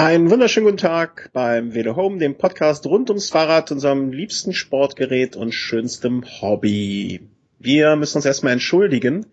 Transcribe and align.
Einen 0.00 0.30
wunderschönen 0.30 0.64
guten 0.64 0.78
Tag 0.78 1.28
beim 1.34 1.74
Velo 1.74 1.94
Home, 1.94 2.16
dem 2.16 2.38
Podcast 2.38 2.86
rund 2.86 3.10
ums 3.10 3.28
Fahrrad, 3.28 3.70
unserem 3.70 4.12
liebsten 4.12 4.54
Sportgerät 4.54 5.36
und 5.36 5.52
schönstem 5.52 6.24
Hobby. 6.40 7.28
Wir 7.58 7.96
müssen 7.96 8.16
uns 8.16 8.24
erstmal 8.24 8.54
entschuldigen. 8.54 9.26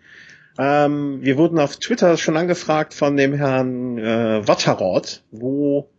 Ähm, 0.59 1.19
wir 1.21 1.37
wurden 1.37 1.57
auf 1.57 1.77
Twitter 1.77 2.17
schon 2.17 2.35
angefragt 2.35 2.93
von 2.93 3.15
dem 3.15 3.33
Herrn 3.33 3.97
äh, 3.97 4.45
Watterrod, 4.45 5.23
wo 5.31 5.89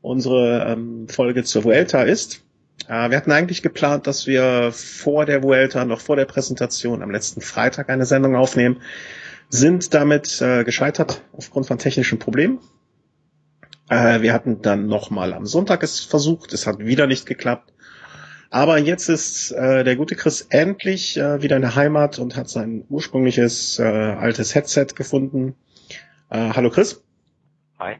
unsere 0.00 0.72
ähm, 0.72 1.06
Folge 1.06 1.44
zur 1.44 1.64
Vuelta 1.64 2.00
ist. 2.02 2.46
Äh, 2.88 3.10
wir 3.10 3.18
hatten 3.18 3.30
eigentlich 3.30 3.60
geplant, 3.60 4.06
dass 4.06 4.26
wir 4.26 4.70
vor 4.72 5.26
der 5.26 5.42
Vuelta, 5.42 5.84
noch 5.84 6.00
vor 6.00 6.16
der 6.16 6.24
Präsentation 6.24 7.02
am 7.02 7.10
letzten 7.10 7.42
Freitag 7.42 7.90
eine 7.90 8.06
Sendung 8.06 8.36
aufnehmen, 8.36 8.80
sind 9.50 9.92
damit 9.92 10.40
äh, 10.40 10.64
gescheitert 10.64 11.20
aufgrund 11.36 11.66
von 11.66 11.76
technischen 11.76 12.18
Problemen. 12.18 12.58
Äh, 13.88 14.22
wir 14.22 14.32
hatten 14.32 14.62
dann 14.62 14.86
nochmal 14.86 15.32
am 15.32 15.46
Sonntag 15.46 15.82
es 15.82 16.00
versucht, 16.00 16.52
es 16.52 16.66
hat 16.66 16.78
wieder 16.78 17.06
nicht 17.06 17.26
geklappt. 17.26 17.72
Aber 18.50 18.78
jetzt 18.78 19.08
ist 19.08 19.50
äh, 19.50 19.82
der 19.84 19.96
gute 19.96 20.14
Chris 20.14 20.46
endlich 20.48 21.16
äh, 21.16 21.42
wieder 21.42 21.56
in 21.56 21.62
der 21.62 21.74
Heimat 21.74 22.18
und 22.18 22.36
hat 22.36 22.48
sein 22.48 22.84
ursprüngliches 22.88 23.78
äh, 23.78 23.82
altes 23.82 24.54
Headset 24.54 24.86
gefunden. 24.94 25.56
Äh, 26.30 26.50
hallo 26.54 26.70
Chris. 26.70 27.02
Hi. 27.78 27.96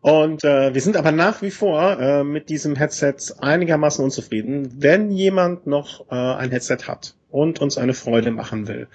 Und 0.00 0.44
äh, 0.44 0.72
wir 0.72 0.80
sind 0.80 0.96
aber 0.96 1.12
nach 1.12 1.42
wie 1.42 1.50
vor 1.50 2.00
äh, 2.00 2.24
mit 2.24 2.48
diesem 2.48 2.76
Headset 2.76 3.16
einigermaßen 3.40 4.02
unzufrieden. 4.02 4.72
Wenn 4.78 5.10
jemand 5.10 5.66
noch 5.66 6.10
äh, 6.10 6.14
ein 6.14 6.50
Headset 6.50 6.84
hat 6.86 7.14
und 7.30 7.60
uns 7.60 7.76
eine 7.76 7.94
Freude 7.94 8.30
machen 8.30 8.68
will 8.68 8.88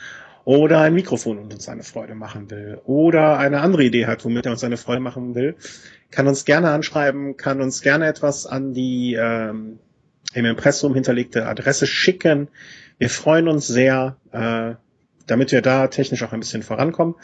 oder 0.45 0.81
ein 0.81 0.93
Mikrofon 0.93 1.37
und 1.37 1.53
uns 1.53 1.69
eine 1.69 1.83
Freude 1.83 2.15
machen 2.15 2.49
will 2.51 2.81
oder 2.85 3.37
eine 3.37 3.61
andere 3.61 3.83
Idee 3.83 4.05
hat, 4.07 4.25
womit 4.25 4.45
er 4.45 4.51
uns 4.51 4.63
eine 4.63 4.77
Freude 4.77 4.99
machen 4.99 5.35
will, 5.35 5.55
kann 6.11 6.27
uns 6.27 6.45
gerne 6.45 6.71
anschreiben, 6.71 7.37
kann 7.37 7.61
uns 7.61 7.81
gerne 7.81 8.07
etwas 8.07 8.45
an 8.45 8.73
die 8.73 9.15
ähm, 9.19 9.79
im 10.33 10.45
Impressum 10.45 10.93
hinterlegte 10.93 11.45
Adresse 11.45 11.87
schicken. 11.87 12.49
Wir 12.97 13.09
freuen 13.09 13.47
uns 13.47 13.67
sehr, 13.67 14.17
äh, 14.31 14.75
damit 15.27 15.51
wir 15.51 15.61
da 15.61 15.87
technisch 15.87 16.23
auch 16.23 16.33
ein 16.33 16.39
bisschen 16.39 16.63
vorankommen. 16.63 17.15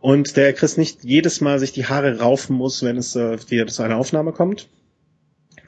Und 0.00 0.36
der 0.36 0.52
Chris 0.52 0.76
nicht 0.76 1.04
jedes 1.04 1.40
Mal 1.40 1.60
sich 1.60 1.72
die 1.72 1.86
Haare 1.86 2.18
raufen 2.18 2.56
muss, 2.56 2.82
wenn 2.82 2.96
es 2.96 3.14
äh, 3.14 3.38
wieder 3.50 3.66
zu 3.68 3.82
einer 3.82 3.96
Aufnahme 3.96 4.32
kommt. 4.32 4.68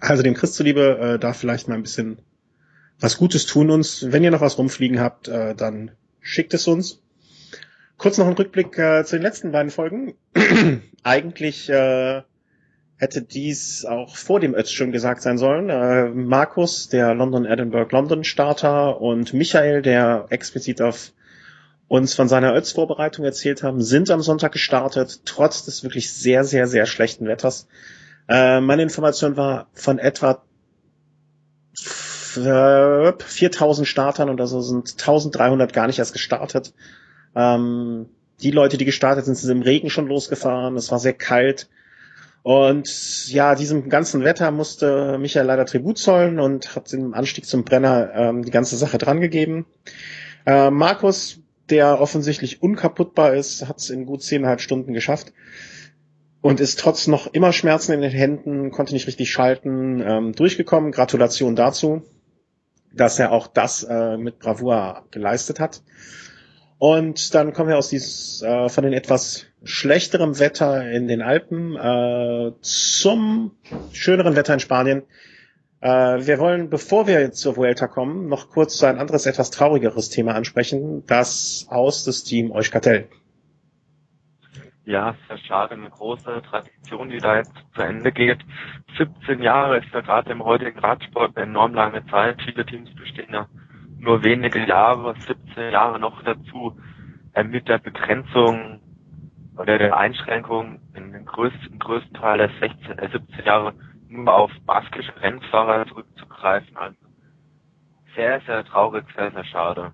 Also 0.01 0.23
dem 0.23 0.35
Chris 0.35 0.53
zuliebe 0.53 0.98
äh, 0.98 1.19
da 1.19 1.33
vielleicht 1.33 1.69
mal 1.69 1.77
ein 1.77 1.83
bisschen 1.83 2.19
was 2.98 3.17
Gutes 3.17 3.47
tun 3.47 3.71
uns. 3.71 4.11
Wenn 4.11 4.25
ihr 4.25 4.31
noch 4.31 4.41
was 4.41 4.59
rumfliegen 4.59 5.01
habt, 5.01 5.29
äh, 5.29 5.55
dann 5.55 5.93
schickt 6.25 6.55
es 6.55 6.67
uns. 6.67 7.00
Kurz 7.97 8.19
noch 8.19 8.27
ein 8.27 8.33
Rückblick 8.33 8.77
äh, 8.77 9.05
zu 9.05 9.17
den 9.17 9.22
letzten 9.22 9.53
beiden 9.53 9.70
Folgen. 9.70 10.14
Eigentlich 11.05 11.69
äh, 11.69 12.22
hätte 12.97 13.22
dies 13.22 13.84
auch 13.84 14.17
vor 14.17 14.41
dem 14.41 14.55
Ötz 14.55 14.72
schon 14.72 14.91
gesagt 14.91 15.22
sein 15.22 15.39
sollen. 15.39 15.70
Äh, 15.70 16.08
Markus, 16.08 16.89
der 16.89 17.14
London 17.14 17.45
Edinburgh 17.45 17.95
London 17.95 18.25
Starter 18.25 19.00
und 19.00 19.33
Michael, 19.33 19.83
der 19.83 20.27
explizit 20.30 20.83
auf 20.83 21.12
uns 21.86 22.14
von 22.14 22.28
seiner 22.28 22.55
Ötz-Vorbereitung 22.56 23.25
erzählt 23.25 23.62
haben, 23.62 23.83
sind 23.83 24.11
am 24.11 24.22
Sonntag 24.22 24.52
gestartet, 24.52 25.20
trotz 25.27 25.64
des 25.64 25.84
wirklich 25.84 26.12
sehr, 26.12 26.42
sehr, 26.42 26.67
sehr 26.67 26.86
schlechten 26.86 27.27
Wetters. 27.27 27.69
Äh, 28.28 28.61
meine 28.61 28.83
Information 28.83 29.36
war 29.36 29.69
von 29.75 29.98
etwa 29.98 30.42
4000 32.35 33.87
Startern 33.87 34.31
oder 34.31 34.47
so 34.47 34.61
sind 34.61 34.93
1300 34.93 35.73
gar 35.73 35.87
nicht 35.87 35.99
erst 35.99 36.13
gestartet. 36.13 36.75
Ähm, 37.35 38.07
die 38.43 38.51
Leute, 38.51 38.77
die 38.77 38.85
gestartet 38.85 39.25
sind, 39.25 39.37
sind 39.37 39.51
im 39.51 39.63
Regen 39.63 39.91
schon 39.91 40.07
losgefahren. 40.07 40.77
Es 40.77 40.91
war 40.91 40.99
sehr 40.99 41.13
kalt. 41.13 41.69
Und 42.43 43.29
ja, 43.29 43.55
diesem 43.55 43.89
ganzen 43.89 44.23
Wetter 44.23 44.51
musste 44.51 45.17
Michael 45.19 45.47
leider 45.47 45.65
Tribut 45.65 45.97
zollen 45.97 46.39
und 46.39 46.77
hat 46.77 46.93
im 46.93 47.15
Anstieg 47.15 47.47
zum 47.47 47.65
Brenner 47.65 48.11
ähm, 48.15 48.45
die 48.45 48.51
ganze 48.51 48.77
Sache 48.77 48.98
drangegeben. 48.98 49.64
Äh, 50.45 50.70
Markus, 50.70 51.39
der 51.70 52.01
offensichtlich 52.01 52.63
unkaputtbar 52.63 53.35
ist, 53.35 53.67
hat 53.67 53.79
es 53.79 53.89
in 53.89 54.05
gut 54.05 54.23
zehneinhalb 54.23 54.61
Stunden 54.61 54.92
geschafft 54.92 55.33
und 56.42 56.61
ist 56.61 56.79
trotz 56.79 57.07
noch 57.07 57.33
immer 57.33 57.55
Schmerzen 57.55 57.92
in 57.92 58.03
den 58.03 58.11
Händen, 58.11 58.70
konnte 58.70 58.92
nicht 58.92 59.07
richtig 59.07 59.33
schalten, 59.33 60.03
ähm, 60.07 60.33
durchgekommen. 60.35 60.92
Gratulation 60.92 61.57
dazu 61.57 62.03
dass 62.97 63.19
er 63.19 63.33
auch 63.33 63.47
das 63.47 63.83
äh, 63.83 64.17
mit 64.17 64.39
Bravour 64.39 65.05
geleistet 65.11 65.61
hat. 65.61 65.83
Und 66.79 67.35
dann 67.35 67.53
kommen 67.53 67.69
wir 67.69 67.79
aus 67.79 67.89
dieses 67.89 68.43
äh, 68.43 68.69
von 68.69 68.85
den 68.85 68.93
etwas 68.93 69.47
schlechterem 69.63 70.39
Wetter 70.39 70.91
in 70.91 71.09
den 71.09 71.23
Alpen 71.23 71.77
äh, 71.77 72.53
zum 72.61 73.53
schöneren 73.93 74.37
Wetter 74.37 74.55
in 74.55 74.61
Spanien. 74.61 75.03
Äh, 75.81 75.89
wir 76.27 76.39
wollen, 76.39 76.71
bevor 76.71 77.07
wir 77.07 77.33
zur 77.33 77.57
Vuelta 77.57 77.87
kommen, 77.87 78.29
noch 78.29 78.51
kurz 78.51 78.83
ein 78.83 78.99
anderes, 78.99 79.27
etwas 79.27 79.51
traurigeres 79.51 80.09
Thema 80.09 80.35
ansprechen, 80.35 81.05
das 81.07 81.67
aus 81.69 82.05
des 82.05 82.25
Team 82.25 82.51
Euskatel. 82.51 83.09
Ja, 84.86 85.14
sehr 85.28 85.39
schade, 85.39 85.74
eine 85.74 85.89
große 85.89 86.42
Tradition, 86.42 87.08
die 87.08 87.18
da 87.18 87.36
jetzt 87.39 87.55
zu 87.74 87.80
Ende 87.80 88.12
geht. 88.12 88.45
17 88.98 89.40
Jahre 89.42 89.78
ist 89.78 89.89
ja 89.95 90.02
gerade 90.02 90.30
im 90.30 90.45
heutigen 90.45 90.78
Radsport 90.78 91.36
eine 91.36 91.46
enorm 91.46 91.72
lange 91.72 92.05
Zeit. 92.06 92.40
Viele 92.42 92.67
Teams 92.67 92.95
bestehen 92.95 93.33
ja 93.33 93.46
nur 93.98 94.22
wenige 94.22 94.67
Jahre, 94.67 95.14
17 95.27 95.72
Jahre 95.72 95.98
noch 95.98 96.22
dazu 96.22 96.78
äh, 97.33 97.42
mit 97.42 97.67
der 97.67 97.78
Begrenzung 97.78 98.80
oder 99.56 99.78
der 99.78 99.96
Einschränkung 99.96 100.80
in 100.95 101.12
den 101.12 101.24
größten, 101.24 101.78
größten 101.78 102.14
Teil 102.14 102.39
der 102.39 102.51
16, 102.61 102.98
äh, 102.98 103.08
17 103.11 103.45
Jahre 103.46 103.72
nur 104.08 104.34
auf 104.34 104.51
baskische 104.66 105.12
Rennfahrer 105.20 105.86
zurückzugreifen. 105.86 106.77
Also 106.77 106.96
sehr, 108.14 108.40
sehr 108.42 108.64
traurig, 108.64 109.05
sehr, 109.16 109.30
sehr 109.30 109.45
schade. 109.45 109.92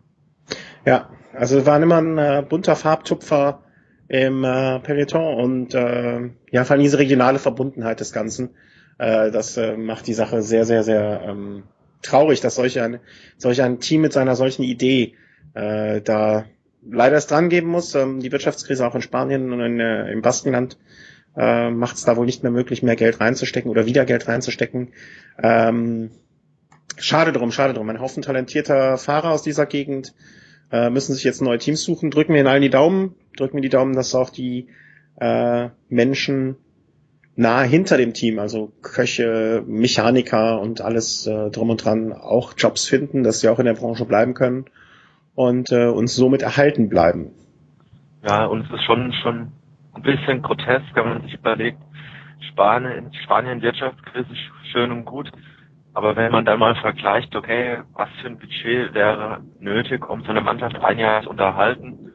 Ja, 0.84 1.08
also 1.32 1.64
waren 1.64 1.84
immer 1.84 1.98
ein 1.98 2.18
äh, 2.18 2.44
bunter 2.46 2.74
Farbtupfer 2.74 3.62
im 4.10 4.43
äh, 4.43 4.81
Peloton 4.81 5.34
und 5.37 5.75
äh, 5.75 6.31
ja, 6.50 6.65
vor 6.65 6.75
allem 6.75 6.82
diese 6.82 6.98
regionale 6.98 7.38
Verbundenheit 7.38 8.00
des 8.00 8.12
Ganzen, 8.12 8.50
äh, 8.98 9.31
das 9.31 9.56
äh, 9.56 9.76
macht 9.76 10.09
die 10.09 10.15
Sache 10.15 10.43
sehr, 10.43 10.65
sehr, 10.66 10.82
sehr 10.82 11.22
ähm, 11.25 11.62
traurig, 12.03 12.41
dass 12.41 12.56
solch 12.56 12.81
ein, 12.81 12.99
solch 13.38 13.62
ein 13.62 13.78
Team 13.78 14.00
mit 14.00 14.12
seiner 14.12 14.34
solchen 14.34 14.65
Idee 14.65 15.15
äh, 15.54 16.00
da 16.00 16.44
leider 16.84 17.19
es 17.19 17.28
dran 17.28 17.50
geben 17.50 17.69
muss. 17.69 17.94
Ähm, 17.94 18.19
die 18.19 18.32
Wirtschaftskrise 18.32 18.84
auch 18.84 18.97
in 18.97 19.03
Spanien 19.03 19.53
und 19.53 19.60
in, 19.60 19.78
äh, 19.78 20.10
im 20.10 20.22
Baskenland 20.22 20.76
äh, 21.37 21.70
macht 21.70 21.94
es 21.94 22.03
da 22.03 22.16
wohl 22.16 22.26
nicht 22.26 22.43
mehr 22.43 22.50
möglich, 22.50 22.82
mehr 22.82 22.97
Geld 22.97 23.20
reinzustecken 23.20 23.70
oder 23.70 23.87
wieder 23.87 24.04
Geld 24.06 24.26
reinzustecken. 24.26 24.88
Ähm, 25.41 26.10
schade 26.97 27.31
drum, 27.31 27.53
schade 27.53 27.75
drum. 27.75 27.88
Ein 27.88 28.00
Haufen 28.00 28.25
talentierter 28.25 28.99
Fahrer 28.99 29.31
aus 29.31 29.43
dieser 29.43 29.66
Gegend 29.66 30.15
äh, 30.70 30.91
müssen 30.91 31.14
sich 31.14 31.25
jetzt 31.25 31.42
neue 31.42 31.58
Teams 31.58 31.82
suchen. 31.82 32.10
Drücken 32.10 32.32
wir 32.32 32.41
ihnen 32.41 32.48
allen 32.48 32.62
die 32.62 32.70
Daumen, 32.70 33.14
drücken 33.36 33.56
wir 33.56 33.62
die 33.62 33.69
Daumen, 33.69 33.94
dass 33.94 34.14
auch 34.14 34.31
die 34.31 34.69
äh, 35.16 35.69
Menschen 35.88 36.56
nah 37.36 37.62
hinter 37.62 37.97
dem 37.97 38.12
Team, 38.12 38.38
also 38.38 38.72
Köche, 38.82 39.62
Mechaniker 39.66 40.60
und 40.60 40.81
alles 40.81 41.26
äh, 41.26 41.50
drum 41.50 41.70
und 41.70 41.84
dran 41.84 42.12
auch 42.12 42.54
Jobs 42.56 42.86
finden, 42.86 43.22
dass 43.22 43.41
sie 43.41 43.48
auch 43.48 43.58
in 43.58 43.66
der 43.66 43.75
Branche 43.75 44.04
bleiben 44.04 44.34
können 44.34 44.66
und 45.34 45.70
äh, 45.70 45.86
uns 45.86 46.14
somit 46.14 46.42
erhalten 46.42 46.88
bleiben. 46.88 47.31
Ja, 48.22 48.44
und 48.44 48.66
es 48.66 48.70
ist 48.70 48.84
schon 48.84 49.12
schon 49.22 49.52
ein 49.94 50.02
bisschen 50.02 50.42
grotesk, 50.42 50.94
wenn 50.94 51.08
man 51.08 51.22
sich 51.22 51.34
überlegt, 51.34 51.78
Spanien, 52.50 53.12
Spanien 53.25 53.62
Wirtschaftskrise 53.62 54.28
schön 54.70 54.91
und 54.91 55.04
gut, 55.04 55.31
aber 55.92 56.16
wenn 56.16 56.30
man 56.30 56.44
dann 56.44 56.58
mal 56.58 56.76
vergleicht, 56.76 57.34
okay, 57.34 57.78
was 57.94 58.08
für 58.20 58.28
ein 58.28 58.38
Budget 58.38 58.94
wäre 58.94 59.40
nötig, 59.58 60.08
um 60.08 60.22
so 60.22 60.30
eine 60.30 60.40
Mannschaft 60.40 60.76
ein 60.76 60.98
Jahr 60.98 61.22
zu 61.22 61.30
unterhalten, 61.30 62.10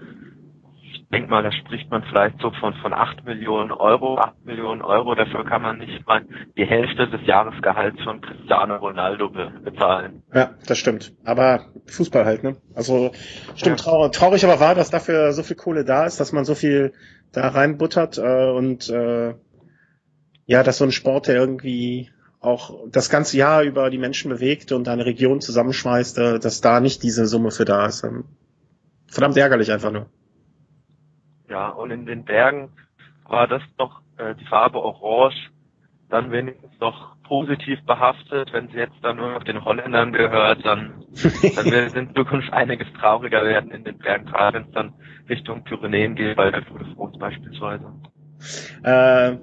ich 0.82 1.10
denke 1.10 1.30
mal, 1.30 1.44
da 1.44 1.52
spricht 1.52 1.90
man 1.92 2.04
vielleicht 2.04 2.40
so 2.42 2.52
von, 2.60 2.74
von 2.76 2.94
8 2.94 3.26
Millionen 3.26 3.72
Euro. 3.72 4.18
8 4.18 4.46
Millionen 4.46 4.82
Euro, 4.82 5.14
dafür 5.14 5.46
kann 5.46 5.62
man 5.62 5.78
nicht 5.78 6.06
mal 6.08 6.26
die 6.58 6.66
Hälfte 6.66 7.08
des 7.08 7.26
Jahresgehalts 7.26 8.02
von 8.04 8.22
Cristiano 8.22 8.78
Ronaldo 8.78 9.30
be 9.30 9.52
bezahlen. 9.64 10.24
Ja, 10.34 10.52
das 10.66 10.78
stimmt. 10.78 11.14
Aber 11.24 11.66
Fußball 11.86 12.26
halt, 12.26 12.44
ne? 12.44 12.58
Also 12.74 13.12
stimmt, 13.56 13.80
ja. 13.80 13.86
traurig, 13.86 14.12
traurig 14.14 14.46
aber 14.46 14.60
war, 14.60 14.74
dass 14.74 14.90
dafür 14.90 15.32
so 15.34 15.44
viel 15.44 15.56
Kohle 15.56 15.86
da 15.86 16.06
ist, 16.06 16.20
dass 16.20 16.32
man 16.32 16.44
so 16.44 16.56
viel 16.56 16.94
da 17.32 17.50
reinbuttert 17.50 18.18
äh, 18.18 18.50
und 18.52 18.90
äh, 18.90 19.36
ja, 20.48 20.64
dass 20.64 20.80
so 20.80 20.86
ein 20.86 20.92
Sport, 20.92 21.28
der 21.28 21.36
irgendwie 21.36 22.10
auch 22.46 22.88
das 22.88 23.10
ganze 23.10 23.38
Jahr 23.38 23.64
über 23.64 23.90
die 23.90 23.98
Menschen 23.98 24.30
bewegt 24.30 24.72
und 24.72 24.88
eine 24.88 25.06
Region 25.06 25.42
zusammenschmeißt, 25.42 26.18
äh, 26.18 26.40
dass 26.40 26.62
da 26.62 26.80
nicht 26.80 27.04
diese 27.04 27.26
Summe 27.26 27.52
für 27.52 27.66
da 27.66 27.86
ist. 27.86 28.04
Ähm, 28.04 28.26
verdammt 29.08 29.38
ärgerlich 29.38 29.72
einfach 29.72 29.92
nur. 29.92 30.08
Ja, 31.50 31.70
und 31.70 31.92
in 31.92 32.06
den 32.06 32.26
Bergen 32.26 32.70
war 33.28 33.48
das 33.48 33.62
doch 33.78 34.02
äh, 34.18 34.36
die 34.36 34.46
Farbe 34.46 34.80
Orange 34.80 35.52
dann 36.10 36.32
wenigstens 36.32 36.72
noch 36.80 37.16
positiv 37.24 37.84
behaftet. 37.86 38.54
Wenn 38.54 38.70
sie 38.70 38.78
jetzt 38.78 38.98
dann 39.02 39.18
nur 39.18 39.32
noch 39.32 39.44
den 39.44 39.64
Holländern 39.64 40.14
gehört, 40.14 40.66
dann, 40.66 41.04
dann 41.56 41.66
wird 41.66 41.88
es 41.88 41.94
in 41.94 42.16
Zukunft 42.16 42.52
einiges 42.54 42.88
trauriger 43.00 43.44
werden 43.44 43.72
in 43.72 43.84
den 43.84 43.98
Bergen, 43.98 44.26
gerade 44.26 44.60
wenn 44.60 44.68
es 44.68 44.74
dann 44.74 44.94
Richtung 45.30 45.64
Pyrenäen 45.64 46.16
geht, 46.16 46.36
bei 46.36 46.52
der 46.52 46.66
Tour 46.66 46.80
de 46.80 46.94
France 46.94 47.18
beispielsweise. 47.18 47.86
Äh, 48.84 49.38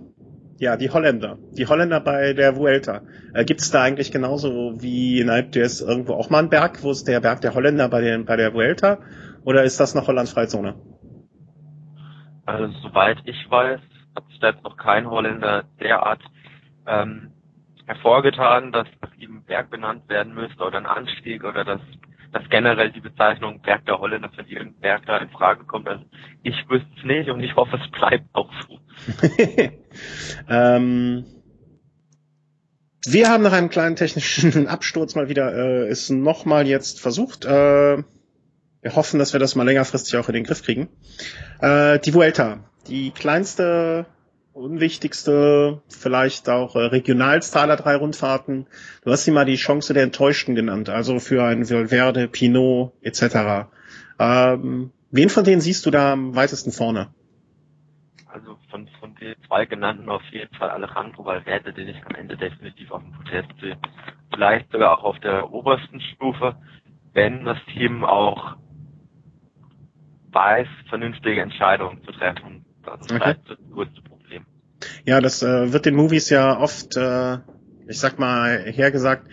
ja, 0.63 0.77
die 0.77 0.91
Holländer. 0.91 1.39
Die 1.59 1.67
Holländer 1.67 1.99
bei 1.99 2.35
der 2.35 2.55
Vuelta. 2.55 3.01
Äh, 3.35 3.45
Gibt 3.45 3.61
es 3.61 3.73
da 3.73 3.83
eigentlich 3.83 4.13
genauso 4.13 4.81
wie 4.81 5.19
in 5.21 5.29
Alp 5.29 5.51
d'Huez 5.51 5.85
irgendwo 5.85 6.15
auch 6.15 6.31
mal 6.31 6.39
einen 6.39 6.51
Berg? 6.51 6.85
Wo 6.85 6.93
ist 6.93 7.09
der 7.09 7.19
Berg 7.19 7.41
der 7.41 7.55
Holländer 7.55 7.89
bei, 7.89 8.01
den, 8.01 8.27
bei 8.27 8.37
der 8.37 8.55
Vuelta? 8.55 8.99
Oder 9.45 9.65
ist 9.65 9.81
das 9.81 9.97
noch 9.97 10.07
Holland-Freizone? 10.07 10.77
Also 12.47 12.73
soweit 12.81 13.19
ich 13.25 13.51
weiß, 13.51 13.81
hat 14.15 14.29
sich 14.29 14.39
da 14.39 14.51
jetzt 14.51 14.63
noch 14.63 14.77
kein 14.77 15.11
Holländer 15.11 15.65
derart 15.81 16.21
ähm, 16.87 17.33
hervorgetan, 17.87 18.71
dass 18.71 18.87
nach 19.01 19.15
ihm 19.17 19.43
Berg 19.43 19.69
benannt 19.69 20.09
werden 20.09 20.33
müsste 20.33 20.63
oder 20.63 20.79
ein 20.79 20.87
Anstieg 20.87 21.43
oder 21.43 21.65
dass, 21.65 21.81
dass 22.33 22.49
generell 22.49 22.91
die 22.91 23.01
Bezeichnung 23.01 23.61
Berg 23.61 23.85
der 23.85 23.99
Holländer 23.99 24.31
für 24.31 24.43
irgendeinen 24.43 24.81
Berg 24.81 25.07
da 25.07 25.19
in 25.19 25.29
Frage 25.31 25.65
kommt. 25.65 25.87
Also 25.87 26.05
ich 26.43 26.57
wüsste 26.69 26.89
es 26.99 27.05
nicht 27.05 27.31
und 27.31 27.41
ich 27.41 27.55
hoffe, 27.55 27.79
es 27.83 27.91
bleibt 27.91 28.25
auch 28.33 28.51
so. 28.67 28.79
ähm, 30.49 31.25
wir 33.05 33.29
haben 33.29 33.43
nach 33.43 33.53
einem 33.53 33.69
kleinen 33.69 33.97
technischen 33.97 34.67
Absturz 34.69 35.15
mal 35.15 35.29
wieder 35.29 35.55
äh, 35.55 35.89
es 35.89 36.09
nochmal 36.09 36.67
jetzt 36.67 37.01
versucht. 37.01 37.45
Äh, 37.45 38.03
wir 38.83 38.97
hoffen, 38.97 39.19
dass 39.19 39.33
wir 39.33 39.41
das 39.41 39.55
mal 39.55 39.65
längerfristig 39.65 40.17
auch 40.17 40.29
in 40.29 40.35
den 40.35 40.45
Griff 40.45 40.63
kriegen. 40.63 40.89
Äh, 41.61 41.99
die 41.99 42.15
Vuelta, 42.15 42.65
die 42.89 43.11
kleinste 43.11 44.07
unwichtigste, 44.53 45.83
vielleicht 45.89 46.49
auch 46.49 46.77
äh, 46.77 46.81
regionalste 46.81 47.61
aller 47.61 47.77
drei 47.77 47.97
Rundfahrten. 47.97 48.67
Du 49.05 49.11
hast 49.11 49.25
sie 49.25 49.31
mal 49.31 49.45
die 49.45 49.57
Chance 49.57 49.95
der 49.95 50.03
Enttäuschten 50.03 50.55
genannt, 50.55 50.89
also 50.89 51.19
für 51.19 51.45
ein 51.45 51.69
Valverde, 51.69 52.29
Pinot 52.29 52.93
etc. 53.03 53.69
Ähm, 54.19 54.93
wen 55.11 55.29
von 55.29 55.45
denen 55.45 55.61
siehst 55.61 55.87
du 55.87 55.91
da 55.91 56.13
am 56.13 56.35
weitesten 56.35 56.73
vorne? 56.73 57.09
Also 58.27 58.57
von, 58.71 58.89
von 59.01 59.15
den 59.17 59.35
zwei 59.47 59.67
genannten 59.67 60.09
auf 60.09 60.23
jeden 60.31 60.55
Fall 60.55 60.71
Alejandro 60.71 61.25
Valverde, 61.25 61.73
den 61.73 61.89
ich 61.89 61.97
am 62.07 62.15
Ende 62.15 62.37
definitiv 62.37 62.91
auf 62.91 63.03
dem 63.03 63.13
Protest 63.13 63.51
sehe. 63.61 63.77
Vielleicht 64.33 64.71
sogar 64.73 64.99
auch 64.99 65.05
auf 65.05 65.19
der 65.21 65.53
obersten 65.53 66.01
Stufe, 66.01 66.57
wenn 67.13 67.45
das 67.45 67.59
Team 67.75 68.05
auch 68.05 68.57
weiß, 70.31 70.69
vernünftige 70.89 71.43
Entscheidungen 71.43 72.03
zu 72.05 72.13
treffen. 72.13 72.65
Das 72.85 73.01
ist 73.01 73.13
okay. 73.13 73.21
vielleicht 73.21 73.51
das 73.51 73.59
größte. 73.71 74.12
Ja, 75.05 75.21
das 75.21 75.43
äh, 75.43 75.73
wird 75.73 75.87
den 75.87 75.95
Movies 75.95 76.31
ja 76.31 76.59
oft, 76.59 76.97
äh, 76.97 77.39
ich 77.87 77.99
sag 77.99 78.19
mal, 78.19 78.59
hergesagt, 78.59 79.29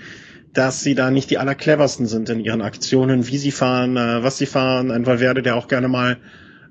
dass 0.54 0.82
sie 0.82 0.96
da 0.96 1.12
nicht 1.12 1.30
die 1.30 1.38
allercleversten 1.38 2.06
sind 2.06 2.30
in 2.30 2.40
ihren 2.40 2.62
Aktionen, 2.62 3.28
wie 3.28 3.38
sie 3.38 3.52
fahren, 3.52 3.98
äh, 3.98 4.24
was 4.24 4.38
sie 4.38 4.46
fahren. 4.46 4.92
Ein 4.92 5.06
Valverde, 5.06 5.42
der 5.42 5.56
auch 5.56 5.68
gerne 5.68 5.88
mal 5.88 6.18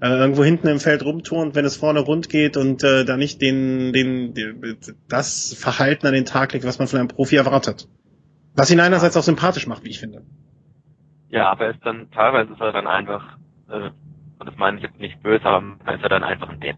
äh, 0.00 0.08
irgendwo 0.08 0.44
hinten 0.44 0.69
im 0.69 0.80
Feld 0.80 1.04
rumturnt, 1.04 1.54
wenn 1.54 1.64
es 1.64 1.76
vorne 1.76 2.00
rund 2.00 2.28
geht 2.28 2.56
und 2.56 2.82
äh, 2.84 3.04
da 3.04 3.16
nicht 3.16 3.40
den, 3.40 3.92
den, 3.92 4.34
den, 4.34 4.78
das 5.08 5.54
Verhalten 5.58 6.06
an 6.06 6.14
den 6.14 6.24
Tag 6.24 6.52
legt, 6.52 6.64
was 6.64 6.78
man 6.78 6.88
von 6.88 7.00
einem 7.00 7.08
Profi 7.08 7.36
erwartet. 7.36 7.88
Was 8.54 8.70
ihn 8.70 8.81
einerseits 8.81 9.16
auch 9.16 9.22
sympathisch 9.22 9.66
macht, 9.66 9.84
wie 9.84 9.90
ich 9.90 10.00
finde. 10.00 10.22
Ja, 11.28 11.50
aber 11.50 11.66
er 11.66 11.70
ist 11.72 11.84
dann 11.84 12.10
teilweise 12.10 12.52
ist 12.52 12.60
er 12.60 12.72
dann 12.72 12.86
einfach, 12.86 13.38
äh, 13.69 13.90
und 14.38 14.46
das 14.46 14.56
meine 14.56 14.78
ich 14.78 14.84
jetzt 14.84 14.98
nicht 14.98 15.22
böse, 15.22 15.44
aber 15.44 15.76
ist 15.94 16.02
er 16.02 16.08
dann 16.08 16.24
einfach 16.24 16.48
ein 16.48 16.60
Depp. 16.60 16.76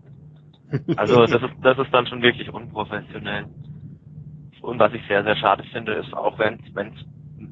Also 0.96 1.26
das 1.26 1.42
ist, 1.42 1.54
das 1.62 1.78
ist 1.78 1.92
dann 1.92 2.06
schon 2.06 2.22
wirklich 2.22 2.52
unprofessionell. 2.52 3.46
Und 4.60 4.78
was 4.78 4.92
ich 4.92 5.02
sehr, 5.08 5.24
sehr 5.24 5.36
schade 5.36 5.64
finde, 5.72 5.94
ist 5.94 6.12
auch 6.14 6.38
wenn 6.38 6.54
es 6.54 7.06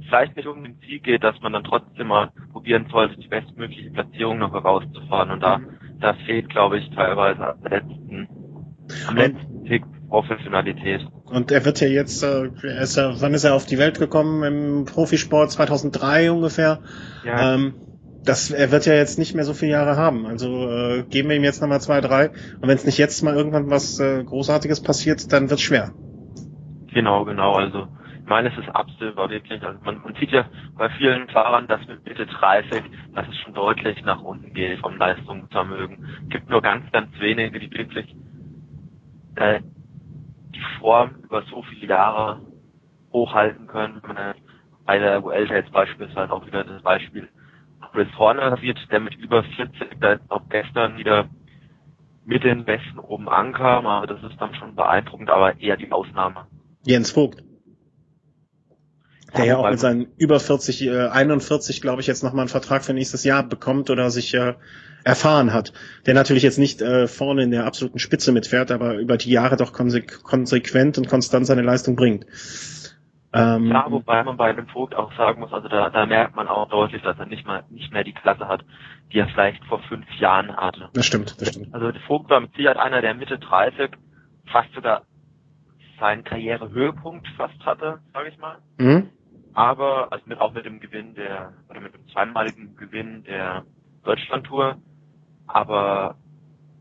vielleicht 0.09 0.37
nicht 0.37 0.47
um 0.47 0.63
den 0.63 0.79
Ziel 0.81 1.01
geht, 1.01 1.25
dass 1.25 1.41
man 1.41 1.53
dann 1.53 1.65
trotzdem 1.65 2.09
mal 2.09 2.31
probieren 2.53 2.87
sollte, 2.91 3.17
die 3.19 3.29
bestmögliche 3.29 3.91
Platzierung 3.91 4.39
noch 4.39 4.53
herauszufahren. 4.53 5.31
Und 5.31 5.41
da, 5.41 5.61
da 6.01 6.15
fehlt, 6.27 6.49
glaube 6.51 6.79
ich, 6.79 6.91
teilweise 6.91 7.55
am 7.55 7.63
letzten, 7.63 8.29
am 9.09 9.17
letzten 9.17 9.65
Tick 9.65 9.85
Professionalität. 10.09 11.07
Und 11.27 11.51
er 11.51 11.65
wird 11.65 11.81
ja 11.81 11.89
jetzt, 11.89 12.23
äh, 12.23 12.49
ist 12.83 12.97
er, 12.97 13.21
wann 13.21 13.35
ist 13.35 13.45
er 13.45 13.55
auf 13.55 13.67
die 13.67 13.79
Welt 13.79 13.99
gekommen? 13.99 14.43
Im 14.43 14.85
Profisport 14.87 15.51
2003 15.51 16.33
ungefähr. 16.33 16.81
Ja. 17.25 17.55
Ähm, 17.55 17.75
das, 18.29 18.51
er 18.51 18.71
wird 18.71 18.85
ja 18.85 18.93
jetzt 18.93 19.19
nicht 19.19 19.35
mehr 19.35 19.45
so 19.45 19.55
viele 19.55 19.73
Jahre 19.73 19.97
haben. 19.97 20.27
Also 20.27 20.69
äh, 20.69 21.03
geben 21.05 21.31
wir 21.31 21.37
ihm 21.37 21.45
jetzt 21.45 21.63
nochmal 21.63 21.81
zwei, 21.81 22.01
drei. 22.01 22.29
Und 22.29 22.69
wenn 22.69 22.77
es 22.77 22.85
nicht 22.85 22.99
jetzt 22.99 23.23
mal 23.23 23.35
irgendwann 23.35 23.71
was 23.71 23.99
äh, 24.01 24.23
Großartiges 24.23 24.83
passiert, 24.83 25.33
dann 25.33 25.49
wird 25.49 25.61
schwer. 25.61 25.93
Genau, 26.93 27.25
genau. 27.25 27.55
Also 27.55 27.89
ich 28.21 28.29
meine, 28.29 28.51
es 28.53 28.59
ist 28.59 28.69
absehbar 28.69 29.31
wirklich. 29.31 29.63
Also 29.63 29.79
man, 29.83 30.03
man 30.03 30.15
sieht 30.21 30.31
ja 30.31 30.45
bei 30.77 30.91
vielen 30.91 31.29
Fahrern, 31.29 31.67
dass 31.69 31.87
mit 31.87 32.05
Mitte 32.05 32.27
30, 32.27 32.83
dass 33.15 33.27
es 33.29 33.37
schon 33.39 33.55
deutlich 33.55 34.05
nach 34.05 34.21
unten 34.21 34.53
geht 34.53 34.81
vom 34.81 34.99
Leistungsvermögen. 34.99 36.07
Es 36.25 36.29
gibt 36.29 36.51
nur 36.51 36.61
ganz, 36.61 36.91
ganz 36.93 37.09
wenige, 37.19 37.59
die 37.59 37.71
wirklich 37.73 38.15
äh, 39.37 39.61
die 40.55 40.79
Form 40.79 41.13
über 41.25 41.43
so 41.51 41.63
viele 41.63 41.95
Jahre 41.95 42.43
hochhalten 43.11 43.67
können. 43.67 44.03
Bei 44.85 44.99
der 44.99 45.23
Vuelta 45.23 45.55
jetzt 45.55 45.73
beispielsweise 45.73 46.31
auch 46.31 46.47
wieder 46.47 46.65
das 46.65 46.83
Beispiel 46.83 47.29
Chris 47.99 48.17
Horner 48.17 48.57
sieht, 48.61 48.77
der 48.93 49.01
mit 49.01 49.17
über 49.17 49.43
40 49.43 50.01
da 50.01 50.21
auch 50.29 50.49
gestern 50.49 50.99
wieder 50.99 51.29
mit 52.25 52.45
den 52.45 52.65
Besten 52.65 53.01
oben 53.01 53.29
ankam, 53.29 53.87
aber 53.87 54.07
das 54.07 54.23
ist 54.23 54.41
dann 54.41 54.55
schon 54.55 54.77
beeindruckend, 54.77 55.31
aber 55.31 55.59
eher 55.59 55.77
die 55.77 55.91
Ausnahme. 55.91 56.47
Jens 56.87 57.11
Vogt. 57.11 57.43
Der 59.37 59.45
ja, 59.45 59.53
ja 59.55 59.57
auch 59.57 59.69
mit 59.69 59.81
seinen 59.81 60.07
über 60.17 60.39
40, 60.39 60.87
äh, 60.87 61.09
41, 61.09 61.81
glaube 61.81 62.01
ich, 62.01 62.07
jetzt 62.07 62.23
nochmal 62.23 62.43
einen 62.43 62.49
Vertrag 62.49 62.85
für 62.85 62.95
nächstes 62.95 63.25
Jahr 63.25 63.43
bekommt 63.43 63.91
oder 63.91 64.11
sich 64.11 64.33
äh, 64.35 64.55
erfahren 65.03 65.53
hat. 65.53 65.73
Der 66.07 66.15
natürlich 66.15 66.45
jetzt 66.45 66.59
nicht 66.59 66.81
äh, 66.81 67.09
vorne 67.09 67.43
in 67.43 67.51
der 67.51 67.67
absoluten 67.67 67.99
Spitze 67.99 68.31
mitfährt, 68.31 68.71
aber 68.71 68.95
über 68.95 69.17
die 69.17 69.31
Jahre 69.31 69.57
doch 69.57 69.73
konsequent 69.73 70.99
und 70.99 71.09
konstant 71.09 71.47
seine 71.47 71.63
Leistung 71.63 71.97
bringt. 71.97 72.27
Ähm, 73.33 73.67
ja, 73.67 73.87
wobei 73.91 74.25
man 74.25 74.39
bei 74.39 74.53
dem 74.55 74.69
Vogt 74.69 74.95
auch 74.95 75.13
sagen 75.15 75.41
muss, 75.41 75.53
also 75.53 75.69
da, 75.69 75.91
da 75.91 76.07
merkt 76.07 76.35
man 76.35 76.49
auch 76.49 76.69
deutlich, 76.71 77.03
dass 77.03 77.19
er 77.19 77.27
nicht 77.27 77.47
mal 77.47 77.63
nicht 77.69 77.93
mehr 77.93 78.03
die 78.03 78.15
Klasse 78.15 78.49
hat, 78.49 78.65
die 79.13 79.19
er 79.19 79.29
vielleicht 79.29 79.63
vor 79.67 79.81
fünf 79.81 80.07
Jahren 80.19 80.57
hatte. 80.57 80.89
Das 80.95 81.05
stimmt, 81.05 81.39
das 81.41 81.49
stimmt. 81.49 81.75
Also 81.75 81.93
der 81.93 82.01
Vogt 82.03 82.31
war 82.31 82.41
mit 82.41 82.55
Sicherheit 82.55 82.79
einer, 82.79 83.03
der 83.03 83.15
Mitte 83.15 83.39
30 83.39 83.91
fast 84.51 84.73
sogar 84.75 85.03
seinen 86.01 86.25
Karrierehöhepunkt 86.25 87.29
fast 87.37 87.59
hatte, 87.67 88.01
sage 88.15 88.31
ich 88.31 88.39
mal. 88.39 88.59
Mhm. 88.79 89.11
Aber 89.53 90.11
also 90.11 90.25
mit, 90.27 90.41
auch 90.41 90.55
mit 90.55 90.65
dem 90.65 90.81
Gewinn 90.81 91.15
der 91.15 91.53
oder 91.69 91.81
mit 91.81 91.93
dem 91.93 92.07
zweimaligen 92.09 92.77
Gewinn 92.77 93.25
der 93.25 93.65
Deutschlandtour. 94.05 94.77
Aber 95.47 96.17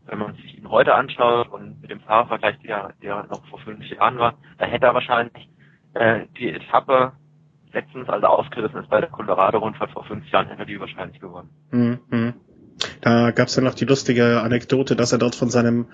wenn 0.06 0.18
man 0.18 0.34
sich 0.36 0.56
ihn 0.56 0.70
heute 0.70 0.94
anschaut 0.94 1.48
und 1.48 1.82
mit 1.82 1.90
dem 1.90 2.00
Fahrervergleich, 2.00 2.58
der, 2.60 2.94
der 3.02 3.24
noch 3.24 3.44
vor 3.48 3.58
fünf 3.60 3.84
Jahren 3.90 4.18
war, 4.18 4.34
da 4.56 4.64
hätte 4.64 4.86
er 4.86 4.94
wahrscheinlich 4.94 5.48
äh, 5.94 6.26
die 6.38 6.50
Etappe 6.50 7.12
letztens, 7.72 8.08
also 8.08 8.26
ausgerissen 8.26 8.80
ist 8.80 8.90
bei 8.90 9.00
der 9.00 9.10
Colorado-Rundfahrt 9.10 9.90
vor 9.90 10.04
fünf 10.04 10.28
Jahren, 10.30 10.48
hätte 10.48 10.66
die 10.66 10.80
wahrscheinlich 10.80 11.20
gewonnen. 11.20 11.50
Mhm. 11.70 12.34
Da 13.00 13.30
gab 13.32 13.48
es 13.48 13.56
ja 13.56 13.62
noch 13.62 13.74
die 13.74 13.84
lustige 13.84 14.40
Anekdote, 14.40 14.96
dass 14.96 15.12
er 15.12 15.18
dort 15.18 15.34
von 15.34 15.50
seinem 15.50 15.86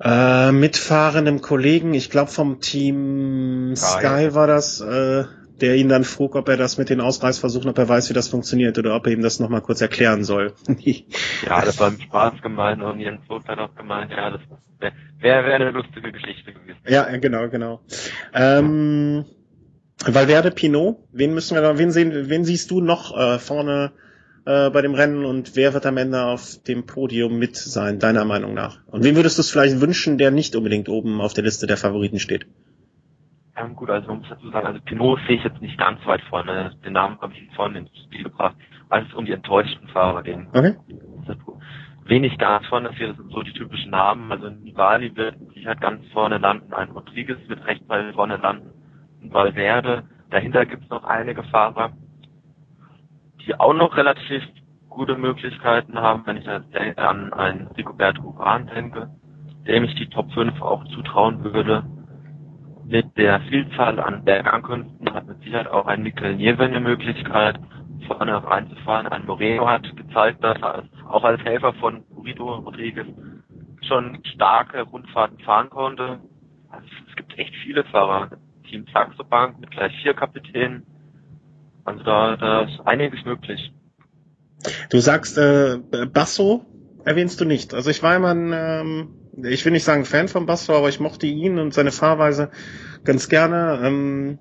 äh, 0.00 0.52
mitfahrenden 0.52 1.40
Kollegen, 1.42 1.94
ich 1.94 2.10
glaube 2.10 2.30
vom 2.30 2.60
Team 2.60 3.74
Sky, 3.76 3.98
Sky 3.98 4.34
war 4.34 4.46
das, 4.46 4.80
äh, 4.80 5.24
der 5.62 5.76
ihn 5.76 5.88
dann 5.88 6.04
frug, 6.04 6.34
ob 6.34 6.48
er 6.48 6.56
das 6.56 6.76
mit 6.76 6.90
den 6.90 7.00
Ausreißversuchen, 7.00 7.70
ob 7.70 7.78
er 7.78 7.88
weiß, 7.88 8.10
wie 8.10 8.14
das 8.14 8.28
funktioniert 8.28 8.78
oder 8.78 8.94
ob 8.96 9.06
er 9.06 9.12
ihm 9.12 9.22
das 9.22 9.40
nochmal 9.40 9.62
kurz 9.62 9.80
erklären 9.80 10.24
soll. 10.24 10.52
ja, 11.46 11.64
das 11.64 11.78
war 11.80 11.88
im 11.88 12.00
Spaß 12.00 12.42
gemeint 12.42 12.82
und 12.82 13.00
Jens 13.00 13.24
Vogt 13.26 13.48
hat 13.48 13.58
auch 13.58 13.74
gemeint, 13.74 14.10
ja, 14.10 14.30
das 14.30 14.40
wäre 14.80 14.92
wär, 15.20 15.44
wär 15.44 15.54
eine 15.54 15.70
lustige 15.70 16.12
Geschichte 16.12 16.52
gewesen. 16.52 16.78
Ja, 16.86 17.04
genau, 17.16 17.48
genau. 17.48 17.80
Ähm, 18.34 19.24
Valverde 20.04 20.50
Pinot, 20.50 20.98
wen 21.12 21.32
müssen 21.32 21.54
wir 21.54 21.62
da, 21.62 21.78
wen 21.78 21.92
sehen, 21.92 22.28
wen 22.28 22.44
siehst 22.44 22.70
du 22.70 22.80
noch 22.80 23.16
äh, 23.16 23.38
vorne 23.38 23.92
äh, 24.44 24.70
bei 24.70 24.82
dem 24.82 24.94
Rennen 24.94 25.24
und 25.24 25.54
wer 25.54 25.74
wird 25.74 25.86
am 25.86 25.96
Ende 25.96 26.24
auf 26.24 26.60
dem 26.66 26.86
Podium 26.86 27.38
mit 27.38 27.54
sein, 27.56 28.00
deiner 28.00 28.24
Meinung 28.24 28.54
nach? 28.54 28.80
Und 28.86 29.04
wen 29.04 29.14
würdest 29.14 29.38
du 29.38 29.42
es 29.42 29.50
vielleicht 29.50 29.80
wünschen, 29.80 30.18
der 30.18 30.32
nicht 30.32 30.56
unbedingt 30.56 30.88
oben 30.88 31.20
auf 31.20 31.34
der 31.34 31.44
Liste 31.44 31.68
der 31.68 31.76
Favoriten 31.76 32.18
steht? 32.18 32.46
Ja, 33.56 33.66
gut, 33.66 33.90
also 33.90 34.08
man 34.08 34.18
muss 34.20 34.28
dazu 34.28 34.48
sagen, 34.50 34.66
also 34.66 34.80
Pinot 34.80 35.20
sehe 35.26 35.36
ich 35.36 35.44
jetzt 35.44 35.60
nicht 35.60 35.78
ganz 35.78 36.04
weit 36.06 36.22
vorne. 36.22 36.72
Den 36.84 36.94
Namen 36.94 37.20
habe 37.20 37.34
ich 37.34 37.54
vorhin 37.54 37.76
ins 37.76 37.90
Spiel 38.04 38.24
gebracht, 38.24 38.56
weil 38.88 39.04
es 39.04 39.12
um 39.14 39.26
die 39.26 39.32
enttäuschten 39.32 39.88
Fahrer 39.88 40.22
ging. 40.22 40.48
Okay. 40.54 40.74
Wenig 42.04 42.36
ganz 42.38 42.66
vorne 42.66 42.88
ist 42.88 42.96
hier, 42.96 43.08
das 43.08 43.16
sind 43.18 43.30
so 43.30 43.42
die 43.42 43.52
typischen 43.52 43.90
Namen. 43.90 44.32
Also 44.32 44.48
Nivali 44.48 45.14
wird 45.14 45.36
sicher 45.54 45.76
ganz 45.76 46.04
vorne 46.12 46.38
landen, 46.38 46.72
ein 46.72 46.90
Rodriguez 46.90 47.38
wird 47.48 47.64
recht 47.66 47.86
weit 47.88 48.14
vorne 48.14 48.38
landen, 48.38 48.70
ein 49.22 49.32
Valverde. 49.32 50.04
Dahinter 50.30 50.64
gibt 50.66 50.84
es 50.84 50.90
noch 50.90 51.04
einige 51.04 51.42
Fahrer, 51.44 51.92
die 53.44 53.54
auch 53.60 53.74
noch 53.74 53.96
relativ 53.96 54.42
gute 54.88 55.16
Möglichkeiten 55.16 55.98
haben, 55.98 56.22
wenn 56.26 56.38
ich 56.38 56.48
an 56.48 57.32
einen 57.32 57.68
Rigoberto 57.68 58.22
Urban 58.22 58.66
denke, 58.66 59.10
dem 59.66 59.84
ich 59.84 59.94
die 59.94 60.08
Top 60.08 60.32
5 60.32 60.60
auch 60.60 60.84
zutrauen 60.86 61.44
würde 61.44 61.84
mit 62.86 63.16
der 63.16 63.40
Vielzahl 63.42 63.98
an 64.00 64.24
Bergankünften 64.24 65.12
hat 65.12 65.26
mit 65.26 65.42
Sicherheit 65.42 65.68
auch 65.68 65.86
ein 65.86 66.02
Mikel 66.02 66.36
Nieve 66.36 66.62
eine 66.62 66.80
Möglichkeit, 66.80 67.58
vorne 68.06 68.42
reinzufahren. 68.44 69.06
Ein 69.06 69.26
Moreno 69.26 69.68
hat 69.68 69.84
gezeigt, 69.96 70.42
dass 70.42 70.60
er 70.60 70.84
auch 71.08 71.24
als 71.24 71.42
Helfer 71.42 71.72
von 71.74 72.04
Burrito 72.10 72.54
Rodriguez 72.54 73.06
schon 73.86 74.18
starke 74.34 74.82
Rundfahrten 74.82 75.38
fahren 75.40 75.70
konnte. 75.70 76.20
Also 76.70 76.86
es 77.08 77.16
gibt 77.16 77.38
echt 77.38 77.54
viele 77.64 77.84
Fahrer. 77.84 78.30
Team 78.68 78.86
Saxo 78.92 79.24
Bank 79.24 79.60
mit 79.60 79.70
gleich 79.70 79.92
vier 80.02 80.14
Kapitänen. 80.14 80.86
Also 81.84 82.02
da, 82.04 82.36
da 82.36 82.62
ist 82.62 82.80
einiges 82.86 83.24
möglich. 83.24 83.72
Du 84.90 84.98
sagst 84.98 85.36
äh, 85.36 85.78
Basso 86.12 86.64
erwähnst 87.04 87.40
du 87.40 87.44
nicht. 87.44 87.74
Also 87.74 87.90
ich 87.90 88.02
war 88.02 88.16
immer 88.16 88.30
ein, 88.30 88.52
ähm, 88.54 89.08
ich 89.36 89.64
will 89.64 89.72
nicht 89.72 89.84
sagen 89.84 90.04
Fan 90.04 90.28
von 90.28 90.46
Basso, 90.46 90.74
aber 90.76 90.88
ich 90.88 91.00
mochte 91.00 91.26
ihn 91.26 91.58
und 91.58 91.72
seine 91.74 91.92
Fahrweise 91.92 92.50
ganz 93.04 93.28
gerne. 93.28 93.80
Ähm, 93.82 94.38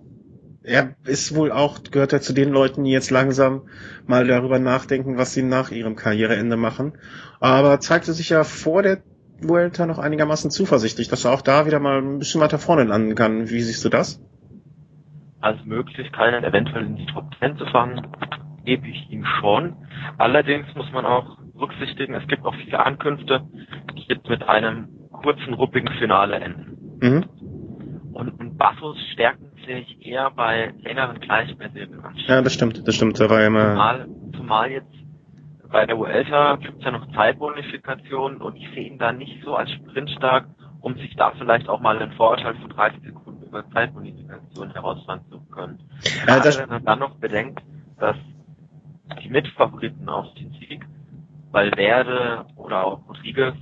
er 0.64 0.96
ist 1.06 1.36
wohl 1.36 1.52
auch, 1.52 1.80
gehört 1.92 2.14
er 2.14 2.22
zu 2.22 2.34
den 2.34 2.50
Leuten, 2.50 2.84
die 2.84 2.92
jetzt 2.92 3.10
langsam 3.10 3.64
mal 4.06 4.28
darüber 4.28 4.60
nachdenken, 4.60 5.18
was 5.18 5.34
sie 5.34 5.42
nach 5.44 5.72
ihrem 5.72 5.96
Karriereende 5.96 6.56
machen. 6.56 6.94
Aber 7.40 7.80
zeigte 7.80 8.14
sich 8.14 8.30
ja 8.30 8.44
vor 8.44 8.84
der 8.84 9.02
Vuelta 9.42 9.88
noch 9.88 9.98
einigermaßen 9.98 10.52
zuversichtlich, 10.52 11.08
dass 11.08 11.26
er 11.26 11.32
auch 11.32 11.42
da 11.42 11.66
wieder 11.66 11.80
mal 11.80 12.00
ein 12.00 12.20
bisschen 12.20 12.42
weiter 12.42 12.60
vorne 12.60 12.84
landen 12.84 13.16
kann. 13.16 13.50
Wie 13.50 13.62
siehst 13.62 13.84
du 13.84 13.90
das? 13.90 14.22
Als 15.40 15.66
Möglichkeit, 15.66 16.44
eventuell 16.44 16.86
in 16.86 16.96
die 16.96 17.08
Top 17.08 17.26
10 17.40 17.58
zu 17.58 17.66
fangen, 17.66 18.06
gebe 18.64 18.88
ich 18.88 19.10
ihm 19.10 19.26
schon. 19.40 19.76
Allerdings 20.20 20.68
muss 20.76 20.92
man 20.92 21.06
auch 21.06 21.40
berücksichtigen, 21.62 22.16
es 22.16 22.28
gibt 22.28 22.44
auch 22.46 22.56
viele 22.56 22.84
Ankünfte, 22.84 23.42
die 23.96 24.06
jetzt 24.08 24.28
mit 24.28 24.48
einem 24.50 24.90
kurzen, 25.12 25.54
ruppigen 25.54 25.94
Finale 26.00 26.40
enden. 26.40 27.00
Mhm. 27.02 27.26
Und, 28.14 28.40
und 28.40 28.58
Bassos 28.58 28.98
Stärken 29.14 29.52
sehe 29.66 29.80
ich 29.80 30.06
eher 30.06 30.32
bei 30.32 30.74
längeren 30.82 31.20
gleichmäßigen 31.20 32.04
Anstiegen. 32.04 32.34
Ja, 32.34 32.42
das 32.42 32.54
stimmt, 32.54 32.88
das 32.88 32.96
stimmt. 32.96 33.20
Da 33.20 33.30
war 33.30 33.46
immer 33.46 33.72
zumal, 33.72 34.08
zumal 34.36 34.72
jetzt 34.72 34.96
bei 35.72 35.86
der 35.86 35.98
Vuelta 35.98 36.58
gibt 36.58 36.80
es 36.80 36.84
ja 36.84 36.92
noch 36.92 37.10
Zeitbonifikation 37.14 38.38
und 38.38 38.58
ich 38.58 38.68
sehe 38.74 38.88
ihn 38.88 38.98
da 38.98 39.14
nicht 39.14 39.42
so 39.44 39.56
als 39.56 39.72
sprintstark, 39.72 40.48
um 40.82 40.96
sich 40.96 41.16
da 41.16 41.32
vielleicht 41.38 41.70
auch 41.70 41.80
mal 41.80 41.98
einen 41.98 42.12
Vorteil 42.14 42.56
von 42.56 42.70
30 42.70 43.04
Sekunden 43.04 43.46
über 43.46 43.70
Zeitbonifikation 43.70 44.72
herausfahren 44.72 45.22
zu 45.30 45.40
können. 45.52 45.80
Ja, 46.28 46.40
das 46.40 46.60
wenn 46.60 46.70
man 46.70 46.84
dann 46.84 47.00
noch 47.00 47.16
bedenkt, 47.16 47.62
dass 48.00 48.18
die 49.24 49.30
Mitfavoriten 49.30 50.10
auf 50.10 50.34
den 50.34 50.52
Sieg, 50.54 50.86
Valverde 51.52 52.46
oder 52.56 52.86
auch 52.86 53.08
Rodriguez, 53.08 53.56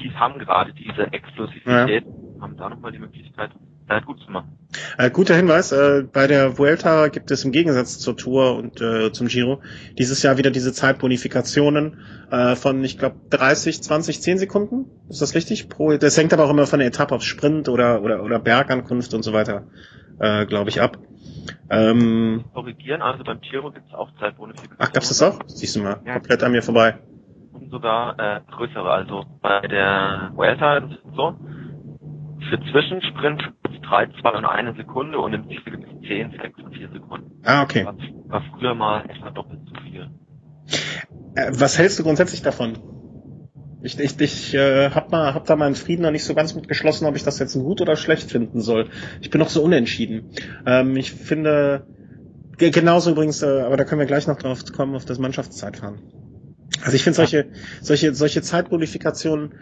die 0.00 0.10
haben 0.14 0.38
gerade 0.38 0.72
diese 0.72 1.12
Explosivität, 1.12 2.04
ja. 2.04 2.40
haben 2.40 2.56
da 2.56 2.68
nochmal 2.68 2.92
die 2.92 2.98
Möglichkeit, 2.98 3.50
halt 3.88 4.06
gut 4.06 4.20
zu 4.20 4.30
machen. 4.30 4.58
Äh, 4.96 5.10
guter 5.10 5.34
Hinweis, 5.36 5.72
äh, 5.72 6.04
bei 6.10 6.26
der 6.26 6.56
Vuelta 6.58 7.08
gibt 7.08 7.30
es 7.30 7.44
im 7.44 7.52
Gegensatz 7.52 7.98
zur 7.98 8.16
Tour 8.16 8.56
und 8.56 8.80
äh, 8.80 9.12
zum 9.12 9.26
Giro 9.28 9.60
dieses 9.98 10.22
Jahr 10.22 10.38
wieder 10.38 10.50
diese 10.50 10.72
Zeitbonifikationen 10.72 11.98
äh, 12.30 12.56
von, 12.56 12.82
ich 12.82 12.98
glaube, 12.98 13.16
30, 13.30 13.82
20, 13.82 14.22
10 14.22 14.38
Sekunden. 14.38 14.86
Ist 15.10 15.20
das 15.20 15.34
richtig? 15.34 15.68
Pro, 15.68 15.96
das 15.96 16.16
hängt 16.16 16.32
aber 16.32 16.44
auch 16.44 16.50
immer 16.50 16.66
von 16.66 16.78
der 16.78 16.88
Etappe 16.88 17.14
auf 17.14 17.22
Sprint 17.22 17.68
oder, 17.68 18.02
oder, 18.02 18.22
oder 18.22 18.38
Bergankunft 18.38 19.12
und 19.12 19.22
so 19.22 19.32
weiter, 19.32 19.66
äh, 20.18 20.46
glaube 20.46 20.70
ich, 20.70 20.80
ab. 20.80 20.98
Ähm, 21.70 22.44
Korrigieren, 22.52 23.02
also 23.02 23.24
beim 23.24 23.40
Giro 23.40 23.70
gibt 23.70 23.88
es 23.88 23.94
auch 23.94 24.10
Zeitbonifikation. 24.18 24.76
Ach, 24.78 24.92
gab's 24.92 25.08
das 25.08 25.22
auch? 25.22 25.38
Siehst 25.46 25.76
du 25.76 25.80
mal, 25.80 26.00
ja. 26.04 26.14
komplett 26.14 26.42
an 26.42 26.52
mir 26.52 26.62
vorbei. 26.62 26.98
Und 27.52 27.70
sogar 27.70 28.18
äh, 28.18 28.40
größere, 28.50 28.90
also 28.90 29.24
bei 29.40 29.60
der 29.60 30.32
Vuelta 30.34 30.78
ist 30.78 30.92
es 30.92 31.14
so, 31.16 31.34
für 32.50 32.60
Zwischensprint 32.70 33.42
3, 33.82 34.08
2 34.20 34.30
und 34.30 34.44
1 34.44 34.76
Sekunde 34.76 35.18
und 35.18 35.32
im 35.32 35.48
Ziel 35.48 35.62
gibt 35.64 35.84
es 35.84 36.08
10, 36.08 36.30
6 36.40 36.58
und 36.62 36.74
4 36.74 36.88
Sekunden. 36.90 37.42
Ah, 37.44 37.62
okay. 37.62 37.84
Das 37.84 37.96
war 38.28 38.42
früher 38.58 38.74
mal 38.74 39.04
etwa 39.08 39.30
doppelt 39.30 39.60
so 39.66 39.74
viel. 39.82 40.10
Äh, 41.34 41.50
was 41.52 41.78
hältst 41.78 41.98
du 41.98 42.02
grundsätzlich 42.02 42.42
davon? 42.42 42.78
Ich, 43.82 43.98
ich, 43.98 44.20
ich 44.20 44.54
äh, 44.54 44.90
hab, 44.90 45.10
mal, 45.10 45.34
hab 45.34 45.46
da 45.46 45.56
meinen 45.56 45.74
Frieden 45.74 46.02
noch 46.02 46.12
nicht 46.12 46.24
so 46.24 46.34
ganz 46.34 46.54
mitgeschlossen, 46.54 47.06
ob 47.06 47.16
ich 47.16 47.24
das 47.24 47.38
jetzt 47.38 47.54
gut 47.54 47.80
oder 47.80 47.96
schlecht 47.96 48.30
finden 48.30 48.60
soll. 48.60 48.88
Ich 49.20 49.30
bin 49.30 49.40
noch 49.40 49.48
so 49.48 49.62
unentschieden. 49.62 50.30
Ähm, 50.66 50.96
ich 50.96 51.12
finde, 51.12 51.86
genauso 52.58 53.10
übrigens, 53.10 53.42
äh, 53.42 53.46
aber 53.46 53.76
da 53.76 53.84
können 53.84 53.98
wir 53.98 54.06
gleich 54.06 54.26
noch 54.26 54.38
drauf 54.38 54.64
kommen, 54.72 54.94
auf 54.94 55.04
das 55.04 55.18
Mannschaftszeitfahren. 55.18 55.98
Also 56.82 56.96
ich 56.96 57.02
finde 57.02 57.16
solche, 57.16 57.46
solche, 57.80 58.14
solche 58.14 58.42
Zeitbonifikationen 58.42 59.54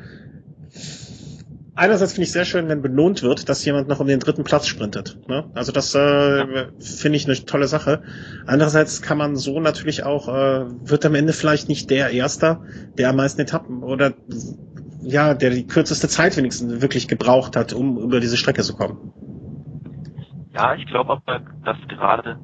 einerseits 1.74 2.12
finde 2.12 2.24
ich 2.24 2.32
sehr 2.32 2.44
schön, 2.44 2.68
wenn 2.68 2.82
belohnt 2.82 3.22
wird, 3.22 3.48
dass 3.48 3.64
jemand 3.64 3.88
noch 3.88 4.00
um 4.00 4.06
den 4.06 4.20
dritten 4.20 4.44
Platz 4.44 4.66
sprintet. 4.66 5.18
Ne? 5.28 5.50
Also 5.54 5.72
das 5.72 5.94
äh, 5.94 6.66
finde 6.78 7.16
ich 7.16 7.26
eine 7.26 7.34
tolle 7.44 7.66
Sache. 7.66 8.02
Andererseits 8.46 9.02
kann 9.02 9.18
man 9.18 9.36
so 9.36 9.60
natürlich 9.60 10.04
auch, 10.04 10.28
äh, 10.28 10.66
wird 10.88 11.04
am 11.06 11.14
Ende 11.14 11.32
vielleicht 11.32 11.68
nicht 11.68 11.90
der 11.90 12.10
Erster, 12.10 12.62
der 12.98 13.10
am 13.10 13.16
meisten 13.16 13.40
Etappen 13.40 13.82
oder 13.82 14.14
ja, 15.02 15.34
der 15.34 15.50
die 15.50 15.66
kürzeste 15.66 16.08
Zeit 16.08 16.36
wenigstens 16.36 16.82
wirklich 16.82 17.08
gebraucht 17.08 17.56
hat, 17.56 17.72
um 17.72 17.98
über 17.98 18.20
diese 18.20 18.36
Strecke 18.36 18.62
zu 18.62 18.76
kommen. 18.76 19.12
Ja, 20.52 20.74
ich 20.74 20.86
glaube 20.86 21.12
aber, 21.12 21.40
dass 21.64 21.78
gerade 21.88 22.38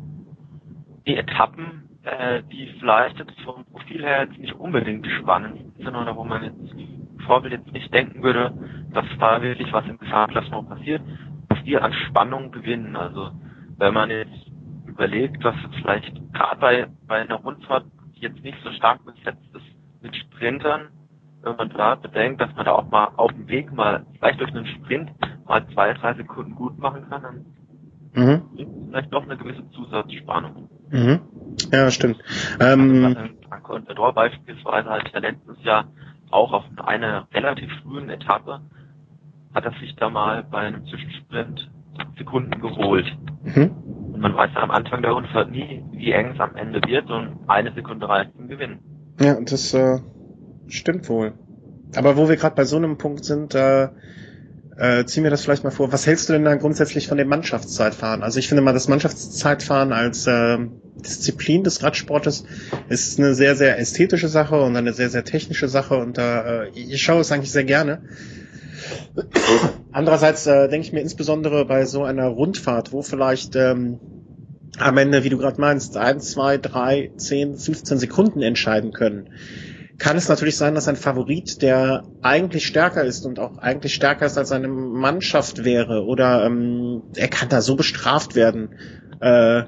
die 1.06 1.16
Etappen, 1.16 1.88
äh, 2.02 2.42
die 2.50 2.74
vielleicht 2.78 3.18
jetzt 3.18 3.38
vom 3.44 3.64
Profil 3.66 4.02
her 4.02 4.26
jetzt 4.28 4.38
nicht 4.38 4.54
unbedingt 4.54 5.06
spannend 5.20 5.74
sind 5.76 5.94
oder 5.94 6.16
wo 6.16 6.24
man 6.24 6.44
jetzt 6.44 7.26
Vorbild 7.26 7.52
jetzt 7.52 7.72
nicht 7.72 7.92
denken 7.92 8.22
würde, 8.22 8.52
dass 8.92 9.06
da 9.18 9.42
wirklich 9.42 9.72
was 9.72 9.84
im 9.86 9.98
Gesamtklassement 9.98 10.68
passiert, 10.68 11.02
dass 11.48 11.62
die 11.64 11.76
an 11.76 11.92
Spannung 11.92 12.50
gewinnen. 12.50 12.96
Also 12.96 13.30
wenn 13.78 13.94
man 13.94 14.10
jetzt 14.10 14.50
überlegt, 14.86 15.44
dass 15.44 15.54
vielleicht 15.80 16.12
gerade 16.32 16.60
bei, 16.60 16.86
bei 17.06 17.16
einer 17.20 17.36
Rundfahrt, 17.36 17.84
die 18.16 18.20
jetzt 18.20 18.42
nicht 18.42 18.58
so 18.64 18.70
stark 18.72 19.04
besetzt 19.04 19.54
ist 19.54 20.02
mit 20.02 20.16
Sprintern, 20.16 20.88
wenn 21.42 21.56
man 21.56 21.70
da 21.70 21.94
bedenkt, 21.94 22.40
dass 22.40 22.54
man 22.54 22.64
da 22.64 22.72
auch 22.72 22.90
mal 22.90 23.08
auf 23.16 23.30
dem 23.32 23.48
Weg 23.48 23.72
mal, 23.72 24.04
vielleicht 24.18 24.40
durch 24.40 24.50
einen 24.54 24.66
Sprint, 24.66 25.10
mal 25.46 25.66
zwei, 25.72 25.92
drei 25.94 26.14
Sekunden 26.14 26.54
gut 26.54 26.78
machen 26.78 27.08
kann, 27.08 27.22
dann 28.14 28.26
mhm. 28.26 28.42
vielleicht 28.88 29.12
doch 29.12 29.22
eine 29.22 29.36
gewisse 29.36 29.68
Zusatzspannung. 29.70 30.68
Mhm. 30.90 31.20
Ja, 31.72 31.90
stimmt. 31.90 32.18
Ähm, 32.60 33.04
also, 33.50 33.72
und 33.74 33.86
Bedor 33.86 34.12
beispielsweise 34.12 34.88
hat 34.88 35.12
ja 35.12 35.18
letztes 35.20 35.62
Jahr 35.62 35.84
auch 36.30 36.52
auf 36.52 36.64
einer 36.84 37.26
relativ 37.32 37.70
frühen 37.82 38.10
Etappe 38.10 38.60
hat 39.54 39.64
er 39.64 39.72
sich 39.80 39.96
da 39.96 40.10
mal 40.10 40.44
bei 40.44 40.58
einem 40.58 40.86
Zwischensprint 40.86 41.70
Sekunden 42.18 42.60
geholt. 42.60 43.06
Mhm. 43.44 43.70
Und 44.12 44.20
man 44.20 44.34
weiß 44.34 44.50
ja 44.54 44.62
am 44.62 44.70
Anfang 44.70 45.02
der 45.02 45.12
Rundfahrt 45.12 45.50
nie, 45.50 45.82
wie 45.92 46.12
eng 46.12 46.32
es 46.34 46.40
am 46.40 46.56
Ende 46.56 46.80
wird 46.86 47.10
und 47.10 47.38
eine 47.48 47.72
Sekunde 47.72 48.08
reicht 48.08 48.32
zum 48.36 48.48
Gewinnen. 48.48 48.80
Ja, 49.20 49.38
das 49.40 49.72
äh, 49.72 50.00
stimmt 50.68 51.08
wohl. 51.08 51.32
Aber 51.94 52.16
wo 52.16 52.28
wir 52.28 52.36
gerade 52.36 52.54
bei 52.54 52.64
so 52.64 52.76
einem 52.76 52.98
Punkt 52.98 53.24
sind, 53.24 53.54
äh, 53.54 53.88
äh, 54.76 55.04
zieh 55.06 55.20
mir 55.20 55.30
das 55.30 55.42
vielleicht 55.42 55.64
mal 55.64 55.70
vor. 55.70 55.92
Was 55.92 56.06
hältst 56.06 56.28
du 56.28 56.34
denn 56.34 56.44
da 56.44 56.54
grundsätzlich 56.56 57.08
von 57.08 57.16
dem 57.16 57.28
Mannschaftszeitfahren? 57.28 58.22
Also 58.22 58.38
ich 58.38 58.48
finde 58.48 58.62
mal, 58.62 58.74
das 58.74 58.88
Mannschaftszeitfahren 58.88 59.92
als 59.92 60.26
äh, 60.26 60.58
Disziplin 60.96 61.64
des 61.64 61.82
Radsportes 61.82 62.44
ist 62.88 63.18
eine 63.18 63.34
sehr, 63.34 63.56
sehr 63.56 63.78
ästhetische 63.78 64.28
Sache 64.28 64.60
und 64.60 64.76
eine 64.76 64.92
sehr, 64.92 65.10
sehr 65.10 65.24
technische 65.24 65.68
Sache 65.68 65.96
und 65.96 66.18
da 66.18 66.64
äh, 66.64 66.70
ich 66.74 67.02
schaue 67.02 67.20
es 67.20 67.32
eigentlich 67.32 67.52
sehr 67.52 67.64
gerne. 67.64 68.02
Andererseits 69.92 70.46
äh, 70.46 70.68
denke 70.68 70.86
ich 70.86 70.92
mir 70.92 71.00
insbesondere 71.00 71.64
bei 71.64 71.84
so 71.86 72.04
einer 72.04 72.26
Rundfahrt, 72.26 72.92
wo 72.92 73.02
vielleicht 73.02 73.56
ähm, 73.56 73.98
am 74.78 74.98
Ende, 74.98 75.24
wie 75.24 75.30
du 75.30 75.38
gerade 75.38 75.60
meinst, 75.60 75.96
ein, 75.96 76.20
zwei, 76.20 76.58
drei, 76.58 77.10
zehn, 77.16 77.56
15 77.56 77.98
Sekunden 77.98 78.42
entscheiden 78.42 78.92
können 78.92 79.30
kann 79.98 80.16
es 80.16 80.28
natürlich 80.28 80.56
sein, 80.56 80.74
dass 80.74 80.88
ein 80.88 80.96
Favorit, 80.96 81.62
der 81.62 82.04
eigentlich 82.22 82.66
stärker 82.66 83.04
ist 83.04 83.24
und 83.24 83.38
auch 83.38 83.58
eigentlich 83.58 83.94
stärker 83.94 84.26
ist 84.26 84.36
als 84.36 84.50
seine 84.50 84.68
Mannschaft 84.68 85.64
wäre, 85.64 86.04
oder 86.04 86.44
ähm, 86.44 87.02
er 87.14 87.28
kann 87.28 87.48
da 87.48 87.60
so 87.62 87.76
bestraft 87.76 88.34
werden, 88.34 88.74
äh, 89.20 89.62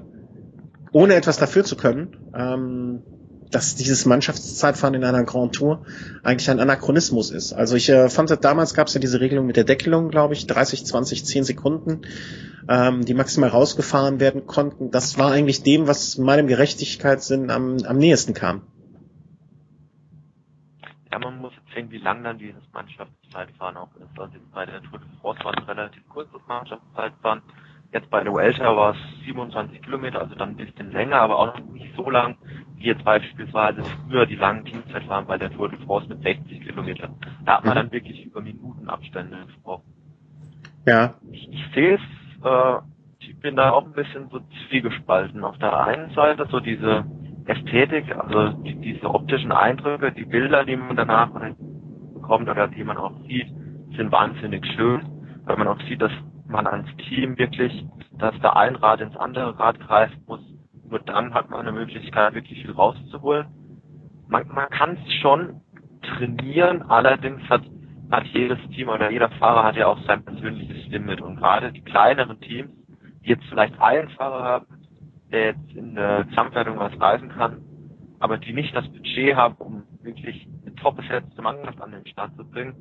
ohne 0.92 1.14
etwas 1.14 1.38
dafür 1.38 1.64
zu 1.64 1.76
können, 1.76 2.16
ähm, 2.35 3.02
dass 3.50 3.75
dieses 3.75 4.04
Mannschaftszeitfahren 4.04 4.95
in 4.95 5.04
einer 5.04 5.25
Grand 5.25 5.54
Tour 5.54 5.85
eigentlich 6.23 6.50
ein 6.50 6.61
Anachronismus 6.61 7.30
ist. 7.30 7.52
Also 7.52 7.76
ich 7.76 7.88
äh, 7.88 8.09
fand, 8.09 8.30
damals 8.45 8.75
gab 8.75 8.88
es 8.88 8.95
ja 8.95 9.00
diese 9.00 9.21
Regelung 9.21 9.47
mit 9.47 9.57
der 9.57 9.64
Deckelung, 9.64 10.11
glaube 10.11 10.35
ich, 10.35 10.47
30, 10.47 10.85
20, 10.85 11.25
10 11.25 11.45
Sekunden, 11.45 12.02
ähm, 12.68 13.04
die 13.04 13.14
maximal 13.14 13.49
rausgefahren 13.49 14.21
werden 14.21 14.47
konnten. 14.47 14.90
Das 14.90 15.18
war 15.18 15.33
eigentlich 15.33 15.62
dem, 15.62 15.87
was 15.87 16.18
meinem 16.18 16.47
Gerechtigkeitssinn 16.47 17.50
am, 17.50 17.78
am 17.85 17.97
nächsten 17.99 18.35
kam. 18.35 18.62
Ja, 21.11 21.18
man 21.18 21.38
muss 21.38 21.54
jetzt 21.54 21.75
sehen, 21.75 21.90
wie 21.90 21.99
lang 21.99 22.23
dann 22.23 22.38
dieses 22.38 22.62
Mannschaftszeitfahren 22.73 23.78
auch 23.78 23.95
ist. 23.97 24.18
Also 24.18 24.35
bei 24.52 24.66
der 24.66 24.83
Tour 24.83 24.99
de 24.99 25.09
France 25.21 25.42
war 25.42 25.54
es 25.57 25.68
relativ 25.68 26.07
kurzes 26.09 26.40
Mannschaftszeitfahren. 26.47 27.42
Jetzt 27.92 28.11
bei 28.11 28.23
der 28.23 28.33
Vuelta 28.33 28.76
war 28.76 28.92
es 28.92 29.25
27 29.25 29.80
Kilometer, 29.83 30.21
also 30.21 30.35
dann 30.35 30.50
ein 30.50 30.57
bisschen 30.57 30.92
länger, 30.92 31.16
aber 31.16 31.38
auch 31.38 31.59
noch 31.59 31.73
nicht 31.73 31.95
so 31.97 32.11
lang, 32.11 32.37
wie 32.76 32.85
jetzt 32.85 33.02
beispielsweise 33.02 33.83
früher 33.83 34.26
die 34.26 34.37
langen 34.37 34.64
Teamzeitfahren 34.66 35.26
bei 35.26 35.38
der 35.38 35.50
Tour 35.50 35.71
de 35.71 35.78
France 35.80 36.09
mit 36.09 36.23
60 36.23 36.61
Kilometern. 36.66 37.14
Da 37.47 37.57
hat 37.57 37.64
man 37.64 37.75
mhm. 37.75 37.76
dann 37.76 37.92
wirklich 37.92 38.26
über 38.26 38.42
Minutenabstände 38.42 39.38
gesprochen. 39.47 39.85
Ja. 40.87 41.14
Ich, 41.30 41.49
ich 41.50 41.64
sehe 41.75 41.95
es, 41.95 42.45
äh, 42.45 42.80
ich 43.21 43.38
bin 43.40 43.57
da 43.57 43.71
auch 43.71 43.87
ein 43.87 43.92
bisschen 43.92 44.28
so 44.28 44.40
zwiegespalten. 44.68 45.42
Auf 45.42 45.59
der 45.59 45.85
einen 45.85 46.11
Seite 46.14 46.47
so 46.50 46.61
diese 46.61 47.04
Ästhetik, 47.47 48.14
also 48.14 48.50
die, 48.62 48.75
diese 48.75 49.09
optischen 49.09 49.52
Eindrücke, 49.52 50.12
die 50.12 50.26
Bilder, 50.26 50.64
die 50.64 50.76
man 50.76 50.95
danach 50.95 51.30
bekommt 52.14 52.49
oder 52.49 52.68
die 52.68 52.85
man 52.85 52.99
auch 52.99 53.12
sieht, 53.26 53.49
sind 53.97 54.12
wahnsinnig 54.12 54.66
schön, 54.76 55.00
weil 55.45 55.57
man 55.57 55.68
auch 55.68 55.80
sieht, 55.88 56.02
dass 56.02 56.12
man 56.49 56.67
als 56.67 56.87
Team 57.09 57.38
wirklich, 57.38 57.85
dass 58.12 58.35
da 58.40 58.50
ein 58.55 58.76
Rad 58.76 59.00
ins 59.00 59.17
andere 59.17 59.59
Rad 59.59 59.78
greifen 59.81 60.23
muss. 60.26 60.40
Nur 60.88 61.00
dann 61.00 61.35
hat 61.35 61.50
man 61.50 61.61
eine 61.61 61.73
Möglichkeit, 61.73 62.35
wirklich 62.35 62.62
viel 62.62 62.73
rauszuholen. 62.73 63.47
Man, 64.28 64.49
man 64.49 64.69
kann 64.71 64.97
es 64.97 65.12
schon 65.14 65.61
trainieren, 66.02 66.83
allerdings 66.83 67.43
hat, 67.49 67.62
hat 68.11 68.25
jedes 68.26 68.59
Team 68.71 68.88
oder 68.88 69.11
jeder 69.11 69.31
Fahrer 69.31 69.64
hat 69.64 69.76
ja 69.76 69.87
auch 69.87 69.99
sein 70.07 70.25
persönliches 70.25 70.88
Limit. 70.88 71.21
Und 71.21 71.37
gerade 71.37 71.73
die 71.73 71.83
kleineren 71.83 72.40
Teams, 72.40 72.71
die 73.23 73.31
jetzt 73.31 73.45
vielleicht 73.49 73.78
einen 73.81 74.09
Fahrer 74.11 74.45
haben, 74.45 74.67
der 75.31 75.47
jetzt 75.47 75.73
in 75.75 75.95
der 75.95 76.25
Gesamtwertung 76.25 76.78
was 76.78 76.99
reisen 76.99 77.28
kann, 77.28 77.62
aber 78.19 78.38
die 78.38 78.52
nicht 78.52 78.75
das 78.75 78.88
Budget 78.88 79.37
haben, 79.37 79.55
um 79.59 79.83
wirklich 80.02 80.49
eine 80.64 80.75
top 80.76 80.97
besetzte 80.97 81.43
Mannschaft 81.43 81.81
an 81.81 81.93
den 81.93 82.07
Start 82.07 82.35
zu 82.37 82.49
bringen, 82.49 82.75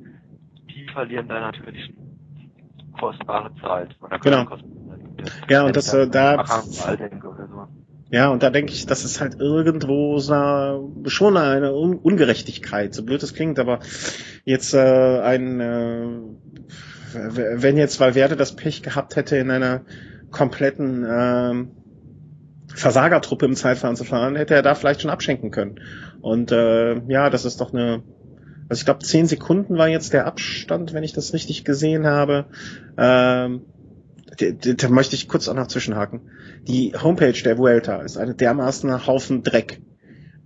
die 0.70 0.86
verlieren 0.88 1.28
dann 1.28 1.42
natürlich 1.42 1.92
kostbare 2.98 3.50
Zeit. 3.60 3.96
Oder 4.00 4.18
genau. 4.18 4.46
Ja, 5.48 5.64
und 5.64 5.76
das, 5.76 5.92
äh, 5.94 6.08
da, 6.08 6.44
ja, 8.10 8.30
und 8.30 8.42
da 8.42 8.50
denke 8.50 8.72
ich, 8.72 8.86
das 8.86 9.04
ist 9.04 9.20
halt 9.20 9.38
irgendwo 9.38 10.18
so, 10.18 10.94
schon 11.06 11.36
eine 11.36 11.74
Un 11.74 11.96
Ungerechtigkeit, 11.96 12.94
so 12.94 13.04
blöd 13.04 13.22
es 13.22 13.34
klingt, 13.34 13.58
aber 13.58 13.80
jetzt 14.44 14.72
äh, 14.74 15.20
ein, 15.20 15.60
äh, 15.60 16.08
wenn 17.12 17.76
jetzt 17.76 18.00
Valverde 18.00 18.36
das 18.36 18.56
Pech 18.56 18.82
gehabt 18.82 19.16
hätte, 19.16 19.36
in 19.36 19.50
einer 19.50 19.82
kompletten 20.30 21.04
äh, 21.04 21.66
Versagertruppe 22.74 23.46
im 23.46 23.56
Zeitfahren 23.56 23.96
zu 23.96 24.04
fahren, 24.04 24.36
hätte 24.36 24.54
er 24.54 24.62
da 24.62 24.74
vielleicht 24.74 25.02
schon 25.02 25.10
abschenken 25.10 25.50
können. 25.50 25.80
Und 26.20 26.52
äh, 26.52 27.00
ja, 27.08 27.28
das 27.28 27.44
ist 27.44 27.60
doch 27.60 27.72
eine, 27.72 28.02
also 28.68 28.80
ich 28.80 28.84
glaube, 28.84 29.04
zehn 29.04 29.26
Sekunden 29.26 29.78
war 29.78 29.88
jetzt 29.88 30.12
der 30.12 30.26
Abstand, 30.26 30.92
wenn 30.92 31.04
ich 31.04 31.12
das 31.12 31.32
richtig 31.32 31.64
gesehen 31.64 32.06
habe. 32.06 32.46
Ähm, 32.96 33.62
da 34.60 34.88
möchte 34.88 35.16
ich 35.16 35.28
kurz 35.28 35.48
auch 35.48 35.54
noch 35.54 35.66
zwischenhaken. 35.66 36.20
Die 36.66 36.92
Homepage 36.94 37.32
der 37.32 37.58
Vuelta 37.58 38.02
ist 38.02 38.18
eine 38.18 38.34
dermaßen 38.34 39.06
Haufen 39.06 39.42
Dreck. 39.42 39.80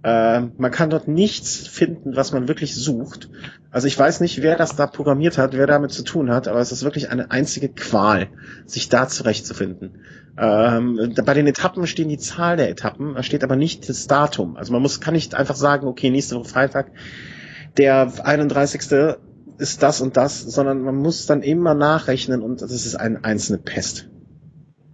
Äh, 0.05 0.41
man 0.57 0.71
kann 0.71 0.91
dort 0.91 1.09
nichts 1.09 1.57
finden, 1.69 2.17
was 2.17 2.33
man 2.33 2.49
wirklich 2.49 2.75
sucht. 2.75 3.29
Also 3.71 3.87
ich 3.87 3.99
weiß 3.99 4.21
nicht, 4.21 4.43
wer 4.43 4.57
das 4.57 4.77
da 4.77 4.87
programmiert 4.87 5.39
hat, 5.39 5.53
wer 5.57 5.67
damit 5.67 5.93
zu 5.93 6.03
tun 6.03 6.31
hat, 6.31 6.49
aber 6.49 6.61
es 6.61 6.73
ist 6.73 6.85
wirklich 6.85 7.11
eine 7.11 7.31
einzige 7.31 7.69
Qual, 7.69 8.29
sich 8.67 8.89
da 8.89 9.09
zurechtzufinden. 9.09 10.01
Ähm, 10.39 11.15
bei 11.25 11.35
den 11.35 11.47
Etappen 11.47 11.87
stehen 11.87 12.09
die 12.09 12.19
Zahl 12.19 12.57
der 12.57 12.71
Etappen, 12.71 13.15
da 13.15 13.23
steht 13.23 13.45
aber 13.45 13.55
nicht 13.55 13.89
das 13.89 14.07
Datum. 14.07 14.57
Also 14.57 14.73
man 14.73 14.83
muss, 14.83 15.01
kann 15.01 15.15
nicht 15.15 15.35
einfach 15.35 15.57
sagen, 15.57 15.87
okay, 15.87 16.11
nächste 16.11 16.37
Woche 16.37 16.49
Freitag, 16.49 16.91
der 17.77 18.13
31 18.25 18.81
ist 19.59 19.83
das 19.83 20.01
und 20.01 20.17
das, 20.17 20.41
sondern 20.41 20.83
man 20.83 20.97
muss 20.97 21.27
dann 21.27 21.43
immer 21.43 21.75
nachrechnen 21.75 22.43
und 22.43 22.63
das 22.63 22.73
ist 22.73 22.97
eine 22.97 23.25
einzelne 23.25 23.59
Pest. 23.59 24.09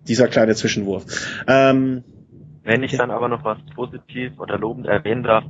Dieser 0.07 0.29
kleine 0.29 0.55
Zwischenwurf. 0.55 1.05
Ähm, 1.47 2.05
Wenn 2.63 2.83
ich 2.83 2.97
dann 2.97 3.11
aber 3.11 3.29
noch 3.29 3.45
was 3.45 3.59
positiv 3.75 4.39
oder 4.39 4.59
lobend 4.59 4.87
erwähnen 4.87 5.23
darf, 5.23 5.45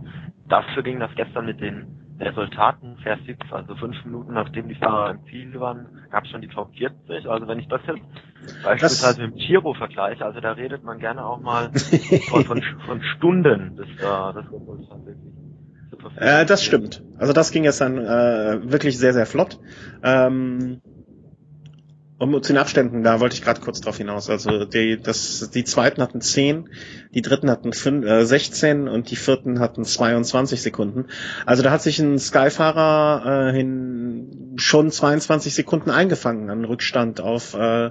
dafür 0.49 0.83
ging 0.83 1.01
das 1.01 1.11
gestern 1.17 1.47
mit 1.47 1.61
den 1.61 1.99
Resultaten 2.21 2.97
Fair 3.03 3.19
Six, 3.27 3.39
also 3.53 3.77
fünf 3.77 4.05
Minuten 4.05 4.35
nachdem 4.35 4.69
die 4.69 4.75
Fahrer 4.75 5.13
im 5.13 5.25
Ziel 5.31 5.61
waren, 5.61 5.87
gab 6.11 6.25
es 6.25 6.31
schon 6.31 6.41
die 6.41 6.49
Top 6.49 6.75
40. 6.75 7.29
Also 7.29 7.47
wenn 7.47 7.61
ich 7.61 7.69
das 7.69 7.81
jetzt 7.87 8.01
beispielsweise 8.65 9.23
mit 9.23 9.35
dem 9.35 9.39
Giro 9.39 9.75
vergleiche, 9.75 10.25
also 10.25 10.41
da 10.41 10.53
redet 10.53 10.83
man 10.83 10.99
gerne 10.99 11.25
auch 11.25 11.41
mal 11.41 11.71
von, 12.29 12.45
von, 12.45 12.63
von 12.87 13.03
Stunden 13.17 13.77
des, 13.77 13.87
äh, 13.87 14.33
des 14.35 14.53
Resultats 14.53 15.07
wirklich. 15.07 15.28
Äh, 16.17 16.47
das 16.47 16.65
stimmt. 16.65 17.03
Also 17.19 17.33
das 17.33 17.51
ging 17.51 17.65
jetzt 17.65 17.81
dann 17.81 17.99
äh, 17.99 18.71
wirklich 18.71 18.99
sehr, 18.99 19.13
sehr 19.13 19.27
flott. 19.27 19.59
Ähm, 20.03 20.81
um 22.19 22.43
zu 22.43 22.53
den 22.53 22.59
Abständen, 22.59 23.05
da 23.05 23.21
wollte 23.21 23.37
ich 23.37 23.43
gerade 23.43 23.61
kurz 23.61 23.81
drauf 23.81 23.97
hinaus. 23.97 24.29
Also 24.29 24.65
die, 24.65 25.01
das, 25.01 25.51
die 25.51 25.63
zweiten 25.63 26.03
hatten 26.03 26.21
10, 26.21 26.69
die 27.15 27.23
dritten 27.23 27.49
hatten 27.49 27.73
5, 27.73 28.05
äh, 28.05 28.25
16 28.25 28.89
und 28.89 29.11
die 29.11 29.17
vierten 29.17 29.61
hatten 29.61 29.85
22 29.85 30.61
Sekunden. 30.61 31.07
Also 31.47 31.63
da 31.63 31.71
hat 31.71 31.83
sich 31.83 32.01
ein 32.01 32.19
Skyfahrer 32.19 33.51
äh, 33.51 33.53
hin 33.53 34.55
schon 34.57 34.91
22 34.91 35.55
Sekunden 35.55 35.91
eingefangen 35.91 36.51
an 36.51 36.65
Rückstand 36.65 37.21
auf 37.21 37.55
äh, 37.55 37.91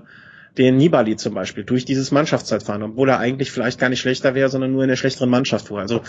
den 0.58 0.76
Nibali 0.76 1.16
zum 1.16 1.34
Beispiel 1.34 1.64
durch 1.64 1.86
dieses 1.86 2.12
Mannschaftszeitfahren, 2.12 2.84
obwohl 2.84 3.10
er 3.10 3.20
eigentlich 3.20 3.52
vielleicht 3.52 3.80
gar 3.80 3.90
nicht 3.90 4.00
schlechter 4.00 4.36
wäre, 4.36 4.50
sondern 4.50 4.74
nur 4.74 4.84
in 4.84 4.90
der 4.90 4.96
schlechteren 4.96 5.30
Mannschaft 5.30 5.68
fuhr. 5.68 5.80
Also 5.80 6.02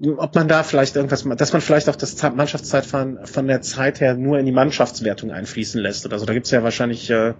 ob 0.00 0.34
man 0.34 0.48
da 0.48 0.62
vielleicht 0.62 0.96
irgendwas, 0.96 1.24
dass 1.24 1.52
man 1.52 1.62
vielleicht 1.62 1.88
auch 1.88 1.96
das 1.96 2.22
Mannschaftszeitfahren 2.22 3.26
von 3.26 3.46
der 3.46 3.62
Zeit 3.62 4.00
her 4.00 4.14
nur 4.14 4.38
in 4.38 4.46
die 4.46 4.52
Mannschaftswertung 4.52 5.30
einfließen 5.30 5.80
lässt 5.80 6.04
oder 6.04 6.18
so. 6.18 6.26
Da 6.26 6.34
gibt's 6.34 6.50
ja 6.50 6.62
wahrscheinlich 6.62 7.10
äh, 7.10 7.34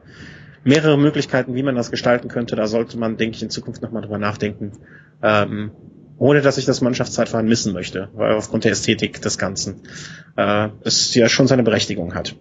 mehrere 0.65 0.97
Möglichkeiten, 0.97 1.55
wie 1.55 1.63
man 1.63 1.75
das 1.75 1.91
gestalten 1.91 2.29
könnte. 2.29 2.57
Da 2.57 2.67
sollte 2.67 2.99
man, 2.99 3.17
denke 3.17 3.37
ich, 3.37 3.43
in 3.43 3.51
Zukunft 3.51 3.83
nochmal 3.83 4.03
drüber 4.03 4.19
nachdenken. 4.19 4.73
Ähm, 5.23 5.73
ohne 6.19 6.41
dass 6.41 6.57
ich 6.57 6.65
das 6.65 6.81
Mannschaftszeitfahren 6.81 7.47
missen 7.47 7.75
möchte, 7.75 8.09
weil 8.15 8.35
aufgrund 8.35 8.65
der 8.65 8.73
Ästhetik 8.73 9.21
des 9.21 9.37
Ganzen 9.37 9.83
äh, 10.37 10.71
es 10.83 11.15
ja 11.15 11.29
schon 11.29 11.47
seine 11.47 11.63
Berechtigung 11.63 12.15
hat. 12.15 12.37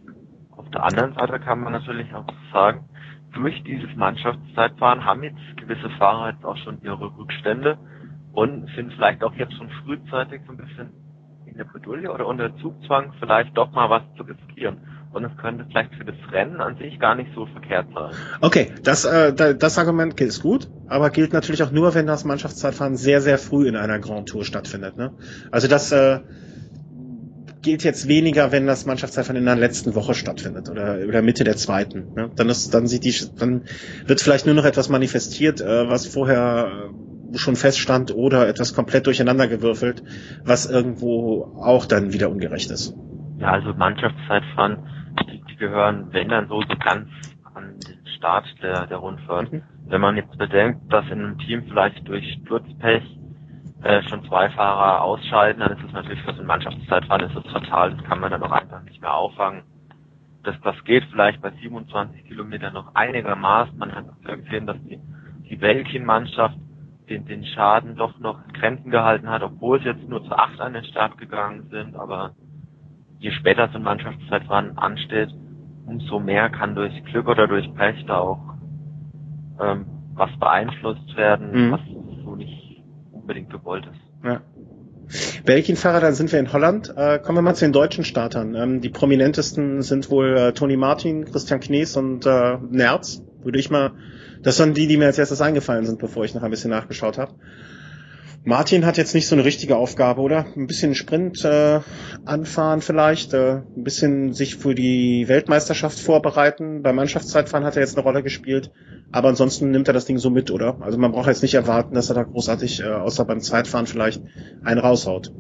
Auf 0.56 0.70
der 0.72 0.84
anderen 0.84 1.14
Seite 1.14 1.40
kann 1.40 1.60
man 1.60 1.74
natürlich 1.74 2.14
auch 2.14 2.26
sagen, 2.54 2.86
durch 3.34 3.62
dieses 3.64 3.94
Mannschaftszeitfahren 3.98 5.04
haben 5.04 5.24
jetzt 5.24 5.58
gewisse 5.58 5.90
Fahrer 6.00 6.32
jetzt 6.32 6.46
auch 6.46 6.56
schon 6.56 6.82
ihre 6.84 7.18
Rückstände 7.18 7.78
und 8.36 8.70
sind 8.76 8.94
vielleicht 8.94 9.24
auch 9.24 9.34
jetzt 9.34 9.54
schon 9.56 9.70
frühzeitig 9.84 10.42
so 10.46 10.52
ein 10.52 10.58
bisschen 10.58 10.90
in 11.46 11.58
der 11.58 11.64
Bredouille 11.64 12.12
oder 12.12 12.28
unter 12.28 12.56
Zugzwang 12.58 13.14
vielleicht 13.20 13.58
doch 13.58 13.72
mal 13.72 13.90
was 13.90 14.04
zu 14.18 14.24
riskieren. 14.24 14.78
Und 15.14 15.24
es 15.24 15.32
könnte 15.38 15.66
vielleicht 15.70 15.96
für 15.96 16.04
das 16.04 16.16
Rennen 16.34 16.60
an 16.60 16.76
sich 16.76 17.00
gar 17.00 17.16
nicht 17.16 17.30
so 17.34 17.46
verkehrt 17.46 17.88
sein. 17.94 18.12
Okay, 18.42 18.74
das, 18.84 19.06
äh, 19.06 19.56
das 19.56 19.78
Argument 19.78 20.20
ist 20.20 20.42
gut, 20.42 20.68
aber 20.88 21.10
gilt 21.10 21.32
natürlich 21.32 21.64
auch 21.64 21.72
nur, 21.72 21.96
wenn 21.96 22.06
das 22.06 22.26
Mannschaftszeitfahren 22.26 22.98
sehr, 22.98 23.22
sehr 23.22 23.38
früh 23.38 23.70
in 23.70 23.78
einer 23.78 24.00
Grand 24.00 24.28
Tour 24.28 24.44
stattfindet. 24.44 24.98
Ne? 24.98 25.14
Also 25.52 25.70
das 25.70 25.94
äh, 25.94 26.20
gilt 27.62 27.86
jetzt 27.86 28.10
weniger, 28.10 28.52
wenn 28.52 28.68
das 28.68 28.86
Mannschaftszeitfahren 28.86 29.40
in 29.40 29.46
der 29.46 29.56
letzten 29.56 29.96
Woche 29.96 30.14
stattfindet 30.14 30.70
oder, 30.70 31.00
oder 31.08 31.22
Mitte 31.22 31.46
der 31.46 31.56
zweiten. 31.56 32.14
Ne? 32.14 32.30
Dann, 32.36 32.50
ist, 32.50 32.74
dann, 32.74 32.86
sieht 32.86 33.06
die, 33.06 33.16
dann 33.40 33.64
wird 34.06 34.20
vielleicht 34.20 34.46
nur 34.46 34.56
noch 34.56 34.66
etwas 34.66 34.90
manifestiert, 34.90 35.62
äh, 35.62 35.90
was 35.90 36.06
vorher 36.06 36.90
schon 37.36 37.56
feststand 37.56 38.14
oder 38.14 38.48
etwas 38.48 38.76
komplett 38.76 39.06
durcheinandergewürfelt, 39.08 40.04
was 40.44 40.70
irgendwo 40.70 41.56
auch 41.62 41.86
dann 41.86 42.14
wieder 42.14 42.30
ungerecht 42.30 42.72
ist. 42.72 42.96
Ja, 43.38 43.52
also 43.52 43.74
Mannschaftszeitfahren, 43.74 44.78
die, 45.30 45.42
die 45.50 45.56
gehören, 45.58 46.08
wenn 46.12 46.30
dann 46.30 46.48
so, 46.48 46.62
so 46.62 46.76
ganz 46.78 47.08
an 47.54 47.80
den 47.80 48.08
Start 48.18 48.46
der, 48.62 48.88
der 48.88 48.98
Rundfahrt. 48.98 49.52
Mhm. 49.52 49.64
Wenn 49.88 50.02
man 50.02 50.18
jetzt 50.18 50.38
bedenkt, 50.38 50.92
dass 50.92 51.06
in 51.06 51.20
einem 51.20 51.38
Team 51.40 51.64
vielleicht 51.68 52.08
durch 52.08 52.40
Sturzpech 52.44 53.04
äh, 53.84 54.02
schon 54.10 54.26
zwei 54.26 54.50
Fahrer 54.50 55.04
ausscheiden, 55.04 55.60
dann 55.60 55.78
ist 55.78 55.86
es 55.86 55.94
natürlich 55.94 56.22
für 56.24 56.34
so 56.34 56.42
ein 56.42 56.48
Mannschaftszeitfahren 56.48 57.30
ist 57.30 57.36
das 57.36 57.52
fatal, 57.52 57.96
das 57.96 58.04
kann 58.06 58.20
man 58.20 58.32
dann 58.32 58.42
auch 58.44 58.52
einfach 58.52 58.82
nicht 58.84 59.02
mehr 59.02 59.14
auffangen. 59.14 59.64
Das, 60.44 60.56
das 60.64 60.76
geht 60.86 61.04
vielleicht 61.12 61.42
bei 61.42 61.52
27 61.52 62.26
Kilometern 62.26 62.74
noch 62.74 62.94
einigermaßen. 62.94 63.78
Man 63.78 63.94
hat 63.94 64.06
gesehen, 64.24 64.68
dass 64.68 64.78
die, 64.84 65.00
die 65.50 65.56
Belgien-Mannschaft 65.56 66.58
den, 67.10 67.26
den 67.26 67.46
Schaden 67.46 67.96
doch 67.96 68.20
noch 68.20 68.40
in 68.48 68.54
Grenzen 68.54 68.92
gehalten 68.92 69.30
hat, 69.30 69.44
obwohl 69.44 69.80
es 69.80 69.86
jetzt 69.86 70.08
nur 70.08 70.24
zu 70.24 70.32
acht 70.32 70.60
an 70.60 70.74
den 70.74 70.86
Start 70.86 71.18
gegangen 71.18 71.68
sind. 71.70 71.96
Aber 71.96 72.36
je 73.20 73.32
später 73.32 73.70
so 73.70 73.78
ein 73.78 73.84
Mannschaftszeitfahren 73.84 74.78
ansteht, 74.78 75.30
umso 75.86 76.20
mehr 76.20 76.50
kann 76.50 76.76
durch 76.76 77.04
Glück 77.06 77.28
oder 77.28 77.48
durch 77.48 77.72
Pech 77.76 78.06
da 78.08 78.18
auch 78.18 78.40
ähm, 79.62 79.86
was 80.14 80.32
beeinflusst 80.40 81.16
werden, 81.16 81.68
mhm. 81.68 81.72
was 81.72 81.82
so 82.24 82.36
nicht 82.36 82.84
unbedingt 83.12 83.50
gewollt 83.50 83.86
ist. 83.86 84.26
Ja. 84.26 84.42
Belgien-Fahrer, 85.46 86.00
dann 86.00 86.14
sind 86.16 86.32
wir 86.32 86.40
in 86.40 86.52
Holland. 86.52 86.92
Äh, 86.96 87.20
kommen 87.20 87.38
wir 87.38 87.42
mal 87.44 87.54
zu 87.54 87.66
den 87.66 87.74
deutschen 87.74 88.04
Startern. 88.04 88.56
Ähm, 88.56 88.82
die 88.82 88.90
prominentesten 88.90 89.84
sind 89.84 90.10
wohl 90.10 90.36
äh, 90.36 90.54
Toni 90.54 90.78
Martin, 90.78 91.26
Christian 91.26 91.60
Knies 91.60 91.96
und 91.96 92.26
äh, 92.26 92.58
Nerz. 92.72 93.22
Würde 93.44 93.60
ich 93.60 93.70
mal 93.70 93.92
das 94.46 94.58
sind 94.58 94.78
die, 94.78 94.86
die 94.88 94.98
mir 94.98 95.08
als 95.08 95.18
erstes 95.18 95.42
eingefallen 95.42 95.86
sind, 95.86 96.00
bevor 96.00 96.24
ich 96.24 96.36
noch 96.36 96.44
ein 96.44 96.52
bisschen 96.52 96.70
nachgeschaut 96.70 97.18
habe. 97.18 97.34
Martin 98.48 98.86
hat 98.86 98.96
jetzt 98.96 99.16
nicht 99.16 99.28
so 99.28 99.36
eine 99.36 99.44
richtige 99.44 99.76
Aufgabe, 99.76 100.22
oder? 100.22 100.46
Ein 100.56 100.68
bisschen 100.68 100.94
Sprint 100.94 101.44
äh, 101.44 101.80
anfahren 102.28 102.82
vielleicht, 102.82 103.34
äh, 103.34 103.64
ein 103.76 103.84
bisschen 103.84 104.34
sich 104.34 104.56
für 104.56 104.76
die 104.76 105.28
Weltmeisterschaft 105.28 106.00
vorbereiten. 106.00 106.84
Beim 106.84 106.96
Mannschaftszeitfahren 106.96 107.66
hat 107.66 107.76
er 107.76 107.82
jetzt 107.82 107.98
eine 107.98 108.04
Rolle 108.04 108.22
gespielt, 108.22 108.72
aber 109.12 109.30
ansonsten 109.30 109.72
nimmt 109.72 109.88
er 109.88 109.96
das 109.96 110.06
Ding 110.06 110.20
so 110.20 110.30
mit, 110.30 110.52
oder? 110.52 110.78
Also 110.82 111.00
man 111.00 111.12
braucht 111.12 111.26
jetzt 111.26 111.42
nicht 111.42 111.56
erwarten, 111.56 111.96
dass 111.96 112.10
er 112.10 112.16
da 112.16 112.22
großartig, 112.22 112.84
äh, 112.84 112.94
außer 112.94 113.26
beim 113.26 113.40
Zeitfahren 113.40 113.88
vielleicht, 113.88 114.22
einen 114.64 114.80
raushaut. 114.80 115.32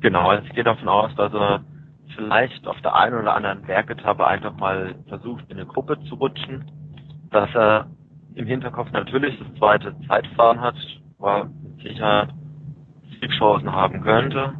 Genau, 0.00 0.30
also 0.30 0.46
ich 0.46 0.54
gehe 0.54 0.62
davon 0.62 0.88
aus, 0.88 1.10
dass 1.16 1.34
er 1.34 1.64
vielleicht 2.14 2.68
auf 2.68 2.80
der 2.82 2.94
einen 2.94 3.18
oder 3.18 3.34
anderen 3.34 3.62
Bergetappe 3.62 4.24
einfach 4.24 4.56
mal 4.56 4.94
versucht, 5.08 5.44
in 5.48 5.56
eine 5.56 5.66
Gruppe 5.66 5.98
zu 6.08 6.14
rutschen, 6.14 6.70
dass 7.32 7.50
er 7.52 7.90
im 8.34 8.46
Hinterkopf 8.46 8.90
natürlich 8.92 9.38
das 9.38 9.58
zweite 9.58 9.94
Zeitfahren 10.06 10.60
hat, 10.60 10.74
weil 11.18 11.44
mit 11.44 11.82
Sicherheit 11.82 12.28
Siegchancen 13.20 13.72
haben 13.72 14.02
könnte. 14.02 14.54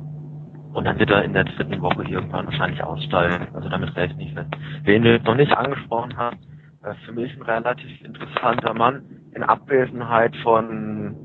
Und 0.73 0.85
dann 0.85 0.99
wird 0.99 1.11
er 1.11 1.25
in 1.25 1.35
der 1.35 1.45
dritten 1.45 1.81
Woche 1.83 2.05
irgendwann 2.05 2.47
wahrscheinlich 2.47 2.83
aussteigen. 2.83 3.49
Also 3.55 3.69
damit 3.69 3.95
rechne 3.95 4.23
ich 4.23 4.33
fest. 4.33 4.49
Wen 4.85 5.03
du 5.03 5.19
noch 5.21 5.35
nicht 5.35 5.53
angesprochen 5.53 6.17
hast, 6.17 6.39
äh, 6.83 6.95
für 7.05 7.13
mich 7.13 7.35
ein 7.37 7.43
relativ 7.43 8.05
interessanter 8.05 8.73
Mann 8.73 9.03
in 9.35 9.43
Abwesenheit 9.43 10.35
von 10.43 11.17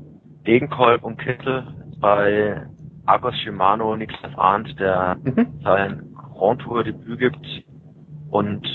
Degenkolb 0.46 1.02
und 1.02 1.18
Kittel 1.18 1.66
bei 2.00 2.66
Argos 3.06 3.34
Shimano 3.38 3.96
Niklas 3.96 4.36
Arndt, 4.36 4.78
der 4.78 5.16
mhm. 5.22 5.60
sein 5.62 6.14
Grand 6.34 6.60
Tour 6.60 6.84
Debüt 6.84 7.18
gibt 7.18 7.46
und 8.30 8.66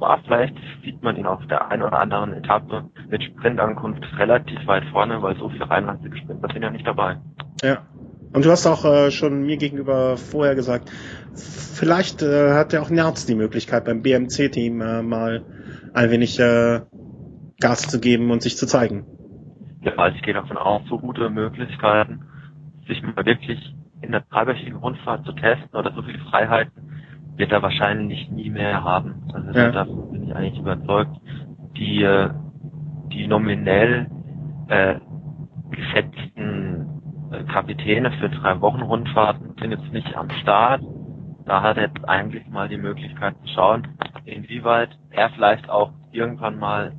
war 0.00 0.20
vielleicht 0.24 0.54
sieht 0.84 1.02
man 1.02 1.16
ihn 1.16 1.26
auf 1.26 1.46
der 1.46 1.70
einen 1.70 1.82
oder 1.82 1.98
anderen 1.98 2.32
Etappe 2.32 2.84
mit 3.08 3.22
Sprintankunft 3.22 4.02
relativ 4.18 4.66
weit 4.66 4.84
vorne, 4.92 5.22
weil 5.22 5.36
so 5.36 5.48
viel 5.48 5.62
reinlandige 5.62 6.16
Sprinter 6.16 6.48
sind 6.52 6.62
ja 6.62 6.70
nicht 6.70 6.86
dabei. 6.86 7.18
Ja. 7.62 7.86
Und 8.32 8.44
du 8.44 8.50
hast 8.50 8.66
auch 8.66 8.84
äh, 8.84 9.10
schon 9.10 9.42
mir 9.42 9.56
gegenüber 9.56 10.16
vorher 10.16 10.54
gesagt, 10.54 10.90
vielleicht 11.34 12.22
äh, 12.22 12.52
hat 12.54 12.72
ja 12.72 12.80
auch 12.80 12.90
Nerz 12.90 13.26
die 13.26 13.34
Möglichkeit 13.34 13.84
beim 13.84 14.02
BMC-Team 14.02 14.80
äh, 14.80 15.02
mal 15.02 15.44
ein 15.94 16.10
wenig 16.10 16.38
äh, 16.38 16.80
Gas 17.60 17.88
zu 17.88 18.00
geben 18.00 18.30
und 18.30 18.42
sich 18.42 18.56
zu 18.56 18.66
zeigen. 18.66 19.04
Ja, 19.82 19.92
also 19.96 20.16
ich 20.16 20.22
gehe 20.22 20.34
davon 20.34 20.56
aus, 20.56 20.82
so 20.88 20.98
gute 20.98 21.28
Möglichkeiten, 21.28 22.22
sich 22.86 23.02
mal 23.02 23.24
wirklich 23.26 23.74
in 24.02 24.12
der 24.12 24.22
dreiwöchigen 24.30 24.76
Rundfahrt 24.76 25.24
zu 25.24 25.32
testen 25.32 25.74
oder 25.74 25.92
so 25.92 26.02
viele 26.02 26.18
Freiheiten, 26.30 26.99
wird 27.40 27.52
er 27.52 27.62
wahrscheinlich 27.62 28.30
nie 28.30 28.50
mehr 28.50 28.84
haben. 28.84 29.22
Also 29.32 29.58
ja. 29.58 29.72
davon 29.72 30.12
bin 30.12 30.24
ich 30.24 30.36
eigentlich 30.36 30.58
überzeugt. 30.58 31.16
Die, 31.76 32.02
äh, 32.02 32.30
die 33.12 33.26
nominell 33.26 34.08
äh, 34.68 34.96
gesetzten 35.70 37.00
äh, 37.32 37.42
Kapitäne 37.44 38.12
für 38.12 38.28
drei 38.28 38.60
Wochen 38.60 38.82
Rundfahrten 38.82 39.54
sind 39.58 39.70
jetzt 39.72 39.92
nicht 39.92 40.14
am 40.16 40.30
Start. 40.42 40.82
Da 41.46 41.62
hat 41.62 41.78
er 41.78 41.84
jetzt 41.84 42.08
eigentlich 42.08 42.46
mal 42.48 42.68
die 42.68 42.76
Möglichkeit 42.76 43.34
zu 43.42 43.48
schauen, 43.54 43.88
inwieweit 44.24 44.90
er 45.10 45.30
vielleicht 45.30 45.68
auch 45.68 45.92
irgendwann 46.12 46.58
mal 46.58 46.92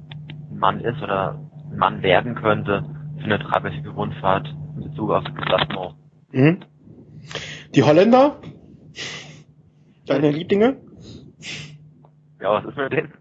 ein 0.49 0.58
Mann 0.58 0.80
ist 0.82 1.01
oder 1.01 1.39
ein 1.71 1.77
Mann 1.77 2.01
werden 2.01 2.36
könnte 2.36 2.84
für 3.19 3.25
eine 3.25 3.39
dreiwöchige 3.39 3.91
Rundfahrt 3.91 4.54
in 4.75 4.89
Bezug 4.89 5.12
auf 5.12 5.23
das 5.23 5.36
Klassement. 5.36 5.95
Mhm. 6.32 6.60
Die 7.75 7.84
Holländer? 7.84 8.38
Deine 10.13 10.32
Lieblinge? 10.32 10.78
Ja, 12.41 12.54
was 12.54 12.65
ist 12.65 12.78
mit 12.78 12.91
denen? 12.93 13.13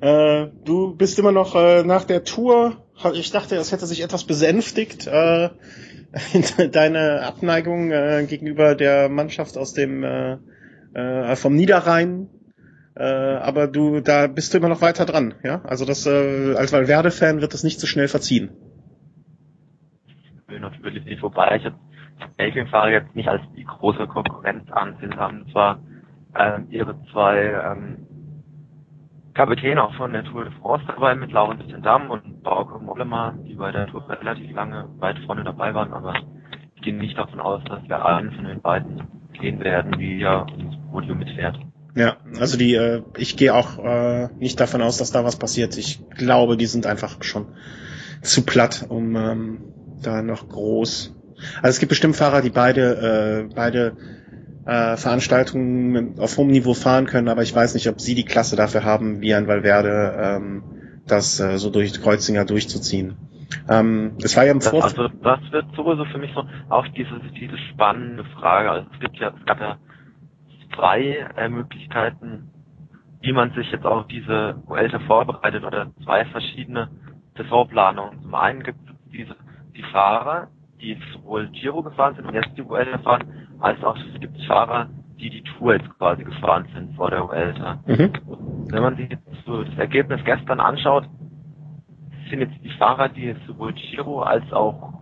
Äh, 0.00 0.50
du 0.64 0.94
bist 0.96 1.18
immer 1.18 1.32
noch 1.32 1.54
äh, 1.54 1.82
nach 1.82 2.04
der 2.04 2.24
Tour. 2.24 2.84
Ich 3.14 3.30
dachte, 3.30 3.56
es 3.56 3.72
hätte 3.72 3.86
sich 3.86 4.02
etwas 4.02 4.24
besänftigt. 4.24 5.06
Äh, 5.06 5.50
deine 6.72 7.22
Abneigung 7.22 7.90
äh, 7.90 8.24
gegenüber 8.28 8.74
der 8.74 9.08
Mannschaft 9.08 9.56
aus 9.56 9.72
dem 9.72 10.02
äh, 10.02 10.38
äh, 10.94 11.36
vom 11.36 11.54
Niederrhein. 11.54 12.28
Aber 12.92 13.66
du, 13.66 14.00
da 14.00 14.26
bist 14.26 14.52
du 14.52 14.58
immer 14.58 14.68
noch 14.68 14.82
weiter 14.82 15.06
dran, 15.06 15.32
ja? 15.42 15.62
Also 15.62 15.86
das 15.86 16.04
äh, 16.04 16.54
als 16.54 16.70
Valverde-Fan 16.70 17.40
wird 17.40 17.54
das 17.54 17.64
nicht 17.64 17.80
so 17.80 17.86
schnell 17.86 18.08
verziehen. 18.08 18.50
Ich 20.06 20.48
will 20.48 20.60
natürlich 20.60 21.04
nicht, 21.06 21.22
wobei 21.22 21.56
ich 21.56 21.62
jetzt 21.62 21.78
Belgien-Fahrer 22.36 22.90
jetzt 22.90 23.16
nicht 23.16 23.28
als 23.28 23.42
die 23.56 23.64
große 23.64 24.06
Konkurrenz 24.06 24.70
ansehen 24.70 25.16
haben. 25.16 25.46
Zwar 25.52 25.80
ähm, 26.38 26.66
ihre 26.70 26.96
zwei 27.12 27.38
ähm, 27.38 28.06
Kapitäne 29.34 29.82
auch 29.82 29.94
von 29.94 30.12
der 30.12 30.24
Tour 30.24 30.44
de 30.44 30.52
France 30.60 30.84
dabei 30.86 31.14
mit 31.14 31.32
Laurens 31.32 31.62
Damm 31.82 32.10
und 32.10 32.42
Bauke 32.42 32.78
Mollema, 32.78 33.34
die 33.46 33.54
bei 33.54 33.72
der 33.72 33.86
Tour 33.86 34.08
relativ 34.08 34.54
lange 34.54 34.88
weit 34.98 35.18
vorne 35.26 35.44
dabei 35.44 35.72
waren, 35.74 35.92
aber 35.92 36.14
ich 36.74 36.82
gehe 36.82 36.94
nicht 36.94 37.16
davon 37.16 37.40
aus, 37.40 37.62
dass 37.64 37.82
wir 37.88 38.04
einen 38.04 38.32
von 38.32 38.44
den 38.44 38.60
beiden 38.60 39.02
gehen 39.32 39.60
werden, 39.60 39.98
wie 39.98 40.22
er 40.22 40.46
ins 40.58 40.74
Podium 40.90 41.18
mitfährt. 41.18 41.58
Ja, 41.94 42.16
also 42.38 42.56
die, 42.56 42.74
äh, 42.74 43.02
ich 43.16 43.36
gehe 43.36 43.54
auch 43.54 43.78
äh, 43.78 44.28
nicht 44.38 44.60
davon 44.60 44.82
aus, 44.82 44.98
dass 44.98 45.10
da 45.10 45.24
was 45.24 45.36
passiert. 45.36 45.76
Ich 45.76 46.00
glaube, 46.10 46.56
die 46.56 46.66
sind 46.66 46.86
einfach 46.86 47.22
schon 47.22 47.46
zu 48.22 48.44
platt, 48.44 48.86
um 48.88 49.16
ähm, 49.16 49.58
da 50.02 50.22
noch 50.22 50.48
groß. 50.48 51.16
Also 51.56 51.68
es 51.68 51.78
gibt 51.80 51.90
bestimmt 51.90 52.16
Fahrer, 52.16 52.42
die 52.42 52.50
beide, 52.50 53.48
äh, 53.48 53.54
beide 53.54 53.96
äh, 54.70 54.96
Veranstaltungen 54.96 56.14
auf 56.20 56.36
hohem 56.36 56.48
Niveau 56.48 56.74
fahren 56.74 57.06
können, 57.06 57.28
aber 57.28 57.42
ich 57.42 57.52
weiß 57.52 57.74
nicht, 57.74 57.88
ob 57.88 58.00
sie 58.00 58.14
die 58.14 58.24
Klasse 58.24 58.54
dafür 58.54 58.84
haben, 58.84 59.20
wie 59.20 59.34
ein 59.34 59.48
Valverde, 59.48 60.14
ähm, 60.16 60.62
das 61.08 61.40
äh, 61.40 61.58
so 61.58 61.70
durch 61.70 62.00
Kreuzinger 62.00 62.44
durchzuziehen. 62.44 63.16
Ähm, 63.68 64.12
es 64.22 64.36
war 64.36 64.44
ja 64.44 64.52
im 64.52 64.60
Vorfeld. 64.60 64.96
Also 64.96 65.08
das 65.24 65.40
wird 65.50 65.66
sowieso 65.74 66.04
für 66.04 66.18
mich 66.18 66.30
so 66.34 66.44
auch 66.68 66.86
diese, 66.88 67.20
diese 67.34 67.58
spannende 67.72 68.24
Frage. 68.38 68.70
Also 68.70 68.88
es 68.94 69.00
gibt 69.00 69.16
ja, 69.16 69.32
es 69.36 69.44
gab 69.44 69.60
ja 69.60 69.78
zwei 70.76 71.26
äh, 71.36 71.48
Möglichkeiten, 71.48 72.50
wie 73.22 73.32
man 73.32 73.52
sich 73.54 73.72
jetzt 73.72 73.84
auf 73.84 74.06
diese 74.06 74.62
Vuelta 74.66 75.00
vorbereitet 75.00 75.64
oder 75.64 75.90
zwei 76.04 76.24
verschiedene 76.26 76.90
Saisonplanungen. 77.36 78.22
Zum 78.22 78.34
einen 78.36 78.62
gibt 78.62 78.78
es 78.88 78.94
diese 79.10 79.34
die 79.76 79.82
Fahrer, 79.90 80.46
die 80.80 80.96
sowohl 81.12 81.48
Giro 81.48 81.82
gefahren 81.82 82.14
sind 82.14 82.26
und 82.26 82.34
jetzt 82.34 82.56
die 82.56 82.64
Vuelta 82.64 82.98
fahren, 82.98 83.39
als 83.60 83.82
auch 83.84 83.96
es 83.96 84.20
gibt 84.20 84.40
Fahrer, 84.44 84.88
die 85.18 85.30
die 85.30 85.42
Tour 85.42 85.74
jetzt 85.74 85.88
quasi 85.98 86.24
gefahren 86.24 86.66
sind 86.74 86.94
vor 86.96 87.10
der 87.10 87.28
Vuelta. 87.28 87.78
Mhm. 87.86 88.12
Wenn 88.70 88.82
man 88.82 88.96
sich 88.96 89.10
jetzt 89.10 89.26
so 89.44 89.62
das 89.62 89.78
Ergebnis 89.78 90.20
gestern 90.24 90.60
anschaut, 90.60 91.04
sind 92.30 92.40
jetzt 92.40 92.64
die 92.64 92.70
Fahrer, 92.70 93.08
die 93.08 93.24
jetzt 93.24 93.44
sowohl 93.46 93.72
Giro 93.72 94.22
als 94.22 94.50
auch 94.52 94.94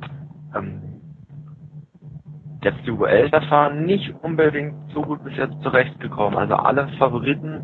ähm, 0.57 1.01
jetzt 2.63 2.85
die 2.87 2.99
Vuelta 2.99 3.41
fahren, 3.43 3.85
nicht 3.85 4.13
unbedingt 4.23 4.75
so 4.93 5.03
gut 5.03 5.23
bis 5.23 5.37
jetzt 5.37 5.61
zurechtgekommen. 5.63 6.39
Also 6.39 6.55
alle 6.55 6.89
Favoriten, 6.99 7.63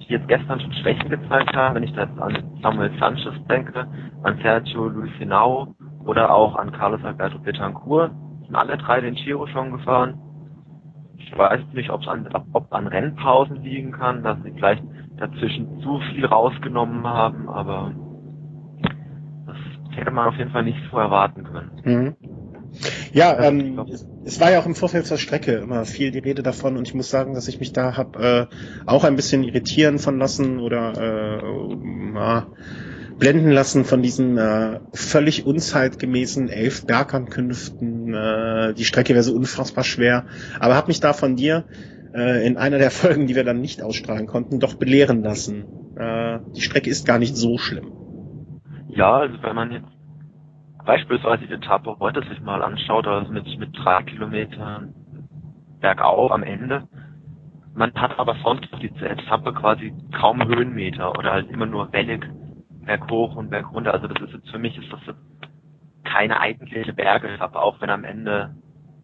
die 0.00 0.12
jetzt 0.12 0.28
gestern 0.28 0.60
schon 0.60 0.72
Schwächen 0.74 1.08
gezeigt 1.08 1.56
haben, 1.56 1.76
wenn 1.76 1.84
ich 1.84 1.94
da 1.94 2.02
jetzt 2.02 2.18
an 2.18 2.36
Samuel 2.60 2.90
Sanchez 2.98 3.34
denke, 3.48 3.86
an 4.22 4.38
Sergio 4.42 4.88
Lucinao 4.88 5.74
oder 6.04 6.34
auch 6.34 6.56
an 6.56 6.72
Carlos 6.72 7.02
Alberto 7.04 7.38
Betancourt, 7.38 8.10
sind 8.44 8.54
alle 8.54 8.76
drei 8.76 9.00
den 9.00 9.14
Giro 9.14 9.46
schon 9.46 9.72
gefahren. 9.72 10.20
Ich 11.34 11.38
weiß 11.40 11.60
nicht, 11.72 11.90
ob 11.90 12.02
es 12.02 12.06
an, 12.06 12.28
ob 12.52 12.72
an 12.72 12.86
Rennpausen 12.86 13.64
liegen 13.64 13.90
kann, 13.90 14.22
dass 14.22 14.38
sie 14.44 14.52
vielleicht 14.52 14.84
dazwischen 15.16 15.80
zu 15.82 15.98
viel 16.12 16.24
rausgenommen 16.26 17.04
haben, 17.04 17.48
aber 17.48 17.92
das 19.46 19.56
hätte 19.96 20.12
man 20.12 20.28
auf 20.28 20.36
jeden 20.36 20.52
Fall 20.52 20.62
nicht 20.62 20.78
so 20.92 20.96
erwarten 20.96 21.42
können. 21.42 21.70
Mhm. 21.82 22.14
Ja, 23.12 23.36
ähm, 23.40 23.84
es, 23.90 24.06
es, 24.24 24.40
war 24.40 24.52
ja 24.52 24.60
auch 24.60 24.66
im 24.66 24.76
Vorfeld 24.76 25.06
zur 25.06 25.18
Strecke 25.18 25.54
immer 25.54 25.84
viel 25.84 26.12
die 26.12 26.20
Rede 26.20 26.44
davon 26.44 26.76
und 26.76 26.86
ich 26.86 26.94
muss 26.94 27.10
sagen, 27.10 27.34
dass 27.34 27.48
ich 27.48 27.58
mich 27.58 27.72
da 27.72 27.96
hab 27.96 28.16
äh, 28.16 28.46
auch 28.86 29.02
ein 29.02 29.16
bisschen 29.16 29.42
irritieren 29.42 29.98
von 29.98 30.18
lassen 30.18 30.60
oder 30.60 30.92
äh, 30.96 31.38
äh, 31.38 32.42
blenden 33.24 33.52
lassen 33.52 33.86
von 33.86 34.02
diesen 34.02 34.36
äh, 34.36 34.80
völlig 34.92 35.46
unzeitgemäßen 35.46 36.50
elf 36.50 36.86
Bergankünften. 36.86 38.12
Äh, 38.12 38.74
die 38.74 38.84
Strecke 38.84 39.14
wäre 39.14 39.22
so 39.22 39.34
unfassbar 39.34 39.82
schwer. 39.82 40.26
Aber 40.60 40.74
habe 40.74 40.88
mich 40.88 41.00
da 41.00 41.14
von 41.14 41.34
dir 41.34 41.64
äh, 42.14 42.46
in 42.46 42.58
einer 42.58 42.76
der 42.76 42.90
Folgen, 42.90 43.26
die 43.26 43.34
wir 43.34 43.44
dann 43.44 43.62
nicht 43.62 43.80
ausstrahlen 43.80 44.26
konnten, 44.26 44.60
doch 44.60 44.74
belehren 44.74 45.22
lassen. 45.22 45.64
Äh, 45.96 46.40
die 46.54 46.60
Strecke 46.60 46.90
ist 46.90 47.06
gar 47.06 47.18
nicht 47.18 47.34
so 47.34 47.56
schlimm. 47.56 47.92
Ja, 48.88 49.20
also 49.20 49.42
wenn 49.42 49.56
man 49.56 49.72
jetzt 49.72 49.88
beispielsweise 50.84 51.46
die 51.46 51.54
Etappe 51.54 51.96
heute 51.98 52.20
sich 52.28 52.42
mal 52.42 52.62
anschaut, 52.62 53.06
also 53.06 53.32
mit, 53.32 53.46
mit 53.58 53.70
drei 53.74 54.02
Kilometern 54.02 54.92
bergauf 55.80 56.30
am 56.30 56.42
Ende, 56.42 56.88
man 57.74 57.90
hat 57.94 58.18
aber 58.18 58.36
sonst 58.44 58.68
diese 58.82 59.08
Etappe 59.08 59.54
quasi 59.54 59.94
kaum 60.20 60.46
Höhenmeter 60.46 61.18
oder 61.18 61.32
halt 61.32 61.48
immer 61.48 61.64
nur 61.64 61.90
wellig 61.90 62.22
berg 62.84 63.10
hoch 63.10 63.36
und 63.36 63.50
berg 63.50 63.72
runter. 63.72 63.92
Also 63.92 64.08
das 64.08 64.22
ist 64.22 64.34
jetzt 64.34 64.50
für 64.50 64.58
mich 64.58 64.76
ist 64.76 64.92
das 64.92 65.14
keine 66.04 66.40
eigentliche 66.40 66.92
Bergetappe, 66.92 67.58
auch 67.60 67.80
wenn 67.80 67.90
am 67.90 68.04
Ende 68.04 68.54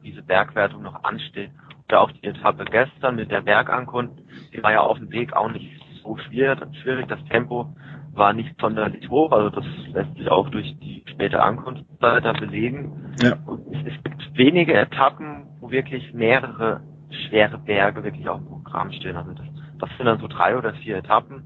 diese 0.04 0.22
Bergwertung 0.22 0.82
noch 0.82 1.02
ansteht. 1.04 1.50
Oder 1.88 2.02
auch 2.02 2.12
die 2.12 2.24
Etappe 2.24 2.64
gestern 2.64 3.16
mit 3.16 3.30
der 3.30 3.40
Bergankunft, 3.40 4.20
die 4.52 4.62
war 4.62 4.72
ja 4.72 4.80
auf 4.80 4.98
dem 4.98 5.10
Weg 5.10 5.32
auch 5.32 5.50
nicht 5.50 5.70
so 6.02 6.16
schwierig. 6.18 7.08
Das 7.08 7.24
Tempo 7.24 7.74
war 8.12 8.32
nicht 8.32 8.54
sonderlich 8.60 9.08
hoch, 9.08 9.32
also 9.32 9.50
das 9.50 9.64
lässt 9.92 10.14
sich 10.16 10.28
auch 10.30 10.48
durch 10.50 10.76
die 10.80 11.04
späte 11.08 11.42
Ankunft 11.42 11.84
weiter 12.00 12.32
belegen. 12.32 13.14
Ja. 13.22 13.36
Und 13.46 13.66
es 13.72 14.02
gibt 14.02 14.36
wenige 14.36 14.74
Etappen, 14.74 15.46
wo 15.60 15.70
wirklich 15.70 16.12
mehrere 16.12 16.80
schwere 17.10 17.58
Berge 17.58 18.04
wirklich 18.04 18.28
auf 18.28 18.38
dem 18.38 18.48
Programm 18.48 18.92
stehen. 18.92 19.16
Also 19.16 19.32
das, 19.32 19.46
das 19.78 19.90
sind 19.96 20.06
dann 20.06 20.20
so 20.20 20.28
drei 20.28 20.56
oder 20.56 20.72
vier 20.74 20.98
Etappen. 20.98 21.42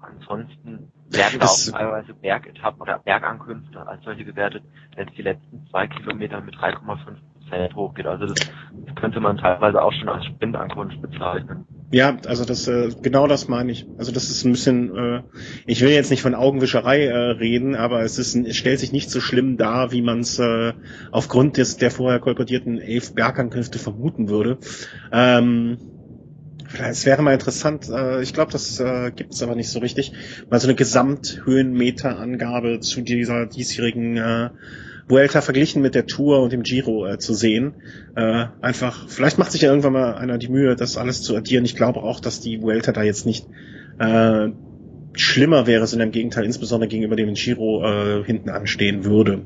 Ansonsten 0.00 0.92
werden 1.12 1.42
auch 1.42 1.70
teilweise 1.70 2.14
Bergetappen 2.14 2.80
oder 2.80 2.98
Bergankünfte 2.98 3.86
als 3.86 4.02
solche 4.04 4.24
gewertet, 4.24 4.62
wenn 4.96 5.08
es 5.08 5.14
die 5.14 5.22
letzten 5.22 5.66
zwei 5.70 5.86
Kilometer 5.86 6.40
mit 6.40 6.54
3,5 6.56 6.76
Prozent 7.50 7.74
hochgeht. 7.74 8.06
Also 8.06 8.26
das, 8.26 8.34
das, 8.36 8.94
könnte 8.96 9.20
man 9.20 9.36
teilweise 9.36 9.82
auch 9.82 9.92
schon 9.92 10.08
als 10.08 10.24
Sprintankunft 10.26 11.00
bezeichnen. 11.02 11.66
Ja, 11.92 12.16
also 12.26 12.44
das 12.44 12.68
äh, 12.68 12.90
genau 13.02 13.26
das 13.26 13.48
meine 13.48 13.72
ich. 13.72 13.86
Also 13.98 14.12
das 14.12 14.30
ist 14.30 14.44
ein 14.44 14.52
bisschen, 14.52 14.96
äh, 14.96 15.22
ich 15.66 15.80
will 15.80 15.90
jetzt 15.90 16.10
nicht 16.10 16.22
von 16.22 16.34
Augenwischerei 16.34 17.04
äh, 17.06 17.16
reden, 17.32 17.74
aber 17.74 18.02
es 18.02 18.18
ist, 18.18 18.36
es 18.36 18.56
stellt 18.56 18.78
sich 18.78 18.92
nicht 18.92 19.10
so 19.10 19.20
schlimm 19.20 19.56
dar, 19.56 19.90
wie 19.90 20.02
man 20.02 20.20
es 20.20 20.38
äh, 20.38 20.72
aufgrund 21.10 21.56
des 21.56 21.78
der 21.78 21.90
vorher 21.90 22.20
kolportierten 22.20 22.78
elf 22.78 23.14
Bergankünfte 23.14 23.78
vermuten 23.78 24.28
würde. 24.28 24.58
Ähm, 25.10 25.78
es 26.78 27.06
wäre 27.06 27.22
mal 27.22 27.32
interessant, 27.32 27.88
äh, 27.88 28.22
ich 28.22 28.32
glaube, 28.32 28.52
das 28.52 28.78
äh, 28.80 29.10
gibt 29.10 29.32
es 29.32 29.42
aber 29.42 29.54
nicht 29.54 29.70
so 29.70 29.78
richtig, 29.80 30.12
mal 30.50 30.60
so 30.60 30.68
eine 30.68 30.76
Gesamthöhenmeterangabe 30.76 32.80
zu 32.80 33.02
dieser 33.02 33.46
diesjährigen 33.46 34.16
äh, 34.16 34.50
Vuelta 35.08 35.40
verglichen 35.40 35.82
mit 35.82 35.96
der 35.96 36.06
Tour 36.06 36.40
und 36.40 36.52
dem 36.52 36.62
Giro 36.62 37.16
zu 37.16 37.34
sehen. 37.34 37.74
Einfach, 38.14 39.08
vielleicht 39.08 39.38
macht 39.38 39.50
sich 39.50 39.62
ja 39.62 39.70
irgendwann 39.70 39.94
mal 39.94 40.14
einer 40.14 40.38
die 40.38 40.46
Mühe, 40.46 40.76
das 40.76 40.96
alles 40.96 41.22
zu 41.22 41.36
addieren. 41.36 41.64
Ich 41.64 41.74
glaube 41.74 42.04
auch, 42.04 42.20
dass 42.20 42.40
die 42.40 42.62
Vuelta 42.62 42.92
da 42.92 43.02
jetzt 43.02 43.26
nicht 43.26 43.44
schlimmer 45.14 45.66
wäre, 45.66 45.88
sondern 45.88 46.10
im 46.10 46.12
Gegenteil, 46.12 46.44
insbesondere 46.44 46.88
gegenüber 46.88 47.16
dem 47.16 47.34
Giro 47.34 48.22
hinten 48.24 48.50
anstehen 48.50 49.04
würde. 49.04 49.44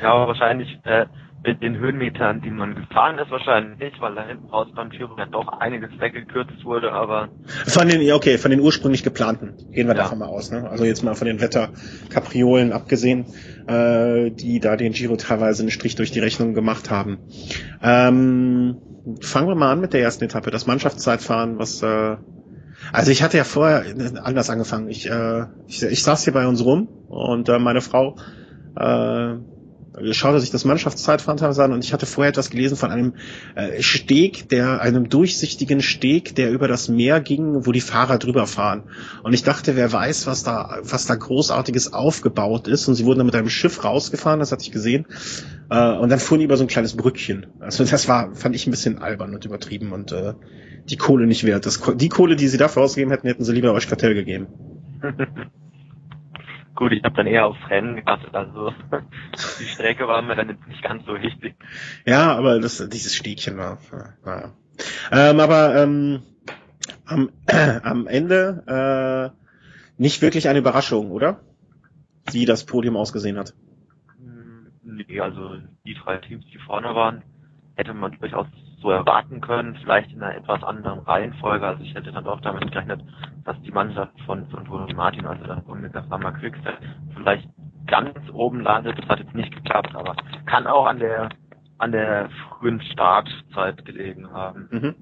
Ja, 0.00 0.28
wahrscheinlich 0.28 0.78
äh, 0.84 1.06
mit 1.46 1.62
den 1.62 1.78
Höhenmetern, 1.78 2.40
die 2.40 2.50
man 2.50 2.74
gefahren 2.74 3.18
ist, 3.18 3.30
wahrscheinlich 3.30 3.78
nicht, 3.78 4.00
weil 4.00 4.14
da 4.16 4.26
hinten 4.26 4.48
raus 4.48 4.66
beim 4.74 4.90
Giro 4.90 5.16
ja 5.16 5.26
doch 5.26 5.46
einiges 5.60 5.90
weggekürzt 6.00 6.64
wurde, 6.64 6.92
aber... 6.92 7.28
Von 7.66 7.88
den, 7.88 8.12
okay, 8.12 8.36
von 8.36 8.50
den 8.50 8.60
ursprünglich 8.60 9.04
geplanten, 9.04 9.54
gehen 9.70 9.86
wir 9.86 9.94
ja. 9.94 10.02
davon 10.02 10.18
mal 10.18 10.26
aus, 10.26 10.50
ne? 10.50 10.68
Also 10.68 10.84
jetzt 10.84 11.04
mal 11.04 11.14
von 11.14 11.26
den 11.28 11.40
Wetterkapriolen 11.40 12.72
abgesehen, 12.72 13.26
äh, 13.68 14.30
die 14.30 14.58
da 14.58 14.76
den 14.76 14.92
Giro 14.92 15.16
teilweise 15.16 15.62
einen 15.62 15.70
Strich 15.70 15.94
durch 15.94 16.10
die 16.10 16.20
Rechnung 16.20 16.52
gemacht 16.52 16.90
haben. 16.90 17.18
Ähm, 17.80 18.78
fangen 19.20 19.48
wir 19.48 19.54
mal 19.54 19.70
an 19.70 19.80
mit 19.80 19.92
der 19.92 20.02
ersten 20.02 20.24
Etappe, 20.24 20.50
das 20.50 20.66
Mannschaftszeitfahren, 20.66 21.58
was... 21.58 21.82
Äh, 21.82 22.16
also 22.92 23.10
ich 23.10 23.22
hatte 23.22 23.36
ja 23.36 23.44
vorher 23.44 23.84
anders 24.22 24.50
angefangen. 24.50 24.88
Ich, 24.88 25.10
äh, 25.10 25.46
ich, 25.66 25.82
ich 25.82 26.02
saß 26.02 26.24
hier 26.24 26.32
bei 26.32 26.46
uns 26.46 26.64
rum 26.64 26.88
und 27.08 27.48
äh, 27.48 27.58
meine 27.58 27.80
Frau 27.80 28.16
äh, 28.76 29.36
schaute 30.12 30.40
sich 30.40 30.50
das 30.50 30.64
Mannschaftszeitfahren 30.64 31.40
an 31.42 31.72
und 31.72 31.84
ich 31.84 31.92
hatte 31.92 32.06
vorher 32.06 32.30
etwas 32.30 32.50
gelesen 32.50 32.76
von 32.76 32.90
einem 32.90 33.14
äh, 33.54 33.82
Steg, 33.82 34.48
der 34.48 34.80
einem 34.80 35.08
durchsichtigen 35.08 35.80
Steg, 35.80 36.34
der 36.34 36.50
über 36.50 36.68
das 36.68 36.88
Meer 36.88 37.20
ging, 37.20 37.66
wo 37.66 37.72
die 37.72 37.80
Fahrer 37.80 38.18
drüber 38.18 38.46
fahren. 38.46 38.84
Und 39.22 39.32
ich 39.32 39.42
dachte, 39.42 39.76
wer 39.76 39.92
weiß, 39.92 40.26
was 40.26 40.42
da, 40.42 40.78
was 40.82 41.06
da 41.06 41.14
großartiges 41.14 41.92
aufgebaut 41.92 42.68
ist. 42.68 42.88
Und 42.88 42.94
sie 42.94 43.04
wurden 43.04 43.18
dann 43.18 43.26
mit 43.26 43.36
einem 43.36 43.48
Schiff 43.48 43.84
rausgefahren, 43.84 44.40
das 44.40 44.52
hatte 44.52 44.62
ich 44.62 44.72
gesehen. 44.72 45.06
Äh, 45.70 45.92
und 45.92 46.10
dann 46.10 46.18
fuhren 46.18 46.40
die 46.40 46.44
über 46.44 46.56
so 46.56 46.64
ein 46.64 46.68
kleines 46.68 46.96
Brückchen. 46.96 47.46
Also 47.60 47.84
das 47.84 48.08
war, 48.08 48.34
fand 48.34 48.54
ich 48.54 48.66
ein 48.66 48.70
bisschen 48.70 48.98
albern 48.98 49.34
und 49.34 49.44
übertrieben 49.44 49.92
und 49.92 50.12
äh, 50.12 50.34
die 50.88 50.96
Kohle 50.96 51.26
nicht 51.26 51.44
wert. 51.44 51.66
Das, 51.66 51.80
die 51.96 52.08
Kohle, 52.08 52.36
die 52.36 52.48
sie 52.48 52.58
dafür 52.58 52.82
ausgegeben 52.82 53.10
hätten, 53.10 53.26
hätten 53.26 53.44
sie 53.44 53.52
lieber 53.52 53.72
euch 53.72 53.88
Kartell 53.88 54.14
gegeben. 54.14 54.46
Gut, 56.76 56.92
ich 56.92 57.02
habe 57.04 57.16
dann 57.16 57.26
eher 57.26 57.46
aufs 57.46 57.70
Rennen 57.70 57.96
geachtet, 57.96 58.34
also 58.34 58.72
die 59.58 59.64
Strecke 59.64 60.06
war 60.06 60.20
mir 60.20 60.36
dann 60.36 60.58
nicht 60.68 60.82
ganz 60.82 61.06
so 61.06 61.14
wichtig. 61.20 61.54
Ja, 62.04 62.36
aber 62.36 62.60
das, 62.60 62.86
dieses 62.90 63.16
Stegchen 63.16 63.56
war, 63.56 63.78
naja. 64.24 64.52
Ähm, 65.10 65.40
aber 65.40 65.74
ähm, 65.74 66.22
am, 67.06 67.30
äh, 67.46 67.80
am 67.82 68.06
Ende 68.06 69.32
äh, 69.34 70.00
nicht 70.00 70.20
wirklich 70.20 70.48
eine 70.48 70.58
Überraschung, 70.58 71.10
oder? 71.10 71.40
Wie 72.30 72.44
das 72.44 72.66
Podium 72.66 72.96
ausgesehen 72.96 73.38
hat. 73.38 73.54
Hm, 74.18 74.66
nee, 74.82 75.18
also 75.20 75.56
die 75.86 75.94
drei 75.94 76.18
Teams, 76.18 76.44
die 76.52 76.58
vorne 76.58 76.94
waren, 76.94 77.22
hätte 77.76 77.94
man 77.94 78.18
durchaus 78.20 78.48
so 78.80 78.90
erwarten 78.90 79.40
können, 79.40 79.76
vielleicht 79.76 80.12
in 80.12 80.22
einer 80.22 80.36
etwas 80.36 80.62
anderen 80.62 81.00
Reihenfolge. 81.00 81.66
Also 81.66 81.82
ich 81.82 81.94
hätte 81.94 82.12
dann 82.12 82.26
auch 82.26 82.40
damit 82.40 82.70
gerechnet, 82.70 83.02
dass 83.44 83.60
die 83.62 83.72
Mannschaft 83.72 84.12
von, 84.26 84.46
von 84.48 84.64
Toni 84.64 84.94
Martin, 84.94 85.26
also 85.26 85.44
dann 85.44 85.64
Omega 85.66 86.02
Pharma 86.02 86.32
Quickstep, 86.32 86.78
vielleicht 87.14 87.48
ganz 87.86 88.18
oben 88.32 88.60
landet. 88.60 88.98
Das 88.98 89.08
hat 89.08 89.20
jetzt 89.20 89.34
nicht 89.34 89.54
geklappt, 89.54 89.94
aber 89.94 90.14
kann 90.46 90.66
auch 90.66 90.86
an 90.86 90.98
der 90.98 91.30
an 91.78 91.92
der 91.92 92.30
frühen 92.30 92.80
Startzeit 92.80 93.84
gelegen 93.84 94.30
haben. 94.32 94.68
Mhm. 94.70 94.94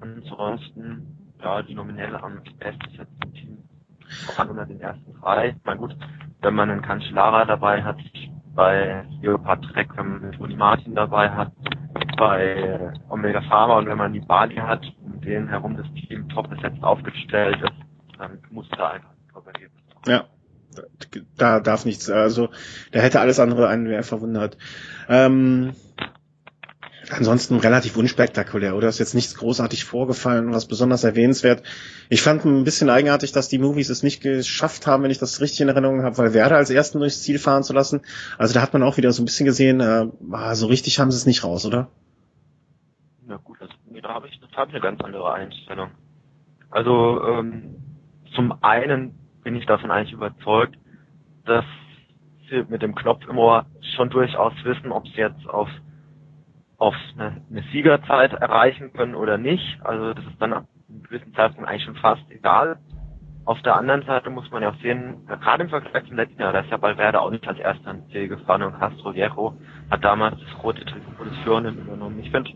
Ansonsten, 0.00 1.34
ja, 1.42 1.62
die 1.62 1.74
nominell 1.74 2.16
am 2.16 2.40
besten 2.58 3.32
Team 3.34 3.58
voran 4.26 4.50
unter 4.50 4.66
den 4.66 4.80
ersten 4.80 5.12
drei. 5.20 5.56
Na 5.64 5.74
gut, 5.74 5.94
wenn 6.40 6.54
man 6.54 6.70
einen 6.70 6.82
Cancellara 6.82 7.44
dabei 7.44 7.82
hat, 7.82 7.98
bei 8.54 9.04
Leopard 9.20 9.64
Trek, 9.64 9.96
wenn 9.96 10.20
man 10.20 10.32
Toni 10.32 10.56
Martin 10.56 10.94
dabei 10.94 11.30
hat, 11.30 11.52
bei 12.22 12.92
Omega 13.08 13.40
Pharma 13.42 13.78
und 13.78 13.88
wenn 13.88 13.98
man 13.98 14.12
die 14.12 14.20
Bali 14.20 14.54
hat, 14.54 14.84
um 15.04 15.20
denen 15.20 15.48
herum 15.48 15.76
das 15.76 15.86
Team 15.94 16.28
top 16.28 16.48
besetzt 16.50 16.82
aufgestellt 16.82 17.56
ist, 17.60 18.18
dann 18.18 18.38
muss 18.50 18.68
da 18.76 18.90
einfach 18.90 19.10
ein 19.10 19.32
Top-Ergebnis 19.32 19.82
Ja. 20.06 20.24
Da 21.36 21.60
darf 21.60 21.84
nichts, 21.84 22.08
also 22.08 22.48
da 22.92 23.00
hätte 23.00 23.20
alles 23.20 23.40
andere 23.40 23.68
einen 23.68 23.82
mehr 23.82 24.04
verwundert. 24.04 24.56
Ähm, 25.08 25.72
ansonsten 27.10 27.58
relativ 27.58 27.96
unspektakulär, 27.96 28.74
oder? 28.76 28.88
Ist 28.88 28.98
jetzt 28.98 29.14
nichts 29.14 29.34
großartig 29.34 29.84
vorgefallen, 29.84 30.54
was 30.54 30.66
besonders 30.66 31.04
erwähnenswert. 31.04 31.62
Ich 32.08 32.22
fand 32.22 32.44
ein 32.46 32.64
bisschen 32.64 32.88
eigenartig, 32.88 33.32
dass 33.32 33.48
die 33.48 33.58
Movies 33.58 33.90
es 33.90 34.02
nicht 34.02 34.22
geschafft 34.22 34.86
haben, 34.86 35.02
wenn 35.02 35.10
ich 35.10 35.18
das 35.18 35.40
richtig 35.42 35.60
in 35.60 35.68
Erinnerung 35.68 36.04
habe, 36.04 36.16
weil 36.16 36.32
Werder 36.32 36.56
als 36.56 36.70
ersten 36.70 37.00
durchs 37.00 37.22
Ziel 37.22 37.38
fahren 37.38 37.64
zu 37.64 37.74
lassen. 37.74 38.00
Also 38.38 38.54
da 38.54 38.62
hat 38.62 38.72
man 38.72 38.82
auch 38.82 38.96
wieder 38.96 39.12
so 39.12 39.22
ein 39.22 39.26
bisschen 39.26 39.44
gesehen, 39.44 39.80
äh, 39.80 40.06
ah, 40.30 40.54
so 40.54 40.68
richtig 40.68 40.98
haben 41.00 41.10
sie 41.10 41.18
es 41.18 41.26
nicht 41.26 41.44
raus, 41.44 41.66
oder? 41.66 41.90
Habe 44.22 44.30
ich, 44.30 44.38
das 44.38 44.50
ich 44.50 44.56
eine 44.56 44.80
ganz 44.80 45.00
andere 45.00 45.32
Einstellung. 45.32 45.90
Also 46.70 47.20
ähm, 47.26 47.74
zum 48.36 48.54
einen 48.62 49.18
bin 49.42 49.56
ich 49.56 49.66
davon 49.66 49.90
eigentlich 49.90 50.12
überzeugt, 50.12 50.76
dass 51.44 51.64
sie 52.48 52.62
mit 52.68 52.82
dem 52.82 52.94
Knopf 52.94 53.26
im 53.28 53.36
Ohr 53.36 53.66
schon 53.96 54.10
durchaus 54.10 54.52
wissen, 54.62 54.92
ob 54.92 55.08
sie 55.08 55.16
jetzt 55.16 55.44
auf 55.48 55.68
auf 56.78 56.94
eine, 57.18 57.42
eine 57.50 57.62
Siegerzeit 57.72 58.32
erreichen 58.34 58.92
können 58.92 59.16
oder 59.16 59.38
nicht. 59.38 59.80
Also 59.82 60.14
das 60.14 60.24
ist 60.24 60.40
dann 60.40 60.52
ab 60.52 60.66
einem 60.88 61.02
gewissen 61.02 61.34
Zeitpunkt 61.34 61.68
eigentlich 61.68 61.82
schon 61.82 61.96
fast 61.96 62.22
egal. 62.30 62.78
Auf 63.44 63.60
der 63.62 63.74
anderen 63.74 64.02
Seite 64.02 64.30
muss 64.30 64.48
man 64.52 64.62
ja 64.62 64.70
auch 64.70 64.80
sehen, 64.82 65.26
gerade 65.26 65.64
im 65.64 65.68
Vergleich 65.68 66.06
zum 66.06 66.14
letzten 66.14 66.40
Jahr, 66.40 66.52
da 66.52 66.60
ist 66.60 66.70
ja 66.70 66.80
Valverde 66.80 67.20
auch 67.20 67.32
nicht 67.32 67.48
als 67.48 67.58
erster 67.58 67.90
ins 67.90 68.06
Ziel 68.10 68.28
gefahren 68.28 68.62
und 68.62 68.78
Castro 68.78 69.14
Viejo 69.14 69.56
hat 69.90 70.04
damals 70.04 70.36
das 70.38 70.62
rote 70.62 70.84
Trikot 70.84 71.24
des 71.24 71.36
Führenden 71.38 71.78
übernommen. 71.78 72.20
Ich 72.20 72.30
finde, 72.30 72.52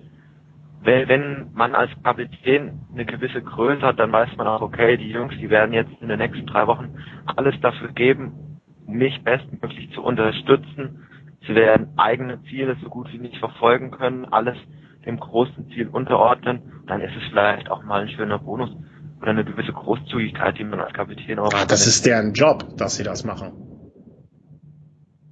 wenn 0.86 1.50
man 1.54 1.74
als 1.74 1.90
Kapitän 2.02 2.80
eine 2.92 3.04
gewisse 3.04 3.42
Größe 3.42 3.82
hat, 3.82 3.98
dann 3.98 4.12
weiß 4.12 4.36
man 4.36 4.46
auch, 4.46 4.62
okay, 4.62 4.96
die 4.96 5.10
Jungs, 5.10 5.34
die 5.40 5.50
werden 5.50 5.72
jetzt 5.72 5.90
in 6.00 6.08
den 6.08 6.18
nächsten 6.18 6.46
drei 6.46 6.66
Wochen 6.66 6.96
alles 7.26 7.54
dafür 7.60 7.88
geben, 7.92 8.60
mich 8.86 9.22
bestmöglich 9.24 9.90
zu 9.92 10.02
unterstützen. 10.02 11.06
Sie 11.46 11.54
werden 11.54 11.88
eigene 11.96 12.42
Ziele 12.44 12.76
so 12.82 12.88
gut 12.88 13.12
wie 13.12 13.18
nicht 13.18 13.38
verfolgen 13.38 13.90
können, 13.90 14.26
alles 14.26 14.56
dem 15.04 15.18
großen 15.18 15.68
Ziel 15.70 15.88
unterordnen. 15.88 16.82
Dann 16.86 17.00
ist 17.00 17.14
es 17.16 17.28
vielleicht 17.30 17.70
auch 17.70 17.82
mal 17.82 18.02
ein 18.02 18.08
schöner 18.08 18.38
Bonus 18.38 18.70
oder 19.20 19.30
eine 19.30 19.44
gewisse 19.44 19.72
Großzügigkeit, 19.72 20.58
die 20.58 20.64
man 20.64 20.80
als 20.80 20.92
Kapitän 20.92 21.38
auch 21.38 21.52
hat. 21.52 21.70
Das 21.70 21.86
ist 21.86 22.06
deren 22.06 22.32
Job, 22.32 22.76
dass 22.76 22.96
sie 22.96 23.04
das 23.04 23.24
machen. 23.24 23.52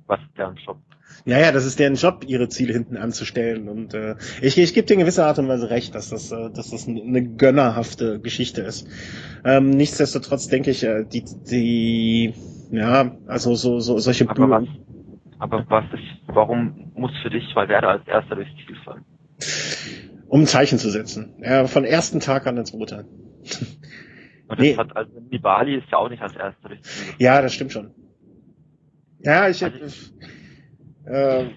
Was 0.07 0.21
ist 0.21 0.37
deren 0.37 0.57
Job? 0.57 0.79
Ja, 1.26 1.38
ja, 1.38 1.52
das 1.52 1.64
ist 1.64 1.78
deren 1.78 1.94
Job, 1.94 2.24
ihre 2.26 2.50
Ziele 2.50 2.74
hinten 2.74 2.98
anzustellen. 2.98 3.68
Und 3.68 3.94
äh, 3.94 4.16
ich, 4.42 4.58
ich 4.58 4.74
gebe 4.74 4.87
dir 4.87 4.94
in 4.94 5.00
gewisser 5.00 5.26
Art 5.26 5.38
und 5.38 5.48
Weise 5.48 5.70
recht, 5.70 5.94
dass 5.94 6.10
das, 6.10 6.30
äh, 6.30 6.50
dass 6.50 6.70
das 6.70 6.87
eine 6.87 7.24
gönnerhafte 7.24 8.20
Geschichte 8.20 8.60
ist. 8.60 8.87
Ähm, 9.42 9.70
nichtsdestotrotz 9.70 10.48
denke 10.48 10.70
ich, 10.70 10.84
äh, 10.84 11.04
die, 11.04 11.24
die, 11.50 12.34
ja, 12.70 13.16
also 13.26 13.54
so, 13.54 13.80
so 13.80 13.98
solche 13.98 14.28
aber 14.28 14.50
was, 14.50 14.68
aber 15.38 15.64
was 15.68 15.84
ist, 15.94 16.02
warum 16.26 16.92
muss 16.94 17.12
für 17.22 17.30
dich 17.30 17.44
Valverde 17.54 17.88
als 17.88 18.06
erster 18.06 18.34
durchs 18.34 18.52
Ziel 18.66 18.76
fallen? 18.84 19.04
Um 20.28 20.42
ein 20.42 20.46
Zeichen 20.46 20.78
zu 20.78 20.90
setzen. 20.90 21.32
Ja, 21.38 21.66
von 21.66 21.84
ersten 21.84 22.20
Tag 22.20 22.46
an 22.46 22.58
ins 22.58 22.72
Urteil. 22.72 23.04
Und 24.46 24.58
das 24.58 24.66
nee. 24.66 24.76
hat, 24.76 24.94
also 24.94 25.10
Nibali 25.30 25.76
ist 25.76 25.87
ja 25.90 25.96
auch 25.96 26.10
nicht 26.10 26.22
als 26.22 26.37
erster 26.37 26.68
durchs 26.68 26.82
Ziel. 26.82 27.14
Ja, 27.18 27.40
das 27.40 27.54
stimmt 27.54 27.72
schon. 27.72 27.92
Ja, 29.20 29.48
ich, 29.48 29.64
also, 29.64 29.78
ich 29.87 30.12
äh, 31.07 31.51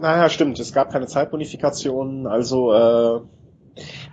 naja, 0.00 0.28
stimmt. 0.28 0.58
Es 0.60 0.72
gab 0.72 0.92
keine 0.92 1.06
Zeitbonifikation, 1.06 2.26
also 2.26 2.72
äh, 2.72 3.20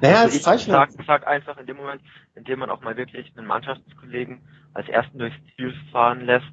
naja, 0.02 0.22
also 0.22 0.38
ich 0.38 0.44
sag, 0.44 0.92
sag 1.06 1.28
einfach 1.28 1.58
in 1.58 1.66
dem 1.66 1.78
Moment, 1.78 2.02
in 2.36 2.44
dem 2.44 2.60
man 2.60 2.70
auch 2.70 2.82
mal 2.82 2.98
wirklich 2.98 3.32
einen 3.36 3.48
Mannschaftskollegen 3.48 4.42
als 4.74 4.88
ersten 4.90 5.18
durchs 5.18 5.38
Ziel 5.56 5.74
fahren 5.92 6.22
lässt, 6.22 6.46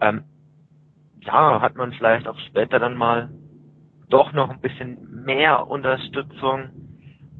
ähm, 0.00 0.24
ja, 1.20 1.60
hat 1.60 1.74
man 1.74 1.92
vielleicht 1.92 2.28
auch 2.28 2.38
später 2.48 2.78
dann 2.78 2.96
mal 2.96 3.30
doch 4.08 4.32
noch 4.32 4.50
ein 4.50 4.60
bisschen 4.60 5.24
mehr 5.24 5.66
Unterstützung 5.66 6.70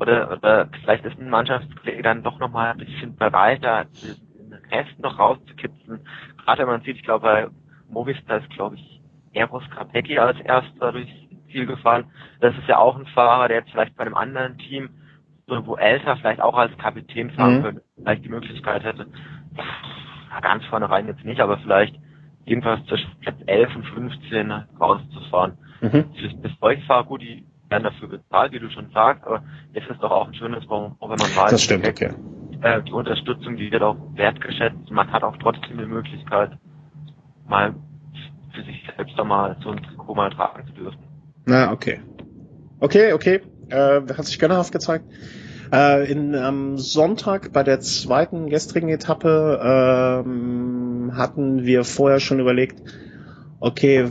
oder, 0.01 0.33
oder 0.33 0.69
vielleicht 0.81 1.05
ist 1.05 1.19
ein 1.19 1.31
Mannschaftskollege 1.31 2.03
dann 2.03 2.23
doch 2.23 2.39
noch 2.39 2.51
mal 2.51 2.73
ein 2.73 2.79
bisschen 2.79 3.15
bereiter, 3.17 3.85
den 3.85 4.53
Rest 4.71 4.99
noch 4.99 5.19
rauszukitzeln. 5.19 6.01
Gerade 6.39 6.63
wenn 6.63 6.69
man 6.69 6.83
sieht, 6.83 6.97
ich 6.97 7.03
glaube, 7.03 7.23
bei 7.23 7.49
Movistar 7.89 8.39
ist, 8.39 8.51
glaube 8.51 8.77
ich, 8.77 8.96
Eros 9.37 9.69
Capecchi 9.71 10.19
als 10.19 10.41
erster 10.41 10.93
durchs 10.93 11.11
Ziel 11.51 11.67
gefahren. 11.67 12.05
Das 12.41 12.57
ist 12.57 12.67
ja 12.67 12.79
auch 12.79 12.97
ein 12.97 13.07
Fahrer, 13.07 13.49
der 13.49 13.59
jetzt 13.59 13.71
vielleicht 13.71 13.97
bei 13.97 14.05
einem 14.05 14.15
anderen 14.15 14.59
Team 14.59 14.91
wo 15.49 15.77
älter 15.77 16.17
vielleicht 16.17 16.41
auch 16.41 16.57
als 16.57 16.77
Kapitän 16.79 17.31
fahren 17.31 17.59
mhm. 17.59 17.63
könnte, 17.63 17.83
vielleicht 17.97 18.25
die 18.25 18.29
Möglichkeit 18.29 18.83
hätte, 18.83 19.07
ganz 20.43 20.65
vorne 20.67 20.91
rein 20.91 21.07
jetzt 21.07 21.25
nicht, 21.25 21.41
aber 21.41 21.59
vielleicht 21.59 21.97
jedenfalls 22.45 22.85
zwischen 22.87 23.11
Platz 23.21 23.37
11 23.47 23.77
und 23.77 23.87
15 23.87 24.53
rauszufahren. 24.81 25.59
Mhm. 25.81 26.05
Das 26.43 26.57
Beugfahrer, 26.57 27.05
gut, 27.05 27.23
die 27.23 27.45
werden 27.69 27.85
dafür 27.85 28.09
bezahlt, 28.09 28.53
wie 28.53 28.59
du 28.59 28.71
schon 28.71 28.91
sagst, 28.91 29.25
aber 29.25 29.43
es 29.73 29.85
ist 29.89 30.01
doch 30.01 30.11
auch 30.11 30.29
ein 30.29 30.35
schönes, 30.35 30.69
auch 30.69 30.93
wenn 31.01 31.09
man 31.09 31.37
weiß, 31.37 31.51
das 31.51 31.63
stimmt, 31.63 31.87
okay. 31.87 32.13
äh, 32.63 32.83
die 32.83 32.93
Unterstützung, 32.93 33.57
die 33.57 33.71
wird 33.71 33.83
auch 33.83 33.97
wertgeschätzt. 34.15 34.91
Man 34.91 35.11
hat 35.11 35.23
auch 35.23 35.37
trotzdem 35.39 35.79
die 35.79 35.87
Möglichkeit, 35.87 36.53
mal 37.49 37.75
für 38.57 38.65
sich 38.65 38.83
selbst 38.97 39.19
einmal 39.19 39.57
so 39.63 39.71
ein 39.71 39.83
Trikot 39.83 40.15
mal 40.15 40.31
tragen 40.31 40.67
zu 40.67 40.73
dürfen. 40.73 40.99
Na, 41.45 41.73
okay. 41.73 42.01
Okay, 42.81 43.13
okay. 43.13 43.41
Äh, 43.69 44.01
hat 44.01 44.27
sich 44.27 44.39
gönnerhaft 44.39 44.73
gezeigt. 44.73 45.05
Äh, 45.73 46.11
in, 46.11 46.35
am 46.35 46.79
Sonntag 46.79 47.53
bei 47.53 47.63
der 47.63 47.81
zweiten 47.81 48.49
gestrigen 48.49 48.89
Etappe 48.89 49.61
ähm, 49.63 51.13
hatten 51.17 51.65
wir 51.65 51.85
vorher 51.85 52.21
schon 52.21 52.41
überlegt, 52.41 52.83
okay, 53.61 54.09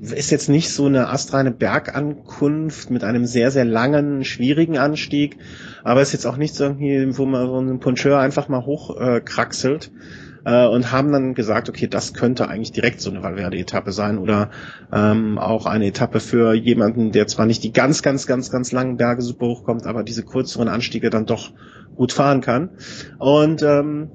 ist 0.00 0.30
jetzt 0.30 0.48
nicht 0.48 0.70
so 0.70 0.86
eine 0.86 1.08
astreine 1.08 1.50
Bergankunft 1.50 2.90
mit 2.90 3.02
einem 3.04 3.26
sehr, 3.26 3.50
sehr 3.50 3.64
langen, 3.64 4.24
schwierigen 4.24 4.78
Anstieg, 4.78 5.38
aber 5.82 6.02
ist 6.02 6.12
jetzt 6.12 6.26
auch 6.26 6.36
nichts 6.36 6.60
irgendwie, 6.60 7.16
wo 7.18 7.26
man 7.26 7.46
so 7.46 7.58
einen 7.58 7.80
Puncheur 7.80 8.18
einfach 8.18 8.48
mal 8.48 8.64
hochkraxelt. 8.64 9.86
Äh, 9.88 10.27
äh, 10.44 10.66
und 10.66 10.92
haben 10.92 11.12
dann 11.12 11.34
gesagt, 11.34 11.68
okay, 11.68 11.86
das 11.86 12.14
könnte 12.14 12.48
eigentlich 12.48 12.72
direkt 12.72 13.00
so 13.00 13.10
eine 13.10 13.22
Valverde-Etappe 13.22 13.92
sein 13.92 14.18
oder 14.18 14.50
ähm, 14.92 15.38
auch 15.38 15.66
eine 15.66 15.86
Etappe 15.86 16.20
für 16.20 16.54
jemanden, 16.54 17.12
der 17.12 17.26
zwar 17.26 17.46
nicht 17.46 17.64
die 17.64 17.72
ganz, 17.72 18.02
ganz, 18.02 18.26
ganz, 18.26 18.50
ganz 18.50 18.72
langen 18.72 18.96
Berge 18.96 19.22
super 19.22 19.46
hochkommt, 19.46 19.86
aber 19.86 20.02
diese 20.02 20.24
kürzeren 20.24 20.68
Anstiege 20.68 21.10
dann 21.10 21.26
doch 21.26 21.50
gut 21.96 22.12
fahren 22.12 22.40
kann. 22.40 22.70
Und 23.18 23.62
ähm, 23.62 24.10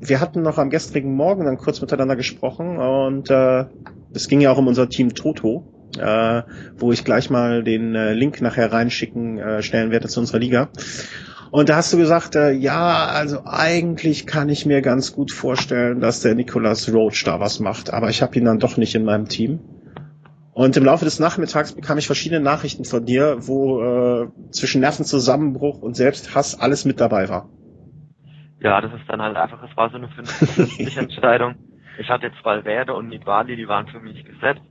wir 0.00 0.20
hatten 0.20 0.42
noch 0.42 0.58
am 0.58 0.70
gestrigen 0.70 1.14
Morgen 1.14 1.44
dann 1.44 1.56
kurz 1.56 1.80
miteinander 1.80 2.16
gesprochen 2.16 2.78
und 2.78 3.30
äh, 3.30 3.64
es 4.12 4.28
ging 4.28 4.40
ja 4.40 4.50
auch 4.52 4.58
um 4.58 4.66
unser 4.66 4.88
Team 4.88 5.14
Toto, 5.14 5.72
äh, 5.98 6.42
wo 6.76 6.92
ich 6.92 7.04
gleich 7.04 7.30
mal 7.30 7.62
den 7.62 7.94
äh, 7.94 8.12
Link 8.12 8.40
nachher 8.40 8.72
reinschicken 8.72 9.38
äh, 9.38 9.62
stellen 9.62 9.90
werde 9.90 10.08
zu 10.08 10.20
unserer 10.20 10.38
Liga. 10.38 10.68
Und 11.50 11.68
da 11.68 11.76
hast 11.76 11.92
du 11.92 11.96
gesagt, 11.96 12.34
äh, 12.34 12.50
ja, 12.52 13.06
also 13.06 13.42
eigentlich 13.44 14.26
kann 14.26 14.48
ich 14.48 14.66
mir 14.66 14.82
ganz 14.82 15.14
gut 15.14 15.30
vorstellen, 15.30 16.00
dass 16.00 16.20
der 16.20 16.34
Nicolas 16.34 16.92
Roach 16.92 17.24
da 17.24 17.40
was 17.40 17.60
macht, 17.60 17.92
aber 17.92 18.08
ich 18.08 18.22
habe 18.22 18.36
ihn 18.38 18.44
dann 18.44 18.58
doch 18.58 18.76
nicht 18.76 18.94
in 18.94 19.04
meinem 19.04 19.28
Team. 19.28 19.60
Und 20.52 20.76
im 20.76 20.84
Laufe 20.84 21.04
des 21.04 21.20
Nachmittags 21.20 21.74
bekam 21.74 21.98
ich 21.98 22.06
verschiedene 22.06 22.40
Nachrichten 22.40 22.84
von 22.84 23.04
dir, 23.04 23.36
wo 23.40 23.82
äh, 23.82 24.28
zwischen 24.50 24.80
Nervenzusammenbruch 24.80 25.82
und 25.82 25.94
Selbsthass 25.94 26.58
alles 26.58 26.84
mit 26.84 27.00
dabei 27.00 27.28
war. 27.28 27.48
Ja, 28.60 28.80
das 28.80 28.92
ist 28.94 29.08
dann 29.08 29.20
halt 29.20 29.36
einfach, 29.36 29.62
es 29.62 29.76
war 29.76 29.90
so 29.90 29.96
eine 29.96 30.08
50 30.08 30.96
Entscheidung. 30.96 31.56
Ich 31.98 32.08
hatte 32.08 32.26
jetzt 32.26 32.42
Valverde 32.42 32.94
und 32.94 33.08
Nibali, 33.08 33.56
die 33.56 33.68
waren 33.68 33.86
für 33.86 34.00
mich 34.00 34.24
gesetzt 34.24 34.62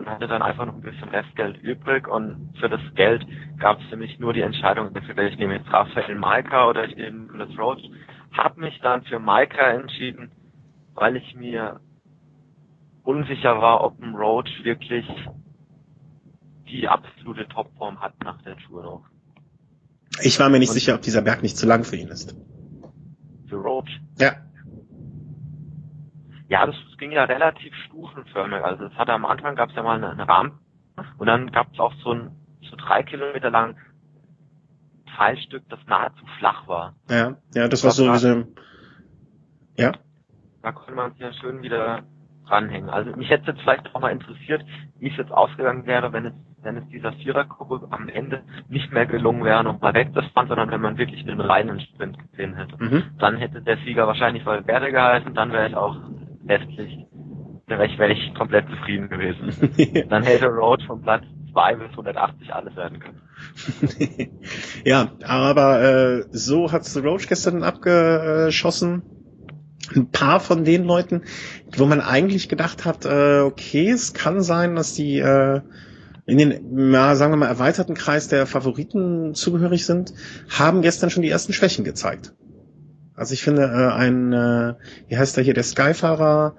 und 0.00 0.08
hatte 0.08 0.26
dann 0.26 0.42
einfach 0.42 0.64
noch 0.64 0.74
ein 0.74 0.80
bisschen 0.80 1.10
Restgeld 1.10 1.58
übrig 1.62 2.08
und 2.08 2.54
für 2.58 2.70
das 2.70 2.80
Geld 2.94 3.24
gab 3.58 3.78
es 3.80 3.86
für 3.90 3.96
mich 3.96 4.18
nur 4.18 4.32
die 4.32 4.40
Entscheidung, 4.40 4.94
entweder 4.94 5.24
ich 5.24 5.38
nehme 5.38 5.56
jetzt 5.56 5.70
Raphael 5.70 6.14
Maika 6.14 6.68
oder 6.68 6.86
ich 6.86 6.96
nehme 6.96 7.20
Nicholas 7.20 7.50
Roach. 7.58 7.82
Hab 8.32 8.56
mich 8.56 8.80
dann 8.80 9.02
für 9.02 9.18
Maika 9.18 9.72
entschieden, 9.72 10.32
weil 10.94 11.16
ich 11.16 11.34
mir 11.34 11.80
unsicher 13.02 13.60
war, 13.60 13.84
ob 13.84 14.00
ein 14.02 14.14
Roach 14.14 14.64
wirklich 14.64 15.06
die 16.66 16.88
absolute 16.88 17.46
Topform 17.48 18.00
hat 18.00 18.14
nach 18.24 18.40
der 18.42 18.56
Tour 18.56 18.82
noch. 18.82 19.04
Ich 20.22 20.40
war 20.40 20.48
mir 20.48 20.60
nicht 20.60 20.70
und 20.70 20.74
sicher, 20.74 20.94
ob 20.94 21.02
dieser 21.02 21.22
Berg 21.22 21.42
nicht 21.42 21.58
zu 21.58 21.66
lang 21.66 21.84
für 21.84 21.96
ihn 21.96 22.08
ist. 22.08 22.34
Für 23.48 23.56
Roach? 23.56 24.00
Ja. 24.18 24.32
Ja, 26.50 26.66
das 26.66 26.74
ging 26.98 27.12
ja 27.12 27.24
relativ 27.24 27.72
stufenförmig. 27.86 28.64
Also 28.64 28.86
es 28.86 28.94
hatte 28.94 29.12
am 29.12 29.24
Anfang 29.24 29.54
gab 29.54 29.70
es 29.70 29.76
ja 29.76 29.84
mal 29.84 29.96
eine, 29.96 30.10
eine 30.10 30.28
Rampe 30.28 30.58
und 31.16 31.28
dann 31.28 31.52
gab 31.52 31.72
es 31.72 31.78
auch 31.78 31.94
so 32.02 32.10
ein 32.10 32.32
so 32.68 32.76
drei 32.76 33.04
Kilometer 33.04 33.50
lang 33.50 33.76
Pfeilstück, 35.14 35.62
das 35.68 35.78
nahezu 35.86 36.26
flach 36.38 36.66
war. 36.66 36.94
Ja, 37.08 37.36
ja, 37.54 37.68
das, 37.68 37.82
das 37.82 37.84
war 37.84 37.90
so 37.92 38.12
wie 38.12 38.18
so 38.18 38.44
ja. 39.78 39.92
Da 40.62 40.72
konnte 40.72 40.92
man 40.92 41.12
sich 41.12 41.20
ja 41.20 41.32
schön 41.34 41.62
wieder 41.62 42.02
dranhängen. 42.48 42.90
Also 42.90 43.14
mich 43.16 43.30
hätte 43.30 43.52
jetzt 43.52 43.60
vielleicht 43.60 43.94
auch 43.94 44.00
mal 44.00 44.10
interessiert, 44.10 44.64
wie 44.98 45.08
es 45.08 45.16
jetzt 45.16 45.30
ausgegangen 45.30 45.86
wäre, 45.86 46.12
wenn 46.12 46.26
es 46.26 46.32
wenn 46.62 46.76
es 46.76 46.88
dieser 46.88 47.12
Vierergruppe 47.12 47.86
am 47.90 48.08
Ende 48.08 48.42
nicht 48.68 48.92
mehr 48.92 49.06
gelungen 49.06 49.44
wäre, 49.44 49.64
nochmal 49.64 49.94
wegzufahren, 49.94 50.48
sondern 50.48 50.70
wenn 50.70 50.80
man 50.80 50.98
wirklich 50.98 51.26
einen 51.26 51.40
reinen 51.40 51.80
Sprint 51.80 52.18
gesehen 52.18 52.54
hätte. 52.54 52.76
Mhm. 52.78 53.02
Dann 53.18 53.36
hätte 53.36 53.62
der 53.62 53.78
Sieger 53.78 54.06
wahrscheinlich 54.06 54.44
Valverde 54.44 54.90
geheißen, 54.90 55.32
dann 55.32 55.52
wäre 55.52 55.68
ich 55.68 55.76
auch 55.76 55.96
westlich, 56.50 57.06
wäre 57.66 57.86
ich, 57.86 57.98
wäre 57.98 58.12
ich 58.12 58.34
komplett 58.34 58.66
zufrieden 58.68 59.08
gewesen. 59.08 60.08
Dann 60.10 60.22
hätte 60.24 60.46
Road 60.46 60.82
von 60.82 61.00
Platz 61.00 61.24
2 61.52 61.76
bis 61.76 61.90
180 61.92 62.52
alles 62.52 62.76
werden 62.76 63.00
können. 63.00 63.20
ja, 64.84 65.12
aber 65.24 65.82
äh, 65.82 66.24
so 66.30 66.70
hat's 66.72 66.96
Roach 67.02 67.26
gestern 67.28 67.62
abgeschossen. 67.62 69.02
Ein 69.94 70.10
paar 70.10 70.40
von 70.40 70.64
den 70.64 70.84
Leuten, 70.84 71.22
wo 71.76 71.86
man 71.86 72.00
eigentlich 72.00 72.48
gedacht 72.48 72.84
hat, 72.84 73.06
äh, 73.06 73.40
okay, 73.40 73.90
es 73.90 74.12
kann 74.12 74.42
sein, 74.42 74.76
dass 74.76 74.94
die 74.94 75.18
äh, 75.18 75.62
in 76.26 76.38
den, 76.38 76.92
ja, 76.92 77.16
sagen 77.16 77.32
wir 77.32 77.38
mal, 77.38 77.46
erweiterten 77.46 77.94
Kreis 77.94 78.28
der 78.28 78.46
Favoriten 78.46 79.34
zugehörig 79.34 79.86
sind, 79.86 80.12
haben 80.48 80.82
gestern 80.82 81.10
schon 81.10 81.22
die 81.22 81.30
ersten 81.30 81.52
Schwächen 81.52 81.84
gezeigt. 81.84 82.34
Also 83.20 83.34
ich 83.34 83.42
finde, 83.42 83.64
äh, 83.64 83.92
ein, 83.92 84.32
äh, 84.32 84.74
wie 85.08 85.18
heißt 85.18 85.36
der 85.36 85.44
hier, 85.44 85.52
der 85.52 85.62
Skyfahrer, 85.62 86.56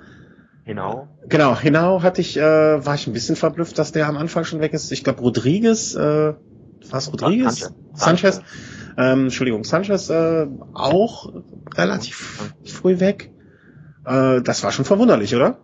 Genau. 0.63 1.07
Genau, 1.27 1.57
genau 1.59 2.03
hatte 2.03 2.21
ich, 2.21 2.37
äh, 2.37 2.85
war 2.85 2.93
ich 2.93 3.07
ein 3.07 3.13
bisschen 3.13 3.35
verblüfft, 3.35 3.79
dass 3.79 3.93
der 3.93 4.07
am 4.07 4.15
Anfang 4.15 4.43
schon 4.43 4.59
weg 4.59 4.73
ist. 4.73 4.91
Ich 4.91 5.03
glaube 5.03 5.21
Rodriguez, 5.21 5.95
äh, 5.95 6.35
was 6.91 7.11
Rodriguez? 7.11 7.73
Sanchez. 7.93 8.35
Sanchez. 8.35 8.41
Ähm, 8.95 9.23
Entschuldigung, 9.23 9.63
Sanchez 9.63 10.11
äh, 10.11 10.47
auch 10.75 11.33
relativ 11.75 12.53
früh 12.63 12.99
weg. 12.99 13.31
Äh, 14.05 14.43
das 14.43 14.63
war 14.63 14.71
schon 14.71 14.85
verwunderlich, 14.85 15.35
oder? 15.35 15.57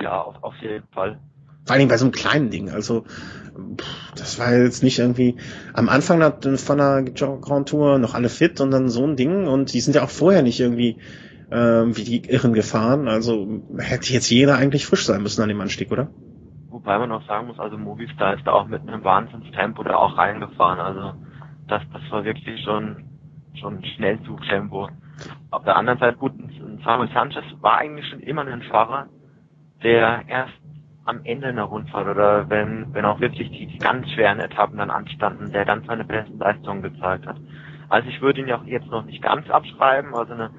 Ja, 0.00 0.20
auf, 0.20 0.34
auf 0.42 0.54
jeden 0.62 0.88
Fall. 0.88 1.20
Vor 1.64 1.76
allem 1.76 1.86
bei 1.86 1.96
so 1.96 2.06
einem 2.06 2.12
kleinen 2.12 2.50
Ding. 2.50 2.70
Also 2.70 3.04
das 4.16 4.38
war 4.38 4.54
jetzt 4.54 4.82
nicht 4.82 4.98
irgendwie 4.98 5.36
am 5.72 5.88
Anfang 5.88 6.20
von 6.58 6.78
der 6.78 7.02
Grand 7.02 7.68
Tour 7.68 7.98
noch 7.98 8.14
alle 8.14 8.28
fit 8.28 8.60
und 8.60 8.70
dann 8.70 8.88
so 8.88 9.04
ein 9.06 9.16
Ding 9.16 9.46
und 9.46 9.72
die 9.72 9.80
sind 9.80 9.94
ja 9.94 10.02
auch 10.02 10.10
vorher 10.10 10.42
nicht 10.42 10.60
irgendwie 10.60 10.98
ähm, 11.50 11.96
wie 11.96 12.04
die 12.04 12.28
Irren 12.28 12.52
gefahren. 12.52 13.08
Also 13.08 13.62
hätte 13.78 14.12
jetzt 14.12 14.30
jeder 14.30 14.56
eigentlich 14.56 14.86
frisch 14.86 15.06
sein 15.06 15.22
müssen 15.22 15.42
an 15.42 15.48
dem 15.48 15.60
Anstieg, 15.60 15.92
oder? 15.92 16.08
Wobei 16.68 16.98
man 16.98 17.12
auch 17.12 17.24
sagen 17.26 17.46
muss, 17.46 17.58
also 17.58 17.78
Movistar 17.78 18.34
ist 18.34 18.46
da 18.46 18.52
auch 18.52 18.66
mit 18.66 18.82
einem 18.82 19.04
Wahnsinnstempo 19.04 19.82
da 19.84 19.96
auch 19.96 20.18
reingefahren. 20.18 20.80
Also 20.80 21.14
das, 21.68 21.82
das 21.92 22.02
war 22.10 22.24
wirklich 22.24 22.62
schon 22.64 23.04
schon 23.60 23.84
Schnellzugtempo. 23.84 24.88
Auf 25.50 25.64
der 25.64 25.76
anderen 25.76 25.98
Seite 26.00 26.16
gut, 26.16 26.32
Samuel 26.84 27.08
Sanchez 27.12 27.44
war 27.60 27.78
eigentlich 27.78 28.08
schon 28.08 28.20
immer 28.20 28.44
ein 28.44 28.62
Fahrer, 28.62 29.06
der 29.82 30.24
erst 30.26 30.54
am 31.04 31.20
Ende 31.24 31.48
einer 31.48 31.64
Rundfahrt 31.64 32.08
oder 32.08 32.48
wenn, 32.48 32.92
wenn 32.94 33.04
auch 33.04 33.20
wirklich 33.20 33.50
die, 33.50 33.66
die 33.66 33.78
ganz 33.78 34.08
schweren 34.10 34.40
Etappen 34.40 34.78
dann 34.78 34.90
anstanden, 34.90 35.52
der 35.52 35.64
dann 35.64 35.84
seine 35.86 36.04
besten 36.04 36.38
Leistungen 36.38 36.82
gezeigt 36.82 37.26
hat. 37.26 37.36
Also 37.88 38.08
ich 38.08 38.22
würde 38.22 38.40
ihn 38.40 38.48
ja 38.48 38.58
auch 38.58 38.64
jetzt 38.64 38.86
noch 38.86 39.04
nicht 39.04 39.22
ganz 39.22 39.48
abschreiben, 39.50 40.14
also 40.14 40.32
eine 40.32 40.50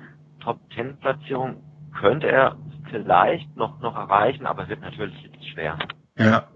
Top 0.41 0.59
Ten 0.69 0.97
Platzierung 0.97 1.63
könnte 1.99 2.27
er 2.27 2.57
vielleicht 2.91 3.55
noch, 3.57 3.79
noch 3.81 3.95
erreichen, 3.95 4.45
aber 4.45 4.69
wird 4.69 4.81
natürlich 4.81 5.15
jetzt 5.23 5.49
schwer. 5.49 5.79
Ja. 6.17 6.47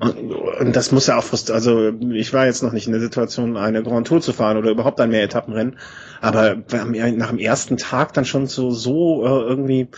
Und, 0.00 0.32
und 0.32 0.74
das 0.74 0.92
muss 0.92 1.06
ja 1.06 1.18
auch 1.18 1.22
frust 1.22 1.50
also 1.50 1.90
ich 1.90 2.32
war 2.32 2.46
jetzt 2.46 2.62
noch 2.62 2.72
nicht 2.72 2.86
in 2.86 2.92
der 2.92 3.02
Situation, 3.02 3.58
eine 3.58 3.82
Grand 3.82 4.06
Tour 4.06 4.22
zu 4.22 4.32
fahren 4.32 4.56
oder 4.56 4.70
überhaupt 4.70 4.98
ein 5.00 5.12
Etappenrennen, 5.12 5.78
aber 6.22 6.56
nach 6.56 7.28
dem 7.28 7.38
ersten 7.38 7.76
Tag 7.76 8.14
dann 8.14 8.24
schon 8.24 8.46
so, 8.46 8.70
so 8.70 9.24
äh, 9.24 9.42
irgendwie, 9.42 9.88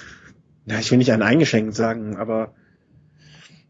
ja, 0.67 0.79
ich 0.81 0.91
will 0.91 0.99
nicht 0.99 1.13
einen 1.13 1.23
eingeschenkt 1.23 1.75
sagen, 1.77 2.17
aber 2.17 2.53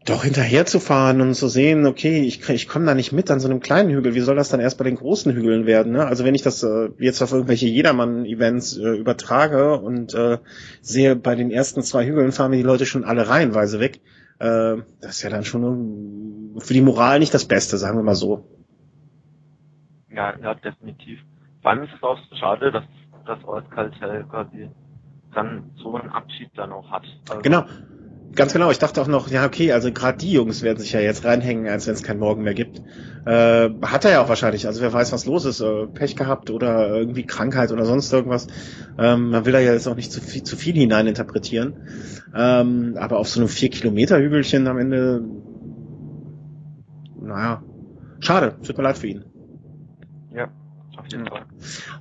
doch 0.07 0.23
hinterher 0.23 0.65
zu 0.65 0.79
fahren 0.79 1.19
und 1.19 1.33
zu 1.33 1.49
sehen, 1.49 1.85
okay, 1.85 2.21
ich, 2.21 2.47
ich 2.49 2.67
komme 2.69 2.85
da 2.85 2.95
nicht 2.95 3.11
mit 3.11 3.29
an 3.29 3.41
so 3.41 3.49
einem 3.49 3.59
kleinen 3.59 3.89
Hügel, 3.89 4.15
wie 4.15 4.21
soll 4.21 4.37
das 4.37 4.49
dann 4.49 4.61
erst 4.61 4.77
bei 4.77 4.85
den 4.85 4.95
großen 4.95 5.33
Hügeln 5.33 5.65
werden? 5.65 5.91
Ne? 5.91 6.05
Also 6.05 6.23
wenn 6.23 6.33
ich 6.33 6.43
das 6.43 6.63
äh, 6.63 6.89
jetzt 6.97 7.21
auf 7.21 7.33
irgendwelche 7.33 7.67
Jedermann-Events 7.67 8.77
äh, 8.77 8.97
übertrage 8.97 9.77
und 9.77 10.13
äh, 10.13 10.37
sehe, 10.81 11.17
bei 11.17 11.35
den 11.35 11.51
ersten 11.51 11.83
zwei 11.83 12.05
Hügeln 12.05 12.31
fahren 12.31 12.51
mir 12.51 12.57
die 12.57 12.63
Leute 12.63 12.85
schon 12.85 13.03
alle 13.03 13.27
reihenweise 13.27 13.81
weg, 13.81 13.99
äh, 14.39 14.77
das 15.01 15.17
ist 15.17 15.23
ja 15.23 15.29
dann 15.29 15.43
schon 15.43 16.55
für 16.59 16.73
die 16.73 16.81
Moral 16.81 17.19
nicht 17.19 17.33
das 17.33 17.45
Beste, 17.45 17.77
sagen 17.77 17.97
wir 17.97 18.03
mal 18.03 18.15
so. 18.15 18.47
Ja, 20.09 20.33
ja, 20.39 20.53
definitiv. 20.55 21.19
Vor 21.61 21.71
allem 21.71 21.83
ist 21.83 21.93
es 21.95 22.03
auch 22.03 22.17
schade, 22.39 22.71
dass 22.71 22.85
das 23.25 23.43
Euskaltel 23.43 24.23
quasi 24.29 24.69
dann 25.33 25.71
so 25.83 25.95
einen 25.95 26.09
Abschied 26.09 26.49
dann 26.55 26.71
auch 26.71 26.89
hat. 26.89 27.03
Also 27.27 27.41
genau 27.41 27.65
Ganz 28.35 28.53
genau, 28.53 28.69
ich 28.69 28.77
dachte 28.77 29.01
auch 29.01 29.07
noch, 29.07 29.29
ja 29.29 29.45
okay, 29.45 29.71
also 29.71 29.91
gerade 29.91 30.17
die 30.19 30.31
Jungs 30.31 30.61
werden 30.61 30.77
sich 30.77 30.91
ja 30.91 30.99
jetzt 30.99 31.25
reinhängen, 31.25 31.67
als 31.67 31.87
wenn 31.87 31.93
es 31.93 32.03
kein 32.03 32.19
Morgen 32.19 32.43
mehr 32.43 32.53
gibt. 32.53 32.81
Äh, 33.25 33.69
hat 33.81 34.05
er 34.05 34.11
ja 34.11 34.21
auch 34.21 34.29
wahrscheinlich, 34.29 34.67
also 34.67 34.81
wer 34.81 34.93
weiß, 34.93 35.11
was 35.11 35.25
los 35.25 35.45
ist, 35.45 35.59
äh, 35.59 35.87
Pech 35.87 36.15
gehabt 36.15 36.49
oder 36.49 36.89
irgendwie 36.89 37.25
Krankheit 37.25 37.71
oder 37.71 37.85
sonst 37.85 38.13
irgendwas. 38.13 38.47
Ähm, 38.99 39.31
man 39.31 39.45
will 39.45 39.53
da 39.53 39.59
ja 39.59 39.73
jetzt 39.73 39.87
auch 39.87 39.95
nicht 39.95 40.11
zu 40.11 40.21
viel, 40.21 40.43
zu 40.43 40.55
viel 40.55 40.75
hineininterpretieren. 40.75 41.73
Ähm, 42.35 42.95
aber 42.99 43.17
auf 43.17 43.27
so 43.27 43.39
einem 43.39 43.49
vier 43.49 43.69
Kilometer 43.69 44.19
Hügelchen 44.19 44.67
am 44.67 44.77
Ende, 44.77 45.23
naja, 47.19 47.63
schade, 48.19 48.55
tut 48.61 48.77
mir 48.77 48.83
leid 48.83 48.97
für 48.97 49.07
ihn. 49.07 49.25
Ja, 50.33 50.49
auf 51.07 51.11
jeden 51.11 51.27
Fall. 51.27 51.45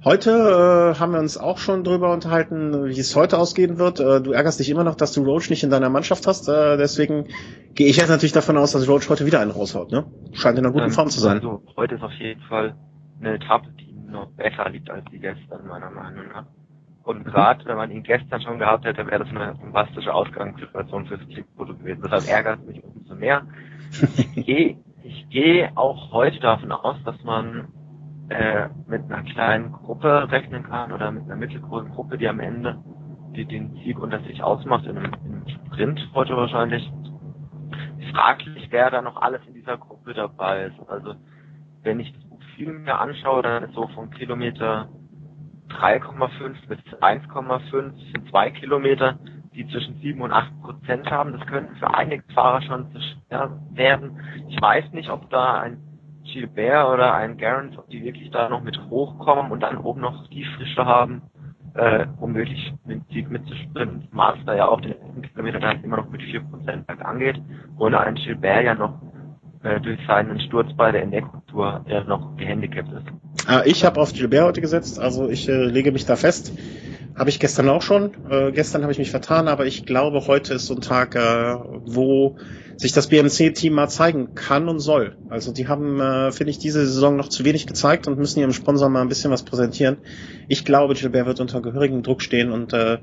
Heute 0.04 0.94
äh, 0.96 0.98
haben 0.98 1.12
wir 1.12 1.18
uns 1.18 1.38
auch 1.38 1.59
schon 1.59 1.84
drüber 1.84 2.12
unterhalten, 2.12 2.86
wie 2.86 2.98
es 2.98 3.14
heute 3.16 3.38
ausgehen 3.38 3.78
wird. 3.78 4.00
Äh, 4.00 4.20
du 4.20 4.32
ärgerst 4.32 4.61
dich 4.61 4.70
immer 4.70 4.84
noch, 4.84 4.94
dass 4.94 5.12
du 5.12 5.22
Roach 5.22 5.50
nicht 5.50 5.62
in 5.62 5.70
deiner 5.70 5.88
Mannschaft 5.88 6.26
hast. 6.26 6.48
Äh, 6.48 6.76
deswegen 6.76 7.28
gehe 7.74 7.88
ich 7.88 7.96
jetzt 7.96 8.09
natürlich 8.09 8.32
davon 8.32 8.57
aus, 8.57 8.72
dass 8.72 8.88
Roach 8.88 9.09
heute 9.09 9.26
wieder 9.26 9.40
einen 9.40 9.50
raushaut. 9.50 9.92
Ne? 9.92 10.04
Scheint 10.32 10.59
in 10.59 10.64
einer 10.64 10.72
guten 10.72 10.86
ähm, 10.86 10.92
Form 10.92 11.09
zu 11.09 11.20
sein. 11.20 11.36
Also 11.38 11.62
heute 11.76 11.94
ist 11.96 12.02
auf 12.02 12.12
jeden 12.12 12.42
Fall 12.42 12.74
eine 13.20 13.34
Etappe, 13.34 13.68
die 13.80 13.94
noch 14.11 14.28
besser 14.32 14.68
liegt 14.70 14.90
als 14.90 15.04
die 15.11 15.18
gestern, 15.18 15.66
meiner 15.66 15.90
Meinung 15.90 16.28
nach. 16.32 16.46
Und 17.04 17.24
gerade 17.24 17.64
wenn 17.66 17.76
man 17.76 17.90
ihn 17.92 18.02
gestern 18.02 18.40
schon 18.40 18.59
gehabt 18.59 18.84
hätte, 18.84 19.07
wäre 19.07 19.20
das 19.24 19.28
eine 19.28 19.54
fantastische 19.54 20.12
Ausgangssituation 20.12 21.07
fürs 21.07 21.20
Klickfoto 21.28 21.74
gewesen. 21.76 22.02
Deshalb 22.02 22.28
ärgert 22.28 22.66
mich 22.66 22.82
umso 22.82 23.14
mehr. 23.14 23.42
Ich 24.34 24.44
gehe 24.44 24.76
ich 25.04 25.28
gehe 25.30 25.70
auch 25.76 26.11
heute 26.11 26.40
davon 26.40 26.72
aus, 26.72 26.96
dass 27.04 27.22
man 27.22 27.68
äh, 28.28 28.68
mit 28.86 29.04
einer 29.04 29.22
kleinen 29.22 29.72
Gruppe 29.72 30.30
rechnen 30.30 30.64
kann 30.64 30.92
oder 30.92 31.10
mit 31.10 31.24
einer 31.24 31.36
mittelgroßen 31.36 31.90
Gruppe, 31.90 32.18
die 32.18 32.28
am 32.28 32.40
Ende 32.40 32.78
die 33.36 33.44
den 33.44 33.74
Sieg 33.84 33.98
unter 33.98 34.20
sich 34.20 34.42
ausmacht, 34.42 34.86
in 34.86 34.96
einem, 34.96 35.12
in 35.24 35.34
einem 35.34 35.48
Sprint 35.48 36.08
heute 36.14 36.36
wahrscheinlich. 36.36 36.90
Fraglich, 38.12 38.68
wer 38.70 38.90
da 38.90 39.02
noch 39.02 39.20
alles 39.20 39.42
in 39.46 39.54
dieser 39.54 39.76
Gruppe 39.76 40.14
dabei 40.14 40.64
ist. 40.64 40.88
Also 40.88 41.14
wenn 41.82 42.00
ich 42.00 42.12
das 42.12 42.24
Profil 42.28 42.72
mir 42.78 42.98
anschaue, 42.98 43.42
dann 43.42 43.64
ist 43.64 43.74
so 43.74 43.86
von 43.88 44.10
Kilometer 44.10 44.88
3,5 45.68 46.68
bis 46.68 46.78
1,5 47.00 47.70
sind 48.12 48.30
zwei 48.30 48.50
Kilometer, 48.50 49.18
die 49.54 49.66
zwischen 49.68 50.00
7 50.00 50.20
und 50.22 50.32
8 50.32 50.62
Prozent 50.62 51.10
haben. 51.10 51.32
Das 51.32 51.46
könnte 51.46 51.74
für 51.74 51.92
einige 51.92 52.22
Fahrer 52.32 52.62
schon 52.62 52.90
zu 52.92 53.00
schwer 53.00 53.60
werden. 53.72 54.18
Ich 54.48 54.60
weiß 54.60 54.92
nicht, 54.92 55.10
ob 55.10 55.28
da 55.28 55.60
ein 55.60 55.78
Gilbert 56.37 56.93
oder 56.93 57.14
ein 57.14 57.39
Garant, 57.39 57.78
ob 57.78 57.89
die 57.89 58.05
wirklich 58.05 58.30
da 58.30 58.51
noch 58.51 58.62
mit 58.62 58.78
hochkommen 58.91 59.51
und 59.51 59.62
dann 59.62 59.78
oben 59.78 60.03
noch 60.03 60.28
die 60.28 60.45
Frische 60.45 60.84
haben, 60.84 61.22
äh, 61.74 62.05
um 62.20 62.34
wirklich 62.34 62.74
mit 62.84 63.01
Sieg 63.09 63.30
mitzuspringen. 63.30 64.07
Master 64.11 64.55
ja 64.55 64.68
auch 64.68 64.80
den 64.82 64.91
letzten 64.91 65.22
Kilometer 65.22 65.61
da 65.61 65.72
immer 65.72 65.97
noch 65.97 66.11
mit 66.11 66.20
4% 66.20 66.87
bergan 66.87 67.18
geht, 67.18 67.41
ohne 67.78 68.01
ein 68.01 68.16
Gilbert 68.16 68.64
ja 68.64 68.74
noch 68.74 69.01
äh, 69.62 69.80
durch 69.80 69.99
seinen 70.07 70.39
Sturz 70.41 70.68
bei 70.76 70.93
der 70.93 71.03
Entdeckungstour 71.03 71.84
noch 72.07 72.37
gehandicapt 72.37 72.93
ist. 72.93 73.49
Ah, 73.49 73.62
ich 73.64 73.82
habe 73.84 73.99
auf 73.99 74.12
Gilbert 74.12 74.45
heute 74.45 74.61
gesetzt, 74.61 74.99
also 74.99 75.30
ich 75.30 75.49
äh, 75.49 75.64
lege 75.64 75.91
mich 75.91 76.05
da 76.05 76.16
fest. 76.16 76.53
Habe 77.16 77.30
ich 77.30 77.40
gestern 77.40 77.68
auch 77.70 77.80
schon. 77.80 78.10
Äh, 78.28 78.52
gestern 78.52 78.82
habe 78.82 78.92
ich 78.92 78.98
mich 78.98 79.10
vertan, 79.10 79.48
aber 79.48 79.64
ich 79.64 79.86
glaube, 79.86 80.26
heute 80.26 80.52
ist 80.54 80.66
so 80.66 80.74
ein 80.74 80.82
Tag, 80.82 81.14
äh, 81.14 81.54
wo 81.86 82.36
sich 82.76 82.92
das 82.92 83.06
BMC-Team 83.06 83.72
mal 83.72 83.88
zeigen 83.88 84.34
kann 84.34 84.68
und 84.68 84.80
soll. 84.80 85.16
Also 85.30 85.50
die 85.50 85.66
haben, 85.66 85.98
äh, 85.98 86.30
finde 86.30 86.50
ich, 86.50 86.58
diese 86.58 86.86
Saison 86.86 87.16
noch 87.16 87.30
zu 87.30 87.44
wenig 87.46 87.66
gezeigt 87.66 88.06
und 88.06 88.18
müssen 88.18 88.40
ihrem 88.40 88.52
Sponsor 88.52 88.90
mal 88.90 89.00
ein 89.00 89.08
bisschen 89.08 89.30
was 89.30 89.44
präsentieren. 89.44 89.96
Ich 90.48 90.66
glaube, 90.66 90.92
Gilbert 90.92 91.26
wird 91.26 91.40
unter 91.40 91.62
gehörigem 91.62 92.02
Druck 92.02 92.20
stehen 92.20 92.52
und 92.52 92.74
äh, 92.74 92.98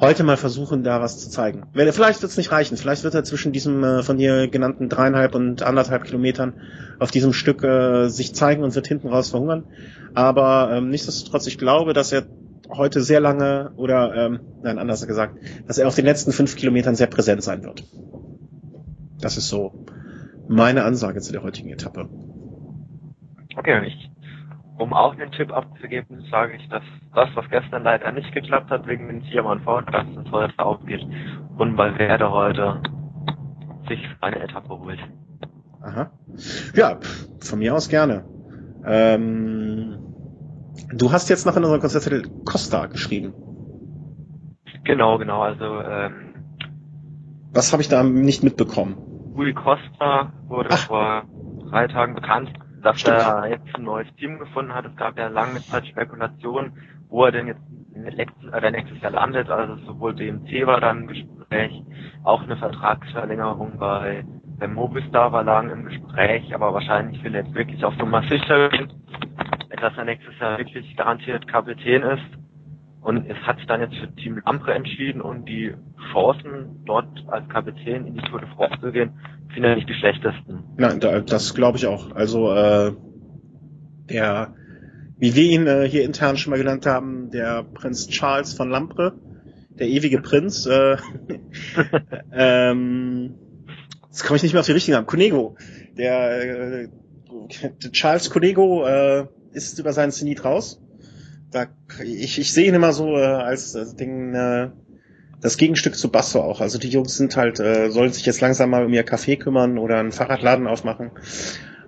heute 0.00 0.24
mal 0.24 0.36
versuchen, 0.36 0.82
da 0.82 1.00
was 1.00 1.20
zu 1.20 1.30
zeigen. 1.30 1.68
Vielleicht 1.72 2.22
wird 2.22 2.32
es 2.32 2.36
nicht 2.36 2.50
reichen. 2.50 2.76
Vielleicht 2.76 3.04
wird 3.04 3.14
er 3.14 3.22
zwischen 3.22 3.52
diesem 3.52 3.84
äh, 3.84 4.02
von 4.02 4.18
dir 4.18 4.48
genannten 4.48 4.88
dreieinhalb 4.88 5.36
und 5.36 5.62
anderthalb 5.62 6.02
Kilometern 6.02 6.54
auf 6.98 7.12
diesem 7.12 7.32
Stück 7.32 7.62
äh, 7.62 8.08
sich 8.08 8.34
zeigen 8.34 8.64
und 8.64 8.74
wird 8.74 8.88
hinten 8.88 9.06
raus 9.06 9.30
verhungern. 9.30 9.64
Aber 10.14 10.70
ähm, 10.72 10.90
nichtsdestotrotz, 10.90 11.46
ich 11.46 11.58
glaube, 11.58 11.92
dass 11.92 12.10
er 12.10 12.26
heute 12.70 13.00
sehr 13.00 13.20
lange 13.20 13.72
oder 13.76 14.14
ähm, 14.14 14.40
nein, 14.62 14.78
anders 14.78 15.06
gesagt, 15.06 15.38
dass 15.66 15.78
er 15.78 15.88
auf 15.88 15.94
den 15.94 16.04
letzten 16.04 16.32
fünf 16.32 16.56
Kilometern 16.56 16.94
sehr 16.94 17.06
präsent 17.06 17.42
sein 17.42 17.62
wird. 17.62 17.84
Das 19.20 19.36
ist 19.36 19.48
so 19.48 19.84
meine 20.48 20.84
Ansage 20.84 21.20
zu 21.20 21.32
der 21.32 21.42
heutigen 21.42 21.70
Etappe. 21.70 22.08
Okay, 23.56 23.78
und 23.78 23.84
ich, 23.84 24.10
um 24.78 24.92
auch 24.92 25.14
einen 25.14 25.32
Tipp 25.32 25.52
abzugeben, 25.52 26.24
sage 26.30 26.56
ich, 26.56 26.68
dass 26.68 26.82
das, 27.14 27.28
was 27.34 27.48
gestern 27.50 27.82
leider 27.82 28.12
nicht 28.12 28.32
geklappt 28.32 28.70
hat, 28.70 28.86
wegen 28.86 29.08
den 29.08 29.22
Tiermann 29.22 29.64
Podcast, 29.64 30.10
das 30.14 30.30
heute 30.30 30.58
aufgeht 30.58 31.06
und 31.56 31.76
bei 31.76 31.98
Werder 31.98 32.30
heute 32.30 32.82
sich 33.88 34.00
eine 34.20 34.42
Etappe 34.42 34.68
holt. 34.68 35.00
Aha. 35.82 36.10
Ja, 36.74 36.98
von 37.40 37.58
mir 37.58 37.74
aus 37.74 37.88
gerne. 37.88 38.24
Ähm, 38.84 40.05
Du 40.92 41.10
hast 41.12 41.28
jetzt 41.28 41.46
noch 41.46 41.56
in 41.56 41.64
unserem 41.64 41.80
Konzerttitel 41.80 42.22
Costa 42.44 42.86
geschrieben. 42.86 43.34
Genau, 44.84 45.18
genau. 45.18 45.42
Also 45.42 45.80
ähm, 45.82 46.34
was 47.52 47.72
habe 47.72 47.82
ich 47.82 47.88
da 47.88 48.02
nicht 48.02 48.44
mitbekommen? 48.44 48.96
Rui 49.36 49.52
Costa 49.52 50.32
wurde 50.46 50.68
Ach. 50.72 50.86
vor 50.86 51.22
drei 51.70 51.88
Tagen 51.88 52.14
bekannt, 52.14 52.52
dass 52.82 53.00
Stimmt. 53.00 53.18
er 53.18 53.48
jetzt 53.48 53.74
ein 53.74 53.82
neues 53.82 54.06
Team 54.16 54.38
gefunden 54.38 54.74
hat. 54.74 54.86
Es 54.86 54.96
gab 54.96 55.18
ja 55.18 55.26
lange 55.26 55.60
Zeit 55.62 55.86
Spekulationen, 55.86 56.78
wo 57.08 57.24
er 57.24 57.32
denn 57.32 57.48
jetzt 57.48 57.60
nächstes, 57.92 58.52
äh, 58.52 58.70
nächstes 58.70 59.00
Jahr 59.00 59.10
landet. 59.10 59.50
Also 59.50 59.76
sowohl 59.86 60.14
BMC 60.14 60.66
war 60.66 60.80
dann 60.80 61.02
im 61.02 61.06
Gespräch, 61.08 61.82
auch 62.22 62.42
eine 62.42 62.56
Vertragsverlängerung 62.56 63.78
bei, 63.78 64.24
bei 64.58 64.68
Movistar 64.68 65.32
war 65.32 65.42
lang 65.42 65.70
im 65.70 65.84
Gespräch, 65.84 66.54
aber 66.54 66.72
wahrscheinlich 66.72 67.22
will 67.24 67.34
er 67.34 67.42
jetzt 67.42 67.54
wirklich 67.54 67.84
auf 67.84 67.96
Nummer 67.96 68.22
sicher 68.28 68.68
gehen 68.68 68.92
dass 69.70 69.96
er 69.96 70.04
nächstes 70.04 70.38
Jahr 70.38 70.58
wirklich 70.58 70.96
garantiert 70.96 71.46
Kapitän 71.48 72.02
ist. 72.02 72.46
Und 73.00 73.30
es 73.30 73.36
hat 73.46 73.58
sich 73.58 73.66
dann 73.66 73.80
jetzt 73.80 73.94
für 73.94 74.12
Team 74.16 74.42
Lampre 74.44 74.74
entschieden 74.74 75.20
und 75.20 75.48
die 75.48 75.72
Chancen, 76.12 76.82
dort 76.86 77.06
als 77.28 77.48
Kapitän 77.48 78.04
in 78.04 78.14
die 78.14 78.22
Tour 78.22 78.40
de 78.40 78.48
France 78.48 78.80
zu 78.80 78.90
gehen, 78.90 79.12
sind 79.54 79.62
ja 79.62 79.76
nicht 79.76 79.88
die 79.88 79.94
schlechtesten. 79.94 80.64
Nein, 80.76 80.98
das 81.00 81.54
glaube 81.54 81.78
ich 81.78 81.86
auch. 81.86 82.12
Also 82.16 82.52
äh, 82.52 82.92
der, 84.10 84.54
wie 85.18 85.36
wir 85.36 85.44
ihn 85.44 85.66
äh, 85.68 85.88
hier 85.88 86.04
intern 86.04 86.36
schon 86.36 86.50
mal 86.50 86.58
genannt 86.58 86.84
haben, 86.86 87.30
der 87.30 87.62
Prinz 87.62 88.08
Charles 88.08 88.54
von 88.54 88.70
Lampre, 88.70 89.14
der 89.70 89.86
ewige 89.86 90.20
Prinz, 90.20 90.66
äh, 90.66 90.96
ähm, 92.32 93.34
jetzt 94.08 94.24
komme 94.24 94.36
ich 94.36 94.42
nicht 94.42 94.52
mehr 94.52 94.60
auf 94.60 94.66
die 94.66 94.72
richtigen 94.72 94.96
Namen, 94.96 95.06
Conego, 95.06 95.56
der 95.96 96.82
äh, 96.82 96.88
Charles 97.92 98.30
Conego, 98.30 98.84
äh, 98.84 99.26
ist 99.56 99.78
über 99.78 99.92
seinen 99.92 100.12
Zenit 100.12 100.44
raus. 100.44 100.80
Da, 101.50 101.66
ich, 102.04 102.38
ich 102.38 102.52
sehe 102.52 102.68
ihn 102.68 102.74
immer 102.74 102.92
so 102.92 103.16
äh, 103.16 103.24
als 103.24 103.74
äh, 103.74 103.84
Ding, 103.94 104.34
äh, 104.34 104.70
das 105.40 105.56
Gegenstück 105.56 105.96
zu 105.96 106.10
Basso 106.10 106.40
auch. 106.40 106.60
Also 106.60 106.78
die 106.78 106.88
Jungs 106.88 107.16
sind 107.16 107.36
halt, 107.36 107.60
äh, 107.60 107.90
sollen 107.90 108.12
sich 108.12 108.26
jetzt 108.26 108.40
langsam 108.40 108.70
mal 108.70 108.84
um 108.84 108.92
ihr 108.92 109.06
Café 109.06 109.38
kümmern 109.38 109.78
oder 109.78 109.98
einen 109.98 110.12
Fahrradladen 110.12 110.66
aufmachen. 110.66 111.10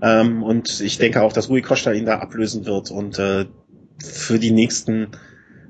Ähm, 0.00 0.42
und 0.42 0.80
ich 0.80 0.98
denke 0.98 1.22
auch, 1.22 1.32
dass 1.32 1.48
Rui 1.48 1.62
Costa 1.62 1.92
ihn 1.92 2.06
da 2.06 2.18
ablösen 2.18 2.66
wird 2.66 2.90
und 2.90 3.18
äh, 3.18 3.46
für 4.02 4.38
die 4.38 4.52
nächsten 4.52 5.08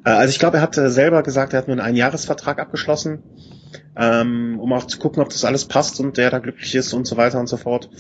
äh, 0.04 0.10
also 0.10 0.30
ich 0.30 0.38
glaube, 0.38 0.58
er 0.58 0.62
hat 0.62 0.76
äh, 0.78 0.90
selber 0.90 1.22
gesagt, 1.22 1.52
er 1.52 1.60
hat 1.60 1.68
nur 1.68 1.76
einen 1.76 1.86
Einjahresvertrag 1.86 2.58
abgeschlossen, 2.58 3.22
ähm, 3.96 4.58
um 4.60 4.72
auch 4.72 4.84
zu 4.84 4.98
gucken, 4.98 5.22
ob 5.22 5.28
das 5.28 5.44
alles 5.44 5.66
passt 5.66 6.00
und 6.00 6.16
der 6.16 6.30
da 6.30 6.38
glücklich 6.38 6.74
ist 6.74 6.92
und 6.92 7.06
so 7.06 7.16
weiter 7.16 7.40
und 7.40 7.48
so 7.48 7.56
fort. 7.56 7.90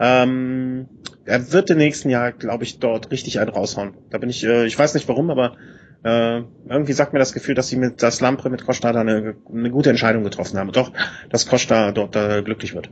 Ähm, 0.00 0.88
er 1.24 1.52
wird 1.52 1.70
im 1.70 1.78
nächsten 1.78 2.10
Jahr, 2.10 2.32
glaube 2.32 2.64
ich, 2.64 2.78
dort 2.78 3.10
richtig 3.10 3.40
einen 3.40 3.50
raushauen. 3.50 3.94
Da 4.10 4.18
bin 4.18 4.28
ich, 4.28 4.44
äh, 4.44 4.66
ich 4.66 4.78
weiß 4.78 4.94
nicht 4.94 5.08
warum, 5.08 5.30
aber 5.30 5.56
äh, 6.04 6.42
irgendwie 6.68 6.92
sagt 6.92 7.12
mir 7.12 7.18
das 7.18 7.32
Gefühl, 7.32 7.54
dass 7.54 7.68
sie 7.68 7.76
mit 7.76 8.02
das 8.02 8.20
Lampre 8.20 8.50
mit 8.50 8.66
Costa 8.66 8.92
da 8.92 9.00
eine, 9.00 9.36
eine 9.50 9.70
gute 9.70 9.90
Entscheidung 9.90 10.22
getroffen 10.22 10.58
haben. 10.58 10.72
Doch, 10.72 10.92
dass 11.30 11.48
Costa 11.48 11.92
dort 11.92 12.14
äh, 12.14 12.42
glücklich 12.42 12.74
wird. 12.74 12.90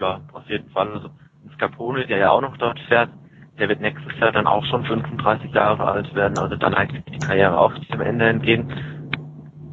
Ja, 0.00 0.20
auf 0.32 0.48
jeden 0.48 0.70
Fall. 0.70 0.92
Also 0.92 1.10
Scapone, 1.54 2.06
der 2.06 2.18
ja 2.18 2.30
auch 2.30 2.40
noch 2.40 2.56
dort 2.56 2.78
fährt, 2.88 3.10
der 3.58 3.68
wird 3.68 3.80
nächstes 3.80 4.12
Jahr 4.20 4.32
dann 4.32 4.46
auch 4.46 4.64
schon 4.66 4.84
35 4.84 5.52
Jahre 5.52 5.84
alt 5.84 6.14
werden. 6.14 6.38
Also 6.38 6.56
dann 6.56 6.74
eigentlich 6.74 7.02
die 7.04 7.18
Karriere 7.18 7.58
auch 7.58 7.72
zum 7.90 8.00
Ende 8.00 8.26
entgehen. 8.26 8.70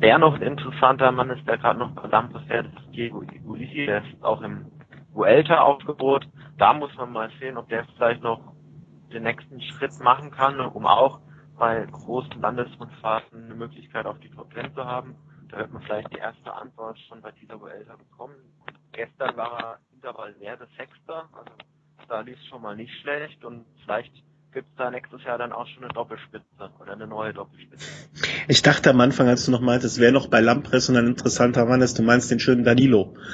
Wer 0.03 0.17
noch 0.17 0.35
ein 0.35 0.41
interessanter 0.41 1.13
Mann 1.13 1.29
ist, 1.29 1.47
der 1.47 1.57
gerade 1.57 1.79
noch 1.79 1.91
bei 1.91 2.09
Lampre 2.09 2.41
fährt, 2.41 2.65
ist 2.65 2.93
Diego 2.93 3.23
Ulisi, 3.45 3.85
der 3.85 4.03
ist 4.03 4.21
auch 4.21 4.41
im 4.41 4.69
Vuelta-Aufgebot. 5.13 6.27
Da 6.57 6.73
muss 6.73 6.93
man 6.97 7.13
mal 7.13 7.31
sehen, 7.39 7.57
ob 7.57 7.69
der 7.69 7.85
vielleicht 7.95 8.21
noch 8.21 8.41
den 9.13 9.23
nächsten 9.23 9.61
Schritt 9.61 9.97
machen 10.01 10.29
kann, 10.29 10.59
um 10.59 10.85
auch 10.85 11.21
bei 11.57 11.87
großen 11.89 12.41
Landesrundfahrten 12.41 13.45
eine 13.45 13.55
Möglichkeit 13.55 14.05
auf 14.05 14.19
die 14.19 14.29
Top 14.29 14.53
10 14.53 14.73
zu 14.73 14.83
haben. 14.83 15.15
Da 15.47 15.59
wird 15.59 15.71
man 15.71 15.81
vielleicht 15.83 16.11
die 16.11 16.19
erste 16.19 16.53
Antwort 16.53 16.99
schon 17.07 17.21
bei 17.21 17.31
dieser 17.31 17.61
Vuelta 17.61 17.95
bekommen. 17.95 18.35
Gestern 18.91 19.37
war 19.37 19.57
er 19.57 19.79
Intervall 19.93 20.35
Werte 20.41 20.67
Sechster, 20.75 21.29
also 21.31 21.53
da 22.09 22.19
lief 22.19 22.37
es 22.37 22.45
schon 22.47 22.61
mal 22.61 22.75
nicht 22.75 22.93
schlecht 22.99 23.45
und 23.45 23.65
vielleicht 23.85 24.13
gibt 24.53 24.69
es 24.69 24.75
da 24.77 24.91
nächstes 24.91 25.23
Jahr 25.23 25.37
dann 25.37 25.51
auch 25.51 25.67
schon 25.67 25.83
eine 25.83 25.93
Doppelspitze 25.93 26.71
oder 26.79 26.93
eine 26.93 27.07
neue 27.07 27.33
Doppelspitze. 27.33 27.85
Ich 28.47 28.61
dachte 28.61 28.89
am 28.89 29.01
Anfang, 29.01 29.27
als 29.27 29.45
du 29.45 29.51
noch 29.51 29.61
meintest, 29.61 29.99
wer 29.99 30.11
noch 30.11 30.27
bei 30.27 30.39
Lampress 30.39 30.89
und 30.89 30.97
ein 30.97 31.07
interessanter 31.07 31.65
Mann 31.65 31.81
ist, 31.81 31.99
du 31.99 32.03
meinst 32.03 32.31
den 32.31 32.39
schönen 32.39 32.63
Danilo. 32.63 33.17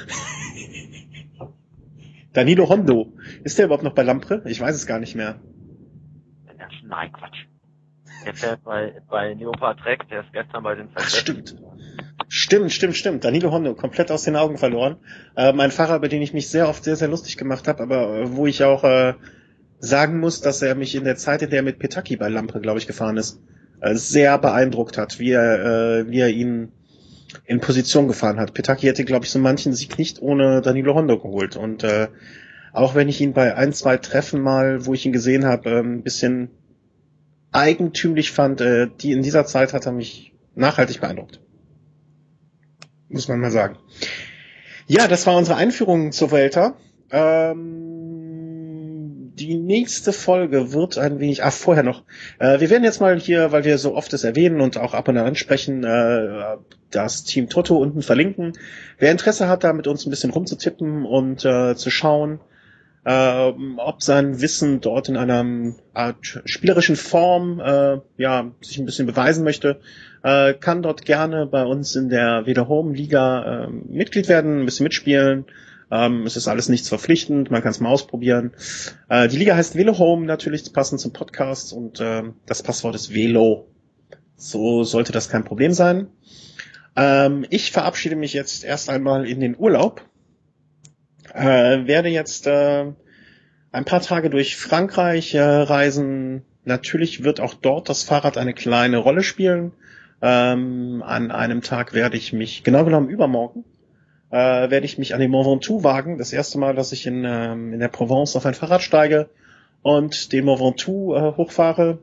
Danilo 2.32 2.68
Hondo. 2.68 3.12
Ist 3.42 3.58
der 3.58 3.66
überhaupt 3.66 3.84
noch 3.84 3.94
bei 3.94 4.02
Lampre? 4.02 4.42
Ich 4.46 4.60
weiß 4.60 4.74
es 4.74 4.86
gar 4.86 5.00
nicht 5.00 5.16
mehr. 5.16 5.40
Nein, 6.90 7.12
Quatsch. 7.12 7.46
Der 8.26 8.34
fährt 8.34 8.64
bei, 8.64 9.00
bei 9.08 9.32
Leopard 9.32 9.78
Trek, 9.78 10.08
der 10.08 10.22
ist 10.22 10.32
gestern 10.32 10.62
bei 10.62 10.74
den 10.74 10.88
Ach, 10.94 11.08
stimmt. 11.08 11.56
Stimmt, 12.28 12.72
stimmt, 12.72 12.96
stimmt. 12.96 13.24
Danilo 13.24 13.50
Hondo, 13.50 13.74
komplett 13.74 14.10
aus 14.10 14.24
den 14.24 14.36
Augen 14.36 14.58
verloren. 14.58 14.96
Äh, 15.36 15.52
mein 15.52 15.70
Fahrer, 15.70 15.96
über 15.96 16.08
den 16.08 16.20
ich 16.20 16.34
mich 16.34 16.50
sehr 16.50 16.68
oft 16.68 16.84
sehr, 16.84 16.96
sehr 16.96 17.08
lustig 17.08 17.36
gemacht 17.36 17.66
habe, 17.66 17.82
aber 17.82 18.18
äh, 18.18 18.36
wo 18.36 18.46
ich 18.46 18.62
auch 18.64 18.84
äh, 18.84 19.14
sagen 19.80 20.20
muss, 20.20 20.40
dass 20.40 20.62
er 20.62 20.74
mich 20.74 20.94
in 20.94 21.04
der 21.04 21.16
Zeit, 21.16 21.42
in 21.42 21.50
der 21.50 21.60
er 21.60 21.64
mit 21.64 21.78
Petaki 21.78 22.16
bei 22.16 22.28
Lampre, 22.28 22.60
glaube 22.60 22.78
ich, 22.78 22.86
gefahren 22.86 23.16
ist, 23.16 23.40
äh, 23.80 23.94
sehr 23.94 24.38
beeindruckt 24.38 24.98
hat, 24.98 25.18
wie 25.18 25.32
er, 25.32 26.00
äh, 26.00 26.10
wie 26.10 26.20
er 26.20 26.28
ihn 26.28 26.72
in 27.46 27.60
Position 27.60 28.08
gefahren 28.08 28.38
hat. 28.38 28.54
Petaki 28.54 28.86
hätte, 28.86 29.04
glaube 29.04 29.24
ich, 29.24 29.30
so 29.30 29.38
manchen 29.38 29.72
Sieg 29.72 29.98
nicht 29.98 30.20
ohne 30.20 30.60
Danilo 30.60 30.94
Hondo 30.94 31.18
geholt. 31.18 31.56
Und 31.56 31.82
äh, 31.82 32.08
auch 32.72 32.94
wenn 32.94 33.08
ich 33.08 33.20
ihn 33.20 33.32
bei 33.32 33.56
ein, 33.56 33.72
zwei 33.72 33.96
Treffen 33.96 34.42
mal, 34.42 34.86
wo 34.86 34.94
ich 34.94 35.06
ihn 35.06 35.12
gesehen 35.12 35.44
habe, 35.44 35.70
äh, 35.70 35.80
ein 35.80 36.02
bisschen 36.02 36.50
eigentümlich 37.52 38.32
fand, 38.32 38.60
äh, 38.60 38.88
die 39.00 39.12
in 39.12 39.22
dieser 39.22 39.46
Zeit 39.46 39.72
hat 39.72 39.86
er 39.86 39.92
mich 39.92 40.32
nachhaltig 40.54 41.00
beeindruckt. 41.00 41.40
Muss 43.08 43.28
man 43.28 43.40
mal 43.40 43.50
sagen. 43.50 43.76
Ja, 44.86 45.08
das 45.08 45.26
war 45.26 45.36
unsere 45.36 45.56
Einführung 45.56 46.12
zur 46.12 46.30
Vuelta. 46.30 46.76
Ähm, 47.10 47.99
die 49.40 49.56
nächste 49.56 50.12
Folge 50.12 50.72
wird 50.74 50.98
ein 50.98 51.18
wenig, 51.18 51.42
ach, 51.42 51.52
vorher 51.52 51.82
noch. 51.82 52.02
Äh, 52.38 52.60
wir 52.60 52.68
werden 52.68 52.84
jetzt 52.84 53.00
mal 53.00 53.18
hier, 53.18 53.52
weil 53.52 53.64
wir 53.64 53.78
so 53.78 53.94
oft 53.94 54.12
es 54.12 54.22
erwähnen 54.22 54.60
und 54.60 54.76
auch 54.76 54.92
ab 54.92 55.08
und 55.08 55.16
an 55.16 55.26
ansprechen, 55.26 55.82
äh, 55.82 56.56
das 56.90 57.24
Team 57.24 57.48
Toto 57.48 57.78
unten 57.78 58.02
verlinken. 58.02 58.52
Wer 58.98 59.10
Interesse 59.10 59.48
hat, 59.48 59.64
da 59.64 59.72
mit 59.72 59.86
uns 59.86 60.04
ein 60.04 60.10
bisschen 60.10 60.30
rumzutippen 60.30 61.06
und 61.06 61.44
äh, 61.46 61.74
zu 61.74 61.88
schauen, 61.88 62.40
äh, 63.04 63.52
ob 63.78 64.02
sein 64.02 64.42
Wissen 64.42 64.82
dort 64.82 65.08
in 65.08 65.16
einer 65.16 65.72
Art 65.94 66.42
spielerischen 66.44 66.96
Form 66.96 67.58
äh, 67.60 67.98
ja 68.18 68.50
sich 68.60 68.78
ein 68.78 68.84
bisschen 68.84 69.06
beweisen 69.06 69.42
möchte, 69.42 69.80
äh, 70.22 70.52
kann 70.52 70.82
dort 70.82 71.06
gerne 71.06 71.46
bei 71.46 71.64
uns 71.64 71.96
in 71.96 72.10
der 72.10 72.44
Weder 72.44 72.68
Home 72.68 72.94
Liga 72.94 73.64
äh, 73.64 73.68
Mitglied 73.70 74.28
werden, 74.28 74.60
ein 74.60 74.66
bisschen 74.66 74.84
mitspielen. 74.84 75.46
Ähm, 75.90 76.24
es 76.24 76.36
ist 76.36 76.48
alles 76.48 76.68
nichts 76.68 76.88
verpflichtend, 76.88 77.50
man 77.50 77.62
kann 77.62 77.72
es 77.72 77.80
mal 77.80 77.90
ausprobieren. 77.90 78.52
Äh, 79.08 79.28
die 79.28 79.36
Liga 79.36 79.56
heißt 79.56 79.76
Velo 79.76 79.98
Home, 79.98 80.26
natürlich 80.26 80.72
passend 80.72 81.00
zum 81.00 81.12
Podcast 81.12 81.72
und 81.72 82.00
äh, 82.00 82.22
das 82.46 82.62
Passwort 82.62 82.94
ist 82.94 83.12
Velo. 83.12 83.66
So 84.36 84.84
sollte 84.84 85.12
das 85.12 85.28
kein 85.28 85.44
Problem 85.44 85.72
sein. 85.72 86.08
Ähm, 86.96 87.44
ich 87.50 87.72
verabschiede 87.72 88.16
mich 88.16 88.32
jetzt 88.32 88.64
erst 88.64 88.88
einmal 88.88 89.26
in 89.26 89.40
den 89.40 89.56
Urlaub. 89.58 90.02
Äh, 91.34 91.86
werde 91.86 92.08
jetzt 92.08 92.46
äh, 92.46 92.92
ein 93.72 93.84
paar 93.84 94.00
Tage 94.00 94.30
durch 94.30 94.56
Frankreich 94.56 95.34
äh, 95.34 95.40
reisen. 95.42 96.42
Natürlich 96.64 97.24
wird 97.24 97.40
auch 97.40 97.54
dort 97.54 97.88
das 97.88 98.02
Fahrrad 98.02 98.36
eine 98.36 98.54
kleine 98.54 98.98
Rolle 98.98 99.22
spielen. 99.22 99.72
Ähm, 100.22 101.02
an 101.06 101.30
einem 101.30 101.62
Tag 101.62 101.94
werde 101.94 102.16
ich 102.16 102.32
mich, 102.32 102.62
genau 102.62 102.84
genommen 102.84 103.08
übermorgen, 103.08 103.64
äh, 104.30 104.70
werde 104.70 104.86
ich 104.86 104.98
mich 104.98 105.14
an 105.14 105.20
den 105.20 105.30
Mont 105.30 105.46
Ventoux 105.46 105.82
wagen. 105.84 106.18
Das 106.18 106.32
erste 106.32 106.58
Mal, 106.58 106.74
dass 106.74 106.92
ich 106.92 107.06
in, 107.06 107.24
ähm, 107.24 107.72
in 107.72 107.80
der 107.80 107.88
Provence 107.88 108.36
auf 108.36 108.46
ein 108.46 108.54
Fahrrad 108.54 108.82
steige 108.82 109.28
und 109.82 110.32
den 110.32 110.44
Mont 110.44 110.60
Ventoux 110.60 111.14
äh, 111.14 111.36
hochfahre. 111.36 111.98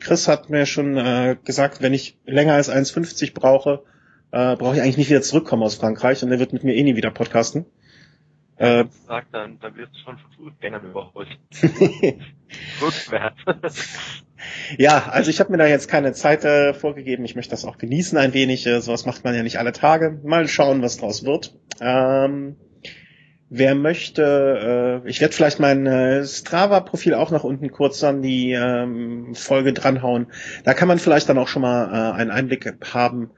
Chris 0.00 0.26
hat 0.28 0.50
mir 0.50 0.66
schon 0.66 0.96
äh, 0.96 1.36
gesagt, 1.44 1.80
wenn 1.80 1.94
ich 1.94 2.16
länger 2.24 2.54
als 2.54 2.70
1,50 2.70 3.34
brauche, 3.34 3.82
äh, 4.32 4.56
brauche 4.56 4.74
ich 4.74 4.82
eigentlich 4.82 4.98
nicht 4.98 5.10
wieder 5.10 5.22
zurückkommen 5.22 5.62
aus 5.62 5.76
Frankreich 5.76 6.22
und 6.22 6.32
er 6.32 6.38
wird 6.38 6.52
mit 6.52 6.64
mir 6.64 6.74
eh 6.74 6.82
nie 6.82 6.96
wieder 6.96 7.10
podcasten. 7.10 7.66
Äh, 8.56 8.84
sagt 9.06 9.32
dann, 9.32 9.58
dann 9.60 9.76
wirst 9.76 9.94
du 9.94 9.98
schon 9.98 10.18
von 10.18 10.30
Fußgängern 10.32 10.84
überholt. 10.84 11.28
Rückwärts. 12.82 14.24
Ja, 14.78 15.08
also 15.10 15.30
ich 15.30 15.40
habe 15.40 15.52
mir 15.52 15.58
da 15.58 15.66
jetzt 15.66 15.88
keine 15.88 16.12
Zeit 16.12 16.44
äh, 16.44 16.74
vorgegeben. 16.74 17.24
Ich 17.24 17.36
möchte 17.36 17.50
das 17.50 17.64
auch 17.64 17.78
genießen 17.78 18.18
ein 18.18 18.34
wenig. 18.34 18.66
Äh, 18.66 18.80
sowas 18.80 19.06
macht 19.06 19.24
man 19.24 19.34
ja 19.34 19.42
nicht 19.42 19.58
alle 19.58 19.72
Tage. 19.72 20.20
Mal 20.24 20.48
schauen, 20.48 20.82
was 20.82 20.96
draus 20.96 21.24
wird. 21.24 21.54
Ähm, 21.80 22.56
wer 23.54 23.74
möchte, 23.74 25.02
äh, 25.04 25.08
ich 25.08 25.20
werde 25.20 25.34
vielleicht 25.34 25.60
mein 25.60 25.86
äh, 25.86 26.24
Strava-Profil 26.24 27.14
auch 27.14 27.30
noch 27.30 27.44
unten 27.44 27.70
kurz 27.70 28.02
an 28.02 28.22
die 28.22 28.52
ähm, 28.52 29.34
Folge 29.34 29.74
dranhauen. 29.74 30.28
Da 30.64 30.72
kann 30.72 30.88
man 30.88 30.98
vielleicht 30.98 31.28
dann 31.28 31.38
auch 31.38 31.48
schon 31.48 31.62
mal 31.62 31.86
äh, 31.86 32.18
einen 32.18 32.30
Einblick 32.30 32.74
haben, 32.94 33.30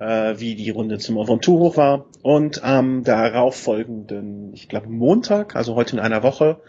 äh, 0.00 0.34
wie 0.38 0.56
die 0.56 0.70
Runde 0.70 0.98
zum 0.98 1.18
Aventur 1.18 1.60
hoch 1.60 1.76
war. 1.76 2.06
Und 2.22 2.64
am 2.64 3.04
darauffolgenden, 3.04 4.52
ich 4.54 4.68
glaube 4.68 4.88
Montag, 4.88 5.54
also 5.54 5.76
heute 5.76 5.96
in 5.96 6.00
einer 6.00 6.24
Woche, 6.24 6.60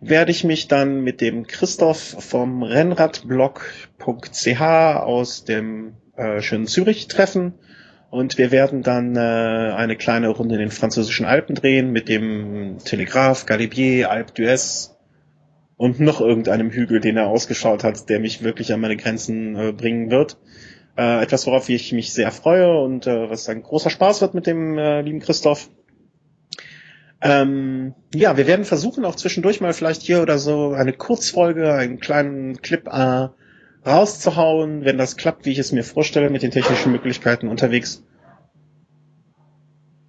werde 0.00 0.30
ich 0.30 0.44
mich 0.44 0.68
dann 0.68 1.02
mit 1.02 1.20
dem 1.20 1.46
Christoph 1.46 2.16
vom 2.18 2.62
Rennradblog.ch 2.62 4.60
aus 4.60 5.44
dem 5.44 5.94
äh, 6.16 6.40
schönen 6.40 6.66
Zürich 6.66 7.08
treffen. 7.08 7.54
Und 8.10 8.38
wir 8.38 8.50
werden 8.50 8.82
dann 8.82 9.16
äh, 9.16 9.18
eine 9.20 9.96
kleine 9.96 10.28
Runde 10.28 10.54
in 10.54 10.60
den 10.60 10.70
französischen 10.70 11.26
Alpen 11.26 11.54
drehen 11.54 11.90
mit 11.90 12.08
dem 12.08 12.78
Telegraph, 12.82 13.44
Galibier, 13.44 14.10
Alpe 14.10 14.32
d'Huez 14.32 14.92
und 15.76 16.00
noch 16.00 16.20
irgendeinem 16.20 16.70
Hügel, 16.70 17.00
den 17.00 17.18
er 17.18 17.28
ausgeschaut 17.28 17.84
hat, 17.84 18.08
der 18.08 18.18
mich 18.18 18.42
wirklich 18.42 18.72
an 18.72 18.80
meine 18.80 18.96
Grenzen 18.96 19.56
äh, 19.56 19.72
bringen 19.72 20.10
wird. 20.10 20.38
Äh, 20.96 21.22
etwas, 21.22 21.46
worauf 21.46 21.68
ich 21.68 21.92
mich 21.92 22.12
sehr 22.12 22.32
freue 22.32 22.80
und 22.80 23.06
äh, 23.06 23.30
was 23.30 23.48
ein 23.48 23.62
großer 23.62 23.90
Spaß 23.90 24.20
wird 24.22 24.34
mit 24.34 24.46
dem 24.46 24.78
äh, 24.78 25.02
lieben 25.02 25.20
Christoph. 25.20 25.68
Ähm, 27.20 27.94
ja, 28.14 28.36
wir 28.36 28.46
werden 28.46 28.64
versuchen, 28.64 29.04
auch 29.04 29.16
zwischendurch 29.16 29.60
mal 29.60 29.72
vielleicht 29.72 30.02
hier 30.02 30.22
oder 30.22 30.38
so 30.38 30.72
eine 30.72 30.92
Kurzfolge, 30.92 31.74
einen 31.74 31.98
kleinen 31.98 32.62
Clip 32.62 32.86
äh, 32.86 33.28
rauszuhauen, 33.86 34.84
wenn 34.84 34.98
das 34.98 35.16
klappt, 35.16 35.44
wie 35.44 35.52
ich 35.52 35.58
es 35.58 35.72
mir 35.72 35.82
vorstelle, 35.82 36.30
mit 36.30 36.42
den 36.42 36.50
technischen 36.50 36.92
Möglichkeiten 36.92 37.48
unterwegs. 37.48 38.04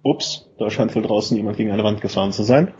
Ups, 0.02 0.48
da 0.58 0.70
scheint 0.70 0.94
wohl 0.94 1.02
draußen 1.02 1.36
jemand 1.36 1.58
gegen 1.58 1.72
eine 1.72 1.84
Wand 1.84 2.00
gefahren 2.00 2.32
zu 2.32 2.42
sein. 2.42 2.72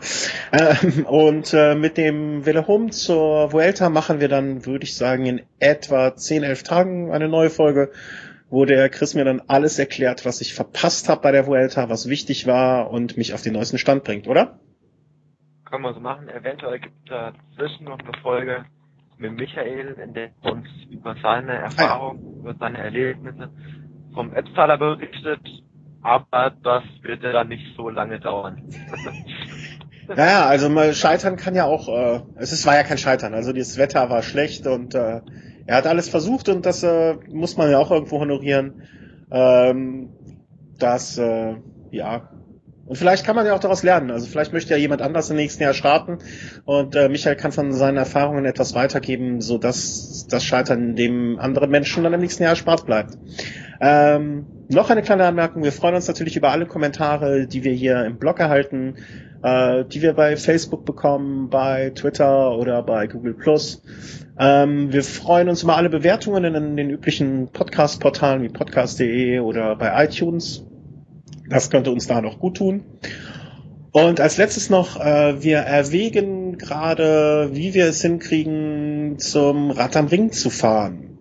Ähm, 0.51 1.05
und 1.05 1.53
äh, 1.53 1.75
mit 1.75 1.97
dem 1.97 2.45
Welle 2.45 2.67
Home 2.67 2.89
zur 2.89 3.53
Vuelta 3.53 3.89
machen 3.89 4.19
wir 4.19 4.27
dann, 4.27 4.65
würde 4.65 4.85
ich 4.85 4.95
sagen, 4.95 5.25
in 5.25 5.41
etwa 5.59 6.15
10, 6.15 6.43
11 6.43 6.63
Tagen 6.63 7.11
eine 7.11 7.29
neue 7.29 7.51
Folge 7.51 7.91
wo 8.51 8.65
der 8.65 8.89
Chris 8.89 9.15
mir 9.15 9.23
dann 9.23 9.41
alles 9.47 9.79
erklärt, 9.79 10.25
was 10.25 10.41
ich 10.41 10.53
verpasst 10.53 11.07
habe 11.09 11.21
bei 11.21 11.31
der 11.31 11.47
Vuelta, 11.47 11.89
was 11.89 12.09
wichtig 12.09 12.45
war 12.45 12.91
und 12.91 13.17
mich 13.17 13.33
auf 13.33 13.41
den 13.41 13.53
neuesten 13.53 13.77
Stand 13.77 14.03
bringt, 14.03 14.27
oder? 14.27 14.59
Können 15.65 15.83
wir 15.83 15.93
so 15.93 16.01
machen. 16.01 16.27
Eventuell 16.27 16.79
gibt 16.79 16.93
es 17.05 17.09
dazwischen 17.09 17.85
noch 17.85 17.97
eine 17.97 18.11
Folge 18.21 18.65
mit 19.17 19.31
Michael, 19.33 19.95
in 20.03 20.13
der 20.13 20.31
uns 20.41 20.67
über 20.89 21.15
seine 21.23 21.53
Erfahrungen, 21.53 22.19
ah, 22.19 22.29
ja. 22.29 22.39
über 22.39 22.55
seine 22.59 22.77
Erlebnisse 22.79 23.49
vom 24.13 24.33
Epstaler 24.33 24.77
berichtet, 24.77 25.39
aber 26.01 26.51
das 26.61 26.83
wird 27.03 27.23
ja 27.23 27.31
dann 27.31 27.47
nicht 27.47 27.75
so 27.77 27.89
lange 27.89 28.19
dauern. 28.19 28.63
Naja, 30.07 30.45
also 30.45 30.67
mal 30.67 30.93
scheitern 30.93 31.37
kann 31.37 31.55
ja 31.55 31.63
auch, 31.63 31.87
äh, 31.87 32.21
es 32.35 32.51
ist, 32.51 32.65
war 32.65 32.75
ja 32.75 32.83
kein 32.83 32.97
Scheitern, 32.97 33.33
also 33.33 33.53
das 33.53 33.77
Wetter 33.77 34.09
war 34.09 34.23
schlecht 34.23 34.67
und 34.67 34.93
äh, 34.93 35.21
er 35.71 35.77
hat 35.77 35.87
alles 35.87 36.09
versucht 36.09 36.49
und 36.49 36.65
das 36.65 36.83
äh, 36.83 37.15
muss 37.29 37.55
man 37.55 37.71
ja 37.71 37.79
auch 37.79 37.91
irgendwo 37.91 38.19
honorieren. 38.19 38.83
Ähm, 39.31 40.09
das, 40.77 41.17
äh, 41.17 41.55
ja. 41.91 42.29
Und 42.85 42.97
vielleicht 42.97 43.25
kann 43.25 43.37
man 43.37 43.45
ja 43.45 43.55
auch 43.55 43.59
daraus 43.59 43.81
lernen. 43.81 44.11
Also 44.11 44.27
vielleicht 44.27 44.51
möchte 44.51 44.71
ja 44.71 44.77
jemand 44.77 45.01
anders 45.01 45.29
im 45.29 45.37
nächsten 45.37 45.63
Jahr 45.63 45.73
starten 45.73 46.17
und 46.65 46.97
äh, 46.97 47.07
Michael 47.07 47.37
kann 47.37 47.53
von 47.53 47.71
seinen 47.71 47.95
Erfahrungen 47.95 48.43
etwas 48.43 48.75
weitergeben, 48.75 49.39
so 49.39 49.57
dass 49.57 50.27
das 50.29 50.43
Scheitern 50.43 50.97
dem 50.97 51.39
anderen 51.39 51.69
Menschen 51.69 52.03
dann 52.03 52.11
im 52.11 52.19
nächsten 52.19 52.43
Jahr 52.43 52.57
Spaß 52.57 52.83
bleibt. 52.83 53.17
Ähm, 53.79 54.47
noch 54.67 54.89
eine 54.89 55.03
kleine 55.03 55.25
Anmerkung. 55.25 55.63
Wir 55.63 55.71
freuen 55.71 55.95
uns 55.95 56.05
natürlich 56.05 56.35
über 56.35 56.51
alle 56.51 56.65
Kommentare, 56.65 57.47
die 57.47 57.63
wir 57.63 57.71
hier 57.71 58.03
im 58.03 58.17
Blog 58.17 58.41
erhalten, 58.41 58.95
äh, 59.43 59.85
die 59.85 60.01
wir 60.01 60.13
bei 60.13 60.37
Facebook 60.37 60.85
bekommen, 60.85 61.49
bei 61.49 61.91
Twitter 61.91 62.57
oder 62.57 62.83
bei 62.83 63.07
Google 63.07 63.33
Plus. 63.33 63.81
Ähm, 64.39 64.91
wir 64.93 65.03
freuen 65.03 65.49
uns 65.49 65.63
über 65.63 65.77
alle 65.77 65.89
Bewertungen 65.89 66.43
in, 66.43 66.77
den 66.77 66.89
üblichen 66.89 67.49
Podcast-Portalen 67.51 68.43
wie 68.43 68.49
podcast.de 68.49 69.39
oder 69.39 69.75
bei 69.75 70.05
iTunes. 70.05 70.65
Das 71.49 71.69
könnte 71.69 71.91
uns 71.91 72.07
da 72.07 72.21
noch 72.21 72.39
gut 72.39 72.57
tun. 72.57 72.83
Und 73.91 74.21
als 74.21 74.37
letztes 74.37 74.69
noch, 74.69 74.99
äh, 74.99 75.43
wir 75.43 75.57
erwägen 75.57 76.57
gerade, 76.57 77.49
wie 77.51 77.73
wir 77.73 77.87
es 77.87 78.01
hinkriegen, 78.01 79.19
zum 79.19 79.69
Rad 79.71 79.97
am 79.97 80.07
Ring 80.07 80.31
zu 80.31 80.49
fahren. 80.49 81.17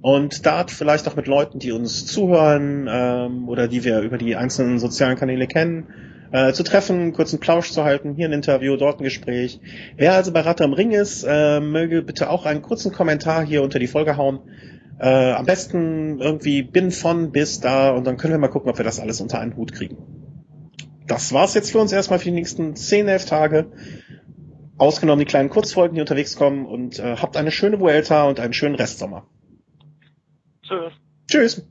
Und 0.00 0.46
da 0.46 0.64
vielleicht 0.68 1.08
auch 1.08 1.16
mit 1.16 1.26
Leuten, 1.26 1.58
die 1.58 1.72
uns 1.72 2.06
zuhören 2.06 2.88
ähm, 2.90 3.48
oder 3.48 3.68
die 3.68 3.84
wir 3.84 4.00
über 4.00 4.18
die 4.18 4.36
einzelnen 4.36 4.78
sozialen 4.78 5.16
Kanäle 5.16 5.46
kennen, 5.46 5.86
äh, 6.32 6.52
zu 6.52 6.62
treffen, 6.62 7.12
kurzen 7.12 7.40
Plausch 7.40 7.70
zu 7.70 7.84
halten, 7.84 8.14
hier 8.14 8.28
ein 8.28 8.32
Interview, 8.32 8.76
dort 8.76 9.00
ein 9.00 9.04
Gespräch. 9.04 9.60
Wer 9.96 10.14
also 10.14 10.32
bei 10.32 10.40
Ratte 10.40 10.64
am 10.64 10.72
Ring 10.72 10.92
ist, 10.92 11.24
äh, 11.24 11.60
möge 11.60 12.02
bitte 12.02 12.30
auch 12.30 12.46
einen 12.46 12.62
kurzen 12.62 12.92
Kommentar 12.92 13.44
hier 13.44 13.62
unter 13.62 13.78
die 13.78 13.86
Folge 13.86 14.16
hauen. 14.16 14.40
Äh, 14.98 15.32
am 15.32 15.44
besten 15.44 16.20
irgendwie 16.20 16.62
bin 16.62 16.90
von 16.90 17.30
bis 17.30 17.60
da 17.60 17.90
und 17.90 18.06
dann 18.06 18.16
können 18.16 18.32
wir 18.32 18.38
mal 18.38 18.48
gucken, 18.48 18.70
ob 18.70 18.78
wir 18.78 18.84
das 18.84 18.98
alles 18.98 19.20
unter 19.20 19.40
einen 19.40 19.56
Hut 19.56 19.72
kriegen. 19.72 19.98
Das 21.06 21.32
war's 21.32 21.54
jetzt 21.54 21.70
für 21.70 21.78
uns 21.78 21.92
erstmal 21.92 22.18
für 22.18 22.26
die 22.26 22.32
nächsten 22.32 22.74
10, 22.74 23.06
11 23.06 23.26
Tage. 23.26 23.66
Ausgenommen 24.78 25.20
die 25.20 25.26
kleinen 25.26 25.48
Kurzfolgen, 25.48 25.94
die 25.94 26.00
unterwegs 26.00 26.36
kommen 26.36 26.66
und 26.66 26.98
äh, 26.98 27.16
habt 27.16 27.36
eine 27.36 27.50
schöne 27.50 27.80
Vuelta 27.80 28.24
und 28.24 28.40
einen 28.40 28.52
schönen 28.52 28.74
Restsommer. 28.74 29.26
Tschüss. 30.62 30.92
Tschüss. 31.28 31.66